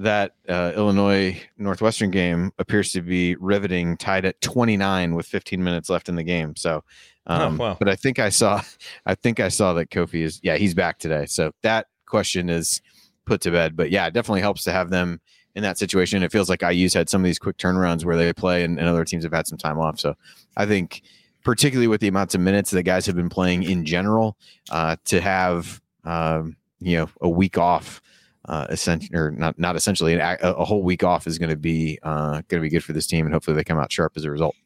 [0.01, 5.91] that uh, Illinois Northwestern game appears to be riveting, tied at 29 with 15 minutes
[5.91, 6.55] left in the game.
[6.57, 6.85] So,
[7.27, 7.77] oh, um, oh, wow.
[7.79, 8.63] but I think I saw,
[9.07, 11.27] I think I saw that Kofi is, yeah, he's back today.
[11.27, 12.83] So that question is
[13.25, 13.77] put to bed.
[13.77, 15.21] But yeah, it definitely helps to have them
[15.55, 16.23] in that situation.
[16.23, 18.89] It feels like IU's had some of these quick turnarounds where they play and, and
[18.89, 19.99] other teams have had some time off.
[19.99, 20.15] So
[20.57, 21.03] I think,
[21.43, 24.37] particularly with the amounts of minutes that guys have been playing in general,
[24.71, 28.01] uh, to have um, you know a week off,
[28.47, 31.99] uh, essentially or not not essentially a, a whole week off is going to be
[32.03, 34.25] uh, going to be good for this team, and hopefully they come out sharp as
[34.25, 34.57] a result.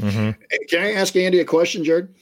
[0.00, 0.30] Mm-hmm.
[0.68, 2.14] Can I ask Andy a question, Jared?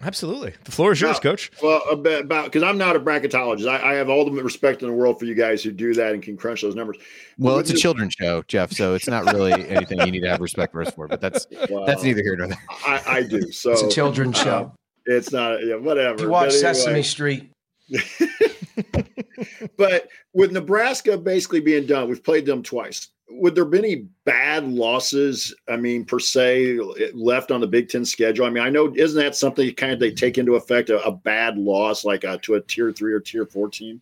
[0.00, 0.54] Absolutely.
[0.62, 1.50] The floor is yours, now, coach.
[1.60, 3.68] Well, about because I'm not a bracketologist.
[3.68, 6.14] I, I, have all the respect in the world for you guys who do that
[6.14, 6.98] and can crunch those numbers.
[7.36, 10.40] Well, it's a children's show, Jeff, so it's not really anything you need to have
[10.40, 12.62] respect for us for, but that's well, that's neither here nor there.
[12.86, 13.50] I, I do.
[13.50, 14.74] So it's a children's uh, show.
[15.06, 16.22] It's not yeah, whatever.
[16.22, 16.60] You watch anyway.
[16.60, 17.50] Sesame Street.
[19.76, 24.66] But with Nebraska basically being done, we've played them twice would there be any bad
[24.66, 25.54] losses?
[25.68, 26.78] I mean, per se,
[27.12, 28.46] left on the Big Ten schedule?
[28.46, 31.12] I mean, I know isn't that something kind of they take into effect a, a
[31.12, 34.00] bad loss like a, to a tier three or tier four team?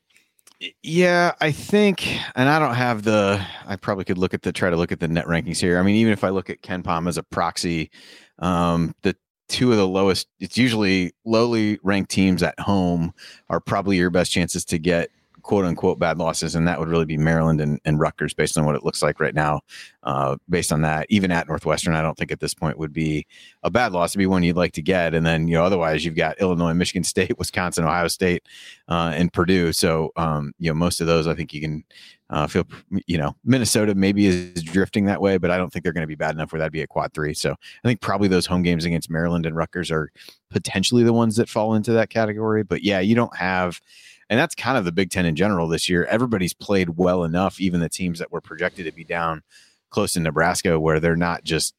[0.83, 3.45] Yeah, I think, and I don't have the.
[3.67, 5.79] I probably could look at the try to look at the net rankings here.
[5.79, 7.91] I mean, even if I look at KenPom as a proxy,
[8.39, 9.15] um, the
[9.49, 10.29] two of the lowest.
[10.41, 13.15] It's usually lowly ranked teams at home
[13.49, 15.11] are probably your best chances to get
[15.47, 18.67] quote unquote bad losses, and that would really be Maryland and, and Rutgers based on
[18.67, 19.61] what it looks like right now.
[20.03, 23.29] Uh, based on that, even at Northwestern, I don't think at this point would be
[23.63, 25.15] a bad loss to be one you'd like to get.
[25.15, 28.43] And then, you know, otherwise you've got Illinois, Michigan State, Wisconsin, Ohio State,
[28.89, 29.73] uh, and Purdue.
[29.73, 31.85] So, um, you know, most of those I think you can
[32.29, 32.65] uh, feel,
[33.07, 36.09] you know, Minnesota maybe is drifting that way, but I don't think they're going to
[36.09, 37.35] be bad enough where that'd be a quad three.
[37.35, 40.11] So I think probably those home games against Maryland and Rutgers are
[40.51, 42.65] potentially the ones that fall into that category.
[42.65, 43.81] But yeah, you don't have
[44.29, 46.05] and that's kind of the Big Ten in general this year.
[46.05, 49.43] Everybody's played well enough, even the teams that were projected to be down
[49.91, 51.75] close to Nebraska, where they're not just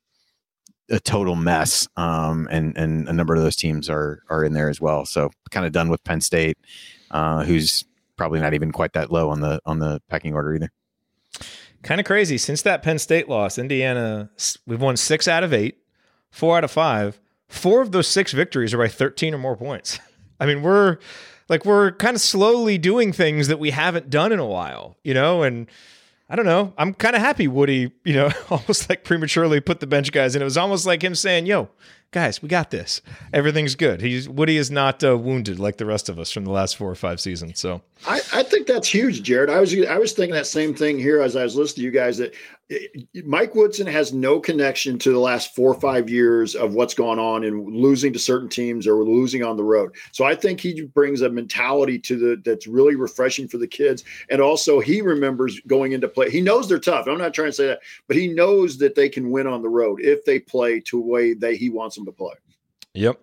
[0.90, 1.88] a total mess.
[1.98, 5.06] Um, and and a number of those teams are are in there as well.
[5.06, 6.57] So kind of done with Penn State,
[7.11, 10.72] uh, who's probably not even quite that low on the on the pecking order either.
[11.84, 12.38] Kind of crazy.
[12.38, 14.30] Since that Penn State loss, Indiana
[14.65, 15.78] we've won six out of eight,
[16.32, 17.19] four out of five.
[17.48, 19.99] Four of those six victories are by 13 or more points.
[20.40, 20.98] I mean, we're
[21.49, 25.14] like we're kind of slowly doing things that we haven't done in a while, you
[25.14, 25.68] know, and
[26.30, 26.74] I don't know.
[26.78, 30.41] I'm kind of happy Woody, you know, almost like prematurely put the bench guys in.
[30.41, 31.69] It was almost like him saying, "Yo,
[32.11, 33.02] guys, we got this.
[33.32, 36.52] Everything's good." He's Woody is not uh, wounded like the rest of us from the
[36.52, 37.60] last four or five seasons.
[37.60, 39.49] So I, I think that's huge, Jared.
[39.49, 41.91] I was I was thinking that same thing here as I was listening to you
[41.91, 42.18] guys.
[42.18, 42.34] That
[43.23, 47.18] Mike Woodson has no connection to the last four or five years of what's gone
[47.18, 49.95] on in losing to certain teams or losing on the road.
[50.11, 54.03] So I think he brings a mentality to the that's really refreshing for the kids.
[54.30, 56.30] And also he remembers going into play.
[56.30, 57.07] He knows they're tough.
[57.07, 59.69] I'm not trying to say that, but he knows that they can win on the
[59.69, 62.34] road if they play to the way that he wants them to play.
[62.94, 63.22] Yep.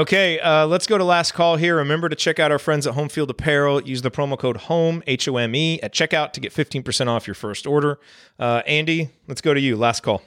[0.00, 1.76] Okay, uh, let's go to last call here.
[1.76, 3.82] Remember to check out our friends at Home Field Apparel.
[3.82, 7.26] Use the promo code HOME, H O M E, at checkout to get 15% off
[7.26, 8.00] your first order.
[8.38, 9.76] Uh, Andy, let's go to you.
[9.76, 10.22] Last call.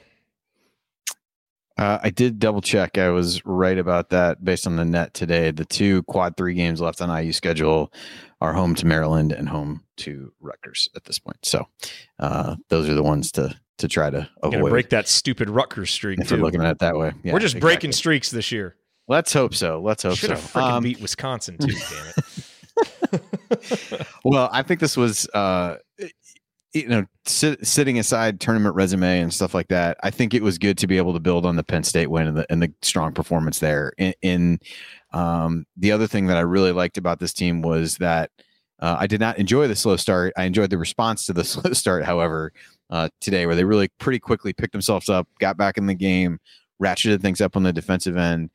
[1.76, 2.98] Uh, I did double check.
[2.98, 5.50] I was right about that based on the net today.
[5.50, 7.92] The two quad three games left on IU schedule
[8.40, 11.38] are home to Maryland and home to Rutgers at this point.
[11.42, 11.66] So
[12.20, 14.70] uh, those are the ones to to try to avoid.
[14.70, 16.20] break that stupid Rutgers streak.
[16.20, 16.36] If too.
[16.36, 17.74] we're looking at it that way, yeah, we're just exactly.
[17.74, 18.76] breaking streaks this year.
[19.08, 19.80] Let's hope so.
[19.80, 20.36] Let's hope Should so.
[20.36, 21.72] Should have um, beat Wisconsin too.
[23.12, 24.06] damn it.
[24.24, 25.28] well, I think this was.
[25.28, 25.76] Uh,
[26.74, 30.58] you know, sit, sitting aside tournament resume and stuff like that, I think it was
[30.58, 32.72] good to be able to build on the Penn State win and the, and the
[32.82, 33.92] strong performance there.
[33.96, 34.58] In, in
[35.12, 38.30] um, the other thing that I really liked about this team was that
[38.80, 40.32] uh, I did not enjoy the slow start.
[40.36, 42.52] I enjoyed the response to the slow start, however,
[42.90, 46.40] uh, today, where they really pretty quickly picked themselves up, got back in the game,
[46.82, 48.50] ratcheted things up on the defensive end,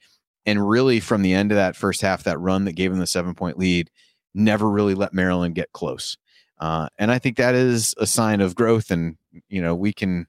[0.45, 3.07] and really from the end of that first half, that run that gave them the
[3.07, 3.89] seven point lead,
[4.33, 6.17] never really let Maryland get close.
[6.59, 8.91] Uh, and I think that is a sign of growth.
[8.91, 9.17] And
[9.47, 10.27] you know, we can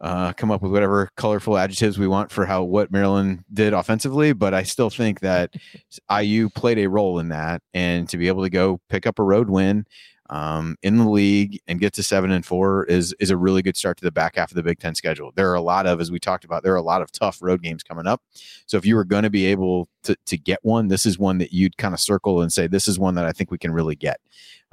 [0.00, 4.32] uh, come up with whatever colorful adjectives we want for how what Maryland did offensively,
[4.32, 5.54] but I still think that
[6.20, 9.22] IU played a role in that, and to be able to go pick up a
[9.22, 9.86] road win
[10.32, 13.76] um, in the league and get to seven and four is is a really good
[13.76, 15.30] start to the back half of the Big Ten schedule.
[15.34, 17.42] There are a lot of, as we talked about, there are a lot of tough
[17.42, 18.22] road games coming up.
[18.64, 21.36] So if you were going to be able to to get one, this is one
[21.38, 23.72] that you'd kind of circle and say this is one that I think we can
[23.72, 24.20] really get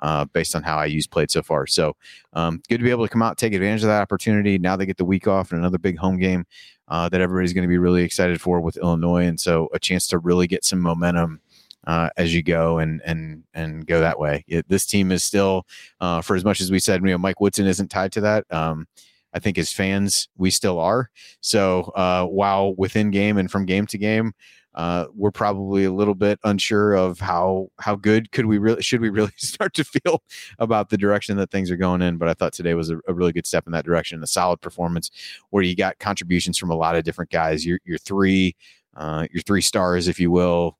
[0.01, 1.67] uh, based on how IU's played so far.
[1.67, 1.93] So
[2.31, 4.57] um, good to be able to come out take advantage of that opportunity.
[4.57, 6.45] Now they get the week off and another big home game
[6.87, 10.07] uh, that everybody's going to be really excited for with Illinois, and so a chance
[10.07, 11.41] to really get some momentum.
[11.87, 15.65] Uh, as you go and and and go that way, it, this team is still,
[16.01, 18.45] uh, for as much as we said, you know, Mike Woodson isn't tied to that.
[18.51, 18.85] Um,
[19.33, 21.09] I think as fans, we still are.
[21.41, 24.33] So uh, while within game and from game to game,
[24.75, 29.01] uh, we're probably a little bit unsure of how how good could we really should
[29.01, 30.23] we really start to feel
[30.59, 32.17] about the direction that things are going in.
[32.17, 34.61] But I thought today was a, a really good step in that direction, a solid
[34.61, 35.11] performance
[35.49, 37.65] where you got contributions from a lot of different guys.
[37.65, 38.55] Your your three
[38.95, 40.77] uh, your three stars, if you will,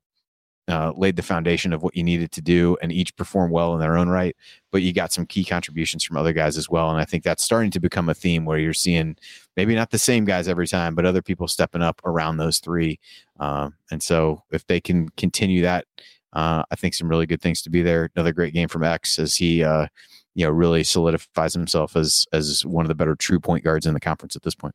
[0.70, 3.80] uh, laid the foundation of what you needed to do, and each perform well in
[3.80, 4.36] their own right.
[4.70, 7.42] But you got some key contributions from other guys as well, and I think that's
[7.42, 9.16] starting to become a theme where you're seeing
[9.56, 12.98] maybe not the same guys every time, but other people stepping up around those three.
[13.38, 15.86] Um, and so if they can continue that,
[16.32, 18.10] uh, I think some really good things to be there.
[18.14, 19.88] Another great game from X as he, uh,
[20.34, 23.94] you know, really solidifies himself as as one of the better true point guards in
[23.94, 24.74] the conference at this point.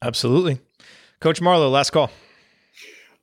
[0.00, 0.60] Absolutely,
[1.20, 1.70] Coach Marlowe.
[1.70, 2.10] Last call.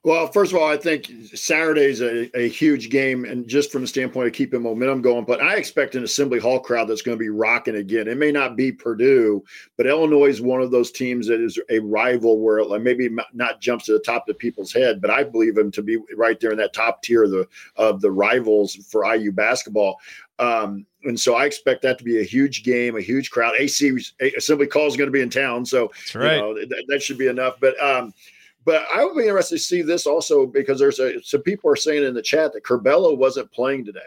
[0.04, 3.88] Well, first of all, I think Saturday's a, a huge game, and just from the
[3.88, 5.26] standpoint of keeping momentum going.
[5.26, 8.08] But I expect an Assembly Hall crowd that's going to be rocking again.
[8.08, 9.44] It may not be Purdue,
[9.78, 13.62] but Illinois is one of those teams that is a rival where it maybe not
[13.62, 16.52] jumps to the top of people's head, but I believe them to be right there
[16.52, 20.00] in that top tier of the of the rivals for IU basketball.
[20.40, 23.54] Um, and so I expect that to be a huge game, a huge crowd.
[23.60, 23.96] AC
[24.36, 26.38] Assembly Call is going to be in town, so right.
[26.38, 27.58] you know, that, that should be enough.
[27.60, 28.16] But um,
[28.64, 31.76] but I would be interested to see this also because there's a some people are
[31.76, 34.00] saying in the chat that Curbelo wasn't playing today,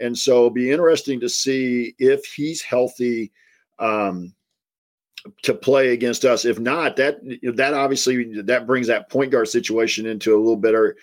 [0.00, 3.32] and so it'll be interesting to see if he's healthy
[3.78, 4.34] um,
[5.42, 6.44] to play against us.
[6.44, 7.20] If not, that
[7.54, 10.96] that obviously that brings that point guard situation into a little better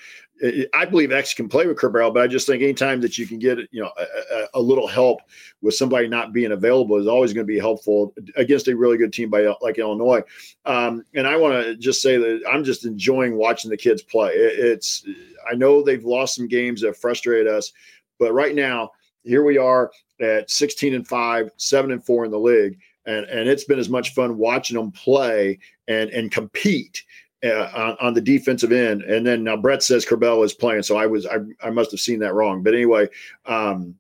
[0.74, 3.40] I believe X can play with Curbelo, but I just think anytime that you can
[3.40, 5.22] get you know a, a, little help
[5.62, 9.14] with somebody not being available is always going to be helpful against a really good
[9.14, 10.22] team by like Illinois.
[10.66, 14.32] Um, and I want to just say that I'm just enjoying watching the kids play.
[14.32, 15.06] It, it's
[15.50, 17.72] I know they've lost some games that frustrate us,
[18.20, 18.92] but right now
[19.24, 19.90] here we are
[20.20, 23.90] at 16 and five, seven and four in the league, and and it's been as
[23.90, 27.04] much fun watching them play and and compete
[27.46, 29.02] uh, on, the defensive end.
[29.04, 32.00] And then now Brett says Curbelo is playing, so I was I, I must have
[32.00, 32.64] seen that wrong.
[32.64, 33.08] But anyway,
[33.46, 33.96] um,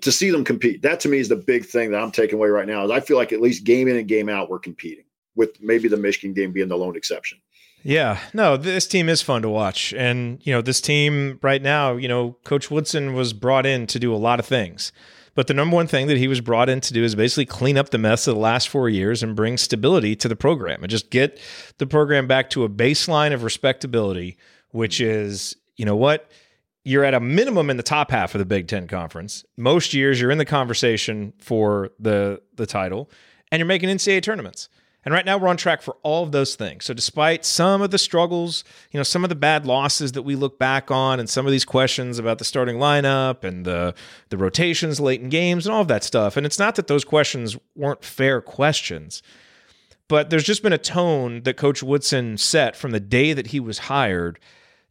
[0.00, 2.48] to see them compete, that to me is the big thing that I'm taking away
[2.48, 2.84] right now.
[2.84, 5.04] Is I feel like at least game in and game out we're competing,
[5.34, 7.38] with maybe the Michigan game being the lone exception.
[7.86, 9.92] Yeah, no, this team is fun to watch.
[9.92, 13.98] And, you know, this team right now, you know, Coach Woodson was brought in to
[13.98, 14.90] do a lot of things.
[15.34, 17.76] But the number one thing that he was brought in to do is basically clean
[17.76, 20.90] up the mess of the last four years and bring stability to the program and
[20.90, 21.40] just get
[21.78, 24.36] the program back to a baseline of respectability,
[24.70, 26.30] which is, you know what?
[26.84, 29.44] You're at a minimum in the top half of the Big Ten Conference.
[29.56, 33.10] Most years you're in the conversation for the the title,
[33.50, 34.68] and you're making NCAA tournaments.
[35.04, 36.86] And right now we're on track for all of those things.
[36.86, 40.34] So despite some of the struggles, you know, some of the bad losses that we
[40.34, 43.94] look back on and some of these questions about the starting lineup and the
[44.30, 46.36] the rotations late in games and all of that stuff.
[46.36, 49.22] And it's not that those questions weren't fair questions,
[50.08, 53.60] but there's just been a tone that coach Woodson set from the day that he
[53.60, 54.38] was hired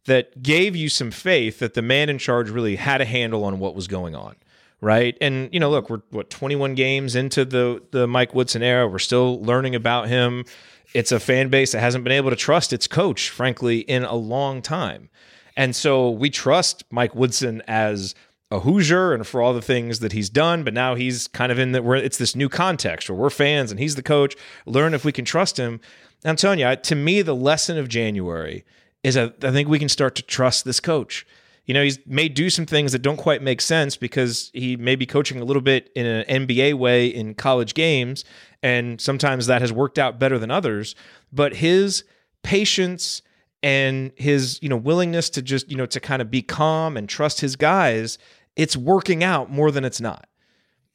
[0.06, 3.58] that gave you some faith that the man in charge really had a handle on
[3.58, 4.36] what was going on
[4.84, 5.16] right?
[5.20, 8.86] And you know, look, we're what 21 games into the the Mike Woodson era.
[8.86, 10.44] We're still learning about him.
[10.92, 14.14] It's a fan base that hasn't been able to trust its coach, frankly, in a
[14.14, 15.08] long time.
[15.56, 18.14] And so we trust Mike Woodson as
[18.50, 20.62] a Hoosier and for all the things that he's done.
[20.62, 23.70] But now he's kind of in that we're it's this new context where we're fans
[23.70, 24.36] and he's the coach.
[24.66, 25.80] Learn if we can trust him.
[26.26, 28.64] I'm telling you, to me, the lesson of January
[29.02, 31.26] is I think we can start to trust this coach.
[31.66, 34.96] You know, he may do some things that don't quite make sense because he may
[34.96, 38.24] be coaching a little bit in an NBA way in college games,
[38.62, 40.94] and sometimes that has worked out better than others.
[41.32, 42.04] But his
[42.42, 43.22] patience
[43.62, 47.08] and his, you know, willingness to just, you know, to kind of be calm and
[47.08, 48.18] trust his guys,
[48.56, 50.26] it's working out more than it's not.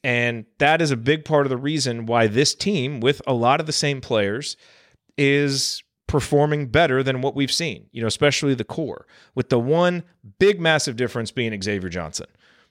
[0.04, 3.60] And that is a big part of the reason why this team, with a lot
[3.60, 4.56] of the same players,
[5.18, 9.06] is performing better than what we've seen, you know, especially the core,
[9.36, 10.04] with the one
[10.40, 12.26] big massive difference being Xavier Johnson,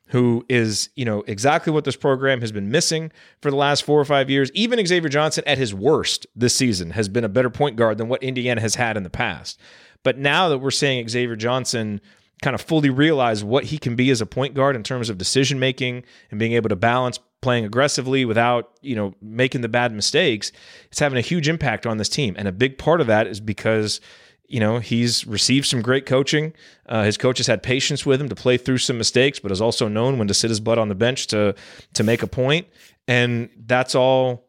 [0.09, 4.01] who is, you know, exactly what this program has been missing for the last four
[4.01, 4.51] or five years.
[4.55, 8.09] Even Xavier Johnson at his worst this season has been a better point guard than
[8.09, 9.61] what Indiana has had in the past.
[10.03, 12.01] But now that we're seeing Xavier Johnson
[12.43, 15.17] kind of fully realize what he can be as a point guard in terms of
[15.17, 16.03] decision making
[16.33, 20.51] and being able to balance playing aggressively without you know making the bad mistakes
[20.89, 22.35] it's having a huge impact on this team.
[22.39, 24.01] And a big part of that is because
[24.47, 26.53] you know he's received some great coaching.
[26.87, 29.61] Uh, his coach has had patience with him to play through some mistakes but has
[29.61, 31.55] also known when to sit his butt on the bench to
[31.95, 32.67] to make a point.
[33.07, 34.49] And that's all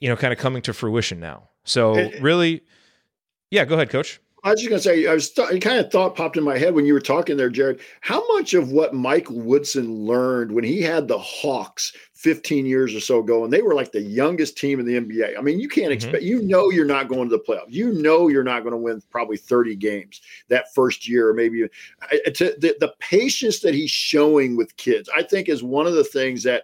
[0.00, 1.48] you know kind of coming to fruition now.
[1.64, 2.62] So really
[3.50, 5.92] yeah go ahead coach I was just going to say, I was th- kind of
[5.92, 7.80] thought popped in my head when you were talking there, Jared.
[8.00, 11.92] How much of what Mike Woodson learned when he had the Hawks
[12.22, 15.36] 15 years or so ago, and they were like the youngest team in the NBA.
[15.36, 15.92] I mean, you can't mm-hmm.
[15.94, 17.64] expect, you know, you're not going to the playoffs.
[17.70, 21.66] You know, you're not going to win probably 30 games that first year, or maybe
[22.26, 26.04] to, the, the patience that he's showing with kids, I think is one of the
[26.04, 26.62] things that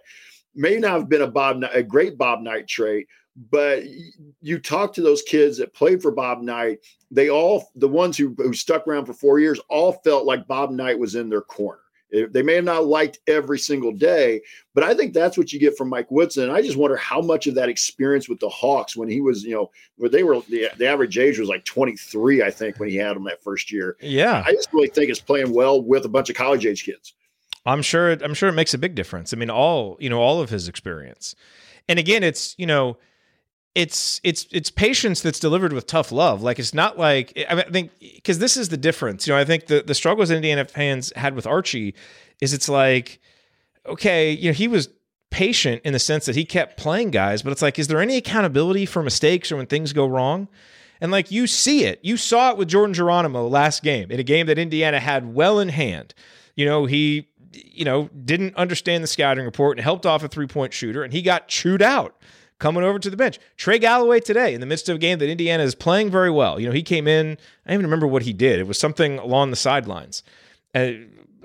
[0.55, 3.07] may not have been a Bob, a great Bob Knight trait,
[3.51, 3.83] but
[4.41, 6.79] you talk to those kids that played for Bob Knight,
[7.09, 10.71] they all, the ones who, who stuck around for four years, all felt like Bob
[10.71, 11.79] Knight was in their corner.
[12.11, 14.41] They may have not liked every single day,
[14.73, 16.45] but I think that's what you get from Mike Woodson.
[16.45, 19.43] And I just wonder how much of that experience with the Hawks when he was,
[19.43, 22.89] you know, where they were the, the average age was like 23, I think, when
[22.89, 23.95] he had them that first year.
[24.01, 24.43] Yeah.
[24.43, 27.13] I just really think it's playing well with a bunch of college age kids.
[27.63, 29.31] I'm sure I'm sure it makes a big difference.
[29.31, 31.35] I mean, all, you know, all of his experience.
[31.87, 32.97] And again, it's, you know,
[33.75, 36.41] it's it's it's patience that's delivered with tough love.
[36.41, 39.27] Like it's not like I think because this is the difference.
[39.27, 41.95] You know, I think the the struggles Indiana fans had with Archie
[42.41, 43.19] is it's like
[43.85, 44.89] okay, you know, he was
[45.29, 48.17] patient in the sense that he kept playing guys, but it's like, is there any
[48.17, 50.47] accountability for mistakes or when things go wrong?
[51.01, 54.23] And like you see it, you saw it with Jordan Geronimo last game in a
[54.23, 56.13] game that Indiana had well in hand.
[56.55, 60.47] You know, he you know didn't understand the scouting report and helped off a three
[60.47, 62.17] point shooter, and he got chewed out
[62.59, 63.39] coming over to the bench.
[63.57, 66.59] Trey Galloway today, in the midst of a game that Indiana is playing very well.
[66.59, 67.37] You know, he came in.
[67.65, 68.59] I don't even remember what he did.
[68.59, 70.23] It was something along the sidelines.
[70.75, 70.91] Uh,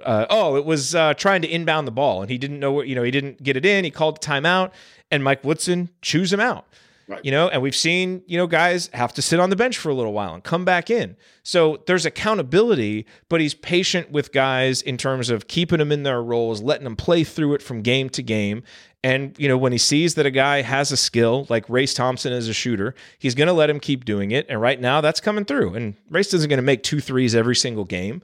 [0.05, 2.89] uh, oh, it was uh, trying to inbound the ball, and he didn't know what
[2.89, 3.03] you know.
[3.03, 3.85] He didn't get it in.
[3.85, 4.73] He called the timeout,
[5.11, 6.67] and Mike Woodson chews him out.
[7.07, 7.23] Right.
[7.23, 9.91] You know, and we've seen, you know, guys have to sit on the bench for
[9.91, 11.17] a little while and come back in.
[11.43, 16.23] So there's accountability, but he's patient with guys in terms of keeping them in their
[16.23, 18.63] roles, letting them play through it from game to game.
[19.05, 22.33] And, you know, when he sees that a guy has a skill, like Race Thompson
[22.33, 24.47] as a shooter, he's going to let him keep doing it.
[24.49, 25.75] And right now that's coming through.
[25.75, 28.23] And Race isn't going to make two threes every single game.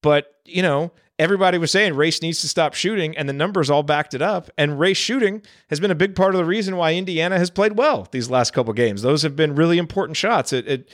[0.00, 3.82] But, you know, everybody was saying Race needs to stop shooting, and the numbers all
[3.82, 4.50] backed it up.
[4.56, 7.76] And Race shooting has been a big part of the reason why Indiana has played
[7.76, 9.02] well these last couple games.
[9.02, 10.84] Those have been really important shots at, at,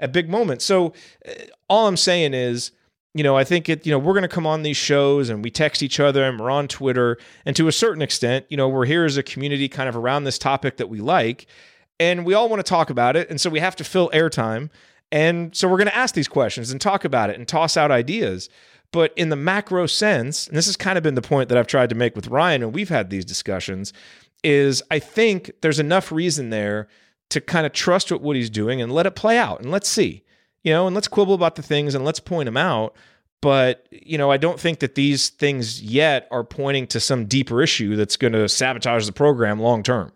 [0.00, 0.64] at big moments.
[0.64, 0.92] So
[1.24, 1.32] uh,
[1.68, 2.72] all I'm saying is,
[3.14, 5.42] you know, I think it, you know, we're going to come on these shows and
[5.42, 7.16] we text each other and we're on Twitter.
[7.46, 10.24] And to a certain extent, you know, we're here as a community kind of around
[10.24, 11.46] this topic that we like.
[11.98, 13.28] And we all want to talk about it.
[13.28, 14.70] And so we have to fill airtime.
[15.10, 17.90] And so we're going to ask these questions and talk about it and toss out
[17.90, 18.48] ideas.
[18.92, 21.66] But in the macro sense, and this has kind of been the point that I've
[21.66, 23.92] tried to make with Ryan, and we've had these discussions,
[24.42, 26.88] is I think there's enough reason there
[27.30, 30.22] to kind of trust what Woody's doing and let it play out and let's see,
[30.68, 32.94] you know, and let's quibble about the things and let's point them out.
[33.40, 37.62] But, you know, I don't think that these things yet are pointing to some deeper
[37.62, 40.12] issue that's going to sabotage the program long term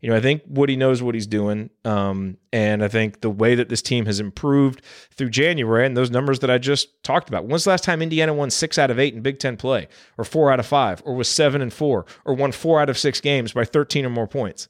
[0.00, 1.70] you know, I think Woody knows what he's doing.
[1.84, 6.10] Um, and I think the way that this team has improved through January and those
[6.10, 7.46] numbers that I just talked about.
[7.46, 9.88] When's the last time Indiana won six out of eight in Big Ten play,
[10.18, 12.98] or four out of five, or was seven and four, or won four out of
[12.98, 14.68] six games by 13 or more points?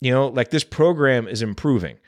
[0.00, 1.98] You know, like this program is improving.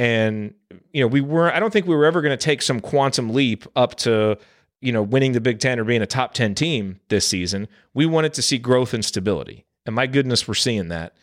[0.00, 0.54] And,
[0.92, 3.34] you know, we were, I don't think we were ever going to take some quantum
[3.34, 4.38] leap up to,
[4.80, 7.68] you know, winning the Big Ten or being a top 10 team this season.
[7.92, 9.66] We wanted to see growth and stability.
[9.84, 11.18] And my goodness, we're seeing that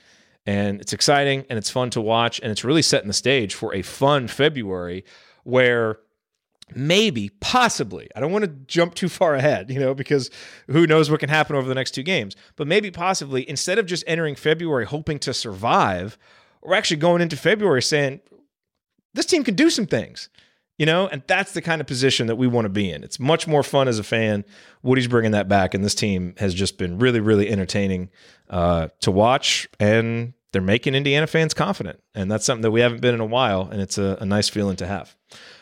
[0.46, 3.74] and it's exciting and it's fun to watch and it's really setting the stage for
[3.74, 5.04] a fun February
[5.44, 5.98] where
[6.76, 10.30] maybe, possibly, I don't want to jump too far ahead, you know, because
[10.68, 13.88] who knows what can happen over the next two games, but maybe possibly instead of
[13.88, 16.16] just entering February hoping to survive,
[16.62, 18.20] we're actually going into February saying,
[19.18, 20.30] this team can do some things,
[20.78, 23.04] you know, and that's the kind of position that we want to be in.
[23.04, 24.46] It's much more fun as a fan.
[24.84, 28.10] Woody's bringing that back, and this team has just been really, really entertaining
[28.50, 33.02] uh, to watch, and they're making Indiana fans confident, and that's something that we haven't
[33.02, 35.16] been in a while, and it's a, a nice feeling to have.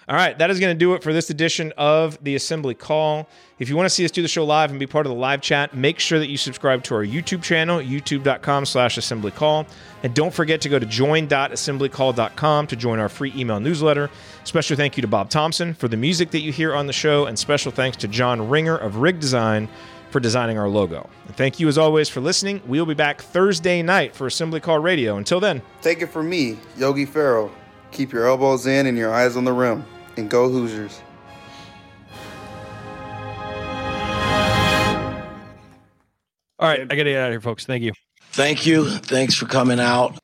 [0.07, 3.27] All right, that is going to do it for this edition of the Assembly Call.
[3.57, 5.17] If you want to see us do the show live and be part of the
[5.17, 9.65] live chat, make sure that you subscribe to our YouTube channel, youtube.com slash assembly call.
[10.03, 14.11] And don't forget to go to join.assemblycall.com to join our free email newsletter.
[14.43, 17.25] Special thank you to Bob Thompson for the music that you hear on the show,
[17.25, 19.67] and special thanks to John Ringer of Rig Design
[20.11, 21.09] for designing our logo.
[21.25, 22.61] And thank you as always for listening.
[22.67, 25.17] We'll be back Thursday night for Assembly Call Radio.
[25.17, 27.49] Until then, take it from me, Yogi Ferrell.
[27.91, 29.83] Keep your elbows in and your eyes on the rim
[30.17, 31.01] and go Hoosiers.
[36.57, 37.65] All right, I got to get out of here, folks.
[37.65, 37.91] Thank you.
[38.31, 38.89] Thank you.
[38.89, 40.17] Thanks for coming out.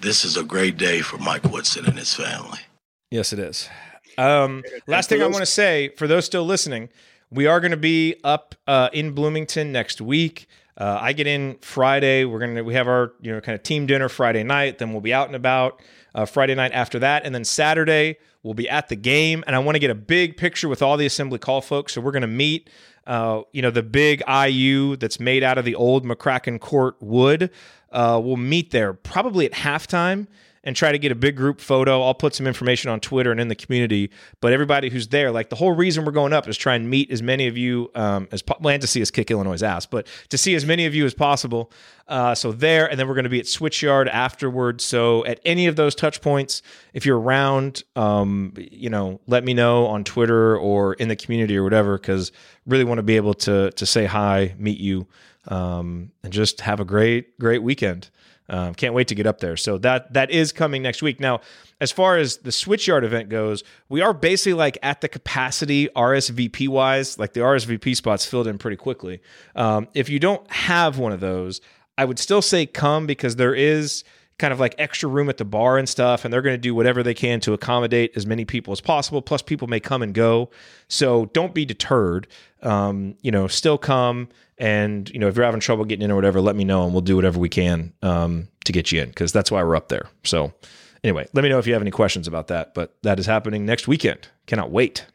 [0.00, 2.60] This is a great day for Mike Woodson and his family.
[3.10, 3.68] Yes, it is.
[4.16, 6.90] Um, last thing I want to say for those still listening,
[7.30, 10.46] we are going to be up uh, in Bloomington next week.
[10.76, 12.24] Uh, I get in Friday.
[12.24, 14.78] We're gonna we have our you know kind of team dinner Friday night.
[14.78, 15.80] Then we'll be out and about
[16.14, 19.42] uh, Friday night after that, and then Saturday we'll be at the game.
[19.46, 21.94] And I want to get a big picture with all the assembly call folks.
[21.94, 22.70] So we're going to meet.
[23.06, 27.50] Uh, you know the big IU that's made out of the old McCracken Court wood.
[27.92, 30.26] Uh, we'll meet there probably at halftime
[30.64, 32.02] and try to get a big group photo.
[32.02, 34.10] I'll put some information on Twitter and in the community.
[34.40, 37.10] But everybody who's there, like the whole reason we're going up is try and meet
[37.10, 39.86] as many of you um, as po- well, and to see us kick Illinois' ass,
[39.86, 41.70] but to see as many of you as possible.
[42.08, 44.84] Uh, so there, and then we're going to be at Switchyard afterwards.
[44.84, 46.62] So at any of those touch points,
[46.92, 51.56] if you're around, um, you know, let me know on Twitter or in the community
[51.56, 52.32] or whatever, because
[52.66, 55.06] really want to be able to to say hi, meet you,
[55.48, 58.10] um, and just have a great great weekend.
[58.48, 59.56] Um, can't wait to get up there.
[59.56, 61.18] So that that is coming next week.
[61.18, 61.40] Now,
[61.80, 66.68] as far as the Switchyard event goes, we are basically like at the capacity RSVP
[66.68, 67.18] wise.
[67.18, 69.20] Like the RSVP spots filled in pretty quickly.
[69.56, 71.60] Um, if you don't have one of those,
[71.96, 74.04] I would still say come because there is
[74.38, 76.74] kind of like extra room at the bar and stuff, and they're going to do
[76.74, 79.22] whatever they can to accommodate as many people as possible.
[79.22, 80.50] Plus, people may come and go,
[80.88, 82.26] so don't be deterred.
[82.62, 84.28] Um, you know, still come,
[84.58, 86.92] and you know, if you're having trouble getting in or whatever, let me know, and
[86.92, 89.88] we'll do whatever we can um, to get you in because that's why we're up
[89.88, 90.08] there.
[90.24, 90.52] So,
[91.02, 92.74] anyway, let me know if you have any questions about that.
[92.74, 94.28] But that is happening next weekend.
[94.46, 95.06] Cannot wait.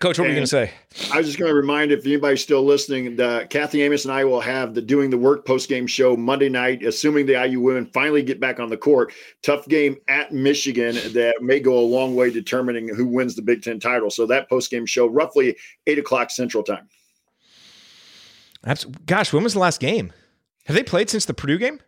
[0.00, 1.12] Coach, what and were you going to say?
[1.12, 4.24] I was just going to remind if anybody's still listening, that Kathy Amos and I
[4.24, 7.84] will have the Doing the Work post game show Monday night, assuming the IU women
[7.84, 9.12] finally get back on the court.
[9.42, 13.62] Tough game at Michigan that may go a long way determining who wins the Big
[13.62, 14.08] Ten title.
[14.08, 15.54] So that post game show, roughly
[15.86, 16.88] eight o'clock Central Time.
[18.62, 20.14] That's gosh, when was the last game?
[20.64, 21.78] Have they played since the Purdue game?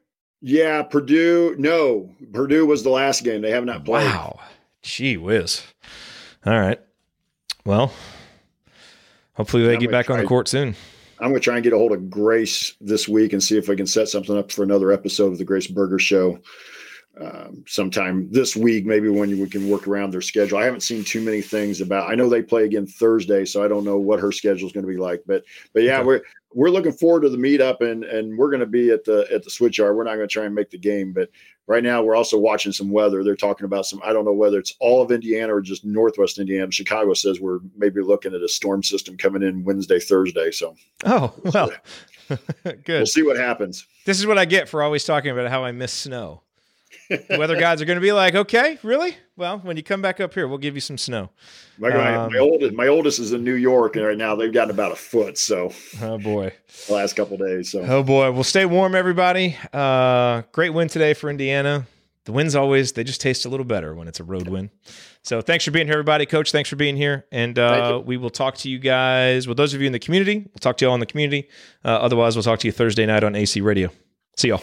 [0.43, 1.57] Yeah, Purdue.
[1.59, 3.41] No, Purdue was the last game.
[3.41, 4.05] They have not played.
[4.05, 4.39] Wow,
[4.83, 5.63] gee whiz.
[6.45, 6.79] All right.
[7.65, 7.93] Well,
[9.35, 10.75] hopefully they I'm get back on the court soon.
[11.21, 13.71] I'm going to try and get a hold of Grace this week and see if
[13.71, 16.41] I can set something up for another episode of the Grace Berger Show
[17.21, 20.59] um, sometime this week, maybe when we can work around their schedule.
[20.59, 22.11] I haven't seen too many things about.
[22.11, 24.87] I know they play again Thursday, so I don't know what her schedule is going
[24.87, 25.23] to be like.
[25.27, 25.45] But
[25.75, 26.07] but yeah, okay.
[26.07, 26.21] we're
[26.55, 29.43] we're looking forward to the meetup, and and we're going to be at the at
[29.43, 29.95] the Switchyard.
[29.95, 31.29] We're not going to try and make the game, but
[31.67, 33.23] right now we're also watching some weather.
[33.23, 34.01] They're talking about some.
[34.03, 36.73] I don't know whether it's all of Indiana or just Northwest Indiana.
[36.73, 40.51] Chicago says we're maybe looking at a storm system coming in Wednesday, Thursday.
[40.51, 41.71] So oh well,
[42.65, 42.87] good.
[42.89, 43.87] We'll see what happens.
[44.07, 46.43] This is what I get for always talking about how I miss snow
[47.09, 49.17] the weather gods are going to be like, okay, really?
[49.37, 51.31] Well, when you come back up here, we'll give you some snow.
[51.79, 54.71] My, um, my oldest, my oldest is in New York, and right now they've gotten
[54.71, 55.39] about a foot.
[55.39, 55.73] So,
[56.03, 56.53] oh boy,
[56.87, 57.71] the last couple days.
[57.73, 59.57] So, oh boy, well, stay warm, everybody.
[59.73, 61.87] Uh, great win today for Indiana.
[62.25, 64.71] The wins always they just taste a little better when it's a road win.
[65.23, 66.27] So, thanks for being here, everybody.
[66.27, 69.49] Coach, thanks for being here, and uh, we will talk to you guys.
[69.49, 71.49] Well, those of you in the community, we'll talk to you all in the community.
[71.85, 73.91] Uh, otherwise, we'll talk to you Thursday night on AC Radio.
[74.37, 74.63] See y'all.